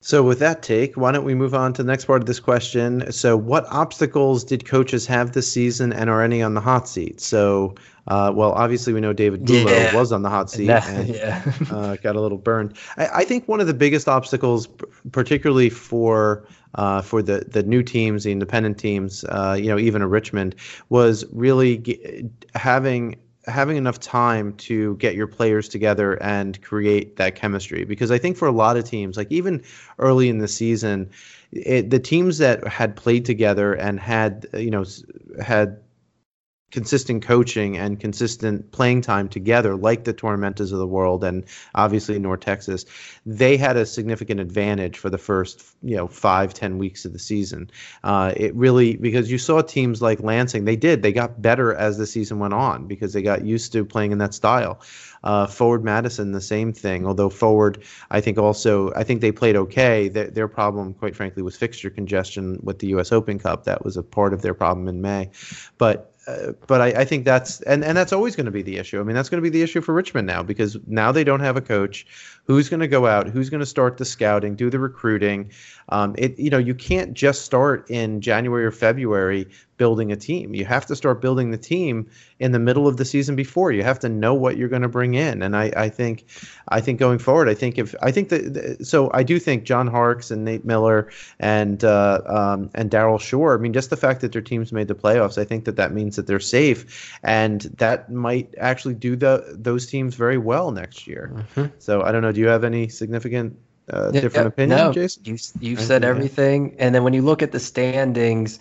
[0.00, 2.38] So, with that take, why don't we move on to the next part of this
[2.38, 3.10] question?
[3.10, 7.20] So, what obstacles did coaches have this season, and are any on the hot seat?
[7.20, 7.74] So,
[8.06, 9.96] uh, well, obviously, we know David Bulow yeah.
[9.96, 11.42] was on the hot seat and yeah.
[11.72, 12.76] uh, got a little burned.
[12.96, 14.68] I, I, think one of the biggest obstacles,
[15.10, 20.02] particularly for uh, for the the new teams, the independent teams, uh, you know, even
[20.02, 20.54] a Richmond,
[20.88, 23.16] was really g- having
[23.46, 27.84] having enough time to get your players together and create that chemistry.
[27.84, 29.62] Because I think for a lot of teams like even
[29.98, 31.10] early in the season
[31.52, 34.84] it, the teams that had played together and had you know
[35.42, 35.78] had
[36.76, 41.42] consistent coaching and consistent playing time together, like the Tormentas of the world and
[41.74, 42.84] obviously North Texas,
[43.24, 47.18] they had a significant advantage for the first you know five ten weeks of the
[47.18, 47.70] season.
[48.04, 51.96] Uh, it really because you saw teams like Lansing, they did they got better as
[51.96, 54.78] the season went on because they got used to playing in that style.
[55.24, 57.06] Uh, forward Madison, the same thing.
[57.06, 60.08] Although forward, I think also I think they played okay.
[60.08, 63.12] Their, their problem, quite frankly, was fixture congestion with the U.S.
[63.12, 63.64] Open Cup.
[63.64, 65.30] That was a part of their problem in May.
[65.78, 68.78] But Uh, but I, I, think that's and, and that's always going to be the
[68.78, 68.98] issue.
[68.98, 71.40] I mean, that's going to be the issue for Richmond now because now they don't
[71.40, 72.04] have a coach.
[72.46, 73.28] Who's going to go out?
[73.28, 75.50] Who's going to start the scouting, do the recruiting?
[75.88, 80.54] Um, it you know you can't just start in January or February building a team.
[80.54, 82.08] You have to start building the team
[82.38, 83.72] in the middle of the season before.
[83.72, 85.42] You have to know what you're going to bring in.
[85.42, 86.24] And I, I think,
[86.68, 89.86] I think going forward, I think if I think that so I do think John
[89.86, 93.54] Harkes and Nate Miller and uh, um, and Daryl Shore.
[93.54, 95.92] I mean, just the fact that their teams made the playoffs, I think that that
[95.92, 101.06] means that they're safe, and that might actually do the those teams very well next
[101.06, 101.32] year.
[101.34, 101.66] Mm-hmm.
[101.78, 102.32] So I don't know.
[102.36, 103.58] Do you have any significant
[103.90, 105.22] uh, different yeah, opinion, no, Jason?
[105.24, 108.60] You you said everything, and then when you look at the standings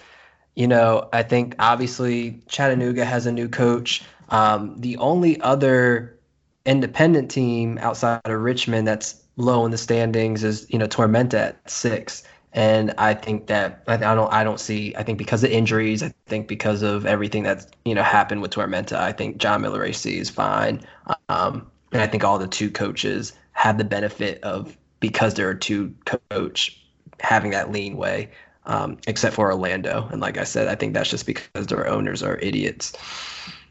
[0.56, 4.03] you know, I think obviously Chattanooga has a new coach.
[4.30, 6.18] Um, the only other
[6.65, 11.69] independent team outside of Richmond that's low in the standings is you know Tormenta at
[11.69, 12.23] six.
[12.53, 16.14] And I think that I don't I don't see I think because of injuries I
[16.26, 20.18] think because of everything that's you know happened with Tormenta I think John Miller AC
[20.18, 20.81] is fine
[21.27, 25.60] um, and I think all the two coaches have the benefit of because they're a
[25.60, 25.94] two
[26.30, 26.80] coach
[27.19, 28.30] having that lean way
[28.65, 30.07] um, except for Orlando.
[30.11, 32.94] And like I said, I think that's just because their owners are idiots.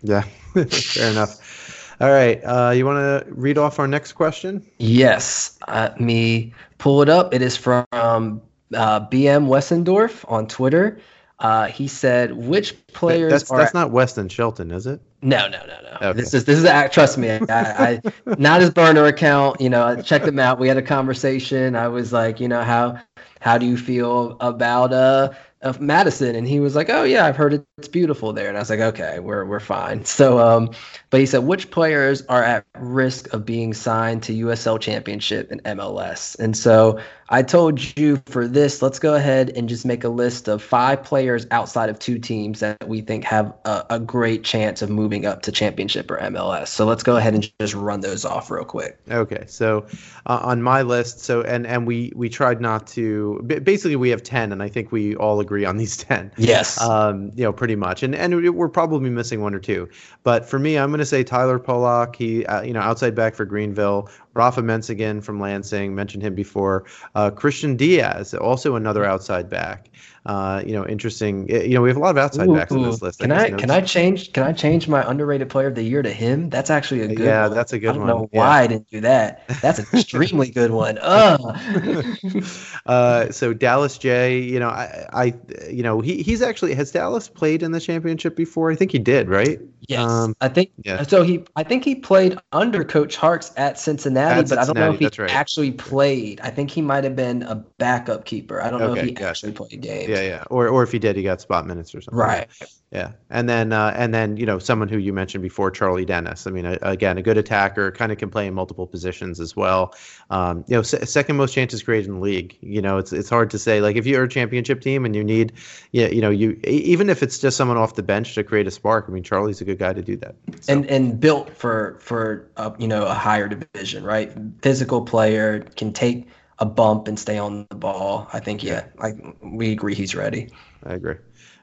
[0.03, 1.97] Yeah, fair enough.
[2.01, 4.67] All right, uh, you want to read off our next question?
[4.79, 7.33] Yes, uh, me pull it up.
[7.33, 8.41] It is from uh,
[8.73, 10.99] BM Wessendorf on Twitter.
[11.45, 14.99] Uh, he said, "Which players that's, are?" That's not Weston Shelton, is it?
[15.21, 16.09] No, no, no, no.
[16.09, 16.19] Okay.
[16.19, 17.29] This is this is a, trust me.
[17.33, 18.01] I, I
[18.39, 19.61] not his burner account.
[19.61, 20.59] You know, I checked him out.
[20.59, 21.77] We had a conversation.
[21.77, 22.99] I was like, you know, how
[23.41, 27.37] how do you feel about uh, of Madison, and he was like, "Oh yeah, I've
[27.37, 30.71] heard it's beautiful there." And I was like, "Okay, we're we're fine." So, um,
[31.11, 35.63] but he said, "Which players are at risk of being signed to USL Championship and
[35.65, 40.09] MLS?" And so I told you for this, let's go ahead and just make a
[40.09, 44.45] list of five players outside of two teams that we think have a, a great
[44.45, 46.69] chance of moving up to Championship or MLS.
[46.69, 48.99] So let's go ahead and just run those off real quick.
[49.11, 49.87] Okay, so
[50.27, 53.41] uh, on my list, so and and we we tried not to.
[53.47, 56.31] Basically, we have ten, and I think we all agree on these ten.
[56.37, 56.81] Yes.
[56.81, 59.89] Um, you know, pretty much, and and we're probably missing one or two.
[60.25, 62.17] But for me, I'm going to say Tyler Polak.
[62.17, 64.11] He, uh, you know, outside back for Greenville.
[64.35, 66.85] Rafa Mentzingen from Lansing, mentioned him before.
[67.15, 69.91] Uh, Christian Diaz, also another outside back.
[70.27, 71.49] Uh, you know, interesting.
[71.49, 73.21] You know, we have a lot of outside ooh, backs on this list.
[73.21, 76.01] Can I, I can I change can I change my underrated player of the year
[76.01, 76.49] to him?
[76.49, 77.19] That's actually a good.
[77.27, 77.57] Yeah, one.
[77.57, 78.09] that's a good one.
[78.09, 78.23] I don't one.
[78.23, 79.47] know why I didn't do that.
[79.61, 80.97] That's an extremely good one.
[82.87, 85.35] uh, so Dallas Jaye, you know, I, I,
[85.71, 88.71] you know, he he's actually has Dallas played in the championship before?
[88.71, 89.61] I think he did, right?
[89.89, 90.71] Yes, um, I think.
[90.83, 91.03] Yeah.
[91.03, 94.75] So he, I think he played under Coach Harkes at Cincinnati, at but Cincinnati, I
[94.75, 95.31] don't know if he right.
[95.31, 96.41] actually played.
[96.41, 98.63] I think he might have been a backup keeper.
[98.63, 99.29] I don't okay, know if he gotcha.
[99.29, 100.09] actually played games.
[100.09, 100.45] Yeah, yeah, yeah.
[100.51, 102.19] or or if he did, he got spot minutes or something.
[102.19, 102.49] Right.
[102.95, 106.47] Yeah, and then uh, and then you know someone who you mentioned before, Charlie Dennis.
[106.47, 109.57] I mean, a, again, a good attacker, kind of can play in multiple positions as
[109.57, 109.93] well.
[110.31, 112.57] Um, you know, se- second most chances created in the league.
[112.61, 113.81] You know, it's it's hard to say.
[113.81, 115.55] Like if you're a championship team and you need,
[115.91, 118.71] yeah, you know, you even if it's just someone off the bench to create a
[118.71, 119.07] spark.
[119.09, 120.37] I mean, Charlie's a good guy to do that.
[120.61, 120.73] So.
[120.73, 124.33] And and built for for a, you know a higher division, right?
[124.63, 126.29] Physical player can take
[126.59, 128.29] a bump and stay on the ball.
[128.33, 130.51] I think yeah, like we agree he's ready.
[130.85, 131.17] I agree.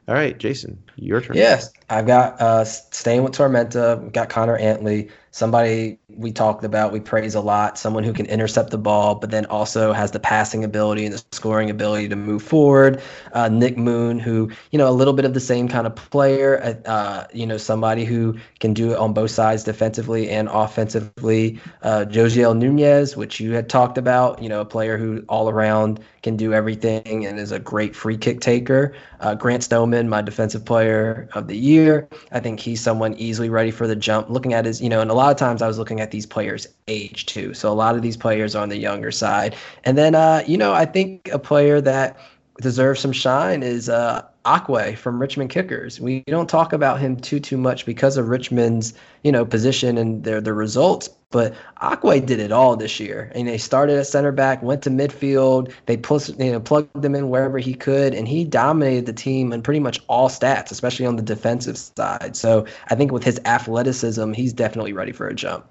[0.07, 1.37] All right, Jason, your turn.
[1.37, 4.11] Yes, I've got uh, staying with Tormenta.
[4.11, 8.69] Got Connor Antley somebody we talked about, we praise a lot, someone who can intercept
[8.69, 12.43] the ball, but then also has the passing ability and the scoring ability to move
[12.43, 13.01] forward.
[13.33, 16.61] Uh, Nick Moon, who, you know, a little bit of the same kind of player,
[16.63, 21.59] uh, uh you know, somebody who can do it on both sides defensively and offensively.
[21.81, 25.99] Uh, Josiel Nunez, which you had talked about, you know, a player who all around
[26.21, 28.93] can do everything and is a great free kick taker.
[29.19, 32.07] Uh, Grant Stoneman, my defensive player of the year.
[32.31, 34.29] I think he's someone easily ready for the jump.
[34.29, 36.25] Looking at his, you know, and a lot of times I was looking at these
[36.25, 37.53] players' age too.
[37.53, 39.55] So a lot of these players are on the younger side.
[39.83, 42.17] And then, uh, you know, I think a player that
[42.61, 45.99] deserves some shine is uh, Akwe from Richmond Kickers.
[45.99, 48.93] We don't talk about him too too much because of Richmond's
[49.23, 51.09] you know position and their the results.
[51.31, 53.31] But Akwe did it all this year.
[53.33, 55.71] And they started at center back, went to midfield.
[55.85, 59.53] They plus you know plugged him in wherever he could, and he dominated the team
[59.53, 62.35] in pretty much all stats, especially on the defensive side.
[62.35, 65.65] So I think with his athleticism, he's definitely ready for a jump.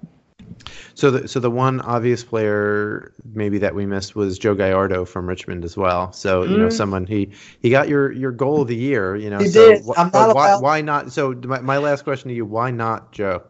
[0.93, 5.27] So the so the one obvious player maybe that we missed was Joe Gallardo from
[5.27, 6.11] Richmond as well.
[6.11, 6.73] So you know mm.
[6.73, 9.15] someone he he got your your goal of the year.
[9.15, 9.83] You know, he so did.
[9.85, 11.11] Wh- I'm not why, why not?
[11.11, 13.43] So my, my last question to you: Why not Joe?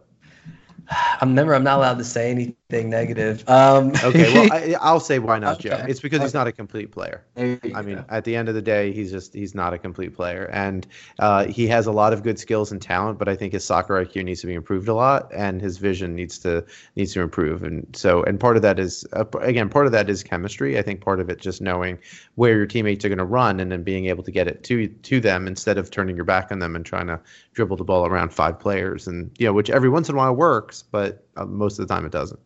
[1.22, 1.54] I'm never.
[1.54, 3.48] I'm not allowed to say anything anything negative.
[3.50, 5.70] Um, okay, well, I, will say why not okay.
[5.70, 5.86] Joe.
[5.88, 6.26] It's because okay.
[6.26, 7.24] he's not a complete player.
[7.38, 10.50] I mean, at the end of the day, he's just he's not a complete player,
[10.52, 10.88] and
[11.20, 13.20] uh, he has a lot of good skills and talent.
[13.20, 16.16] But I think his soccer IQ needs to be improved a lot, and his vision
[16.16, 16.66] needs to
[16.96, 17.64] needs to improve.
[17.64, 20.78] And so, and part of that is uh, again, part of that is chemistry.
[20.78, 22.00] I think part of it just knowing
[22.36, 24.88] where your teammates are going to run, and then being able to get it to
[24.88, 27.20] to them instead of turning your back on them and trying to
[27.54, 30.34] dribble the ball around five players, and you know, which every once in a while
[30.34, 32.40] works, but uh, most of the time it doesn't.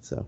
[0.00, 0.26] So,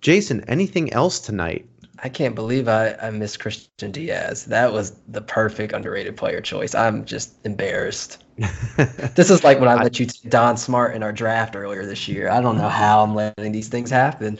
[0.00, 1.66] Jason, anything else tonight?
[2.02, 4.44] I can't believe I, I missed Christian Diaz.
[4.44, 6.74] That was the perfect underrated player choice.
[6.74, 8.22] I'm just embarrassed.
[9.16, 12.06] this is like when I let you take Don Smart in our draft earlier this
[12.06, 12.30] year.
[12.30, 14.38] I don't know how I'm letting these things happen.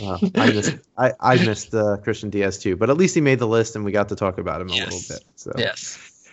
[0.00, 3.40] well, I missed, I, I missed uh, Christian Diaz too, but at least he made
[3.40, 4.80] the list and we got to talk about him yes.
[4.80, 5.24] a little bit.
[5.34, 5.52] So.
[5.58, 6.28] Yes.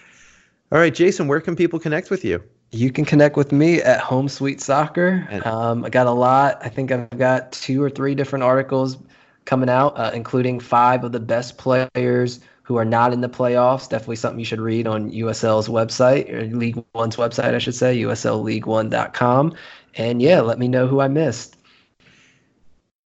[0.71, 2.43] All right, Jason, where can people connect with you?
[2.71, 5.27] You can connect with me at Home Sweet Soccer.
[5.43, 6.59] Um, I got a lot.
[6.61, 8.97] I think I've got two or three different articles
[9.45, 13.89] coming out, uh, including five of the best players who are not in the playoffs.
[13.89, 17.97] Definitely something you should read on USL's website, or League One's website, I should say,
[17.97, 19.55] usl USLLeague1.com.
[19.95, 21.58] And yeah, let me know who I missed.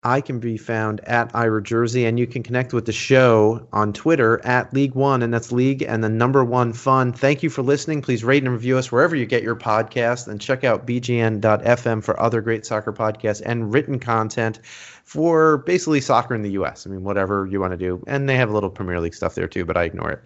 [0.05, 3.93] I can be found at Ira Jersey, and you can connect with the show on
[3.93, 7.13] Twitter at League One, and that's League and the number one fun.
[7.13, 8.03] Thank you for listening.
[8.03, 12.19] Please rate and review us wherever you get your podcast, and check out bgn.fm for
[12.19, 14.59] other great soccer podcasts and written content
[15.05, 16.85] for basically soccer in the U.S.
[16.85, 19.37] I mean, whatever you want to do, and they have a little Premier League stuff
[19.37, 20.23] there too, but I ignore it.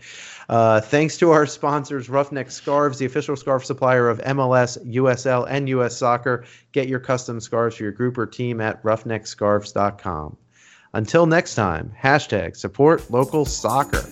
[0.48, 5.68] Uh, thanks to our sponsors, Roughneck Scarves, the official scarf supplier of MLS, USL, and
[5.68, 6.44] US Soccer.
[6.72, 10.36] Get your custom scarves for your group or team at roughneckscarves.com.
[10.92, 14.04] Until next time, hashtag support local soccer.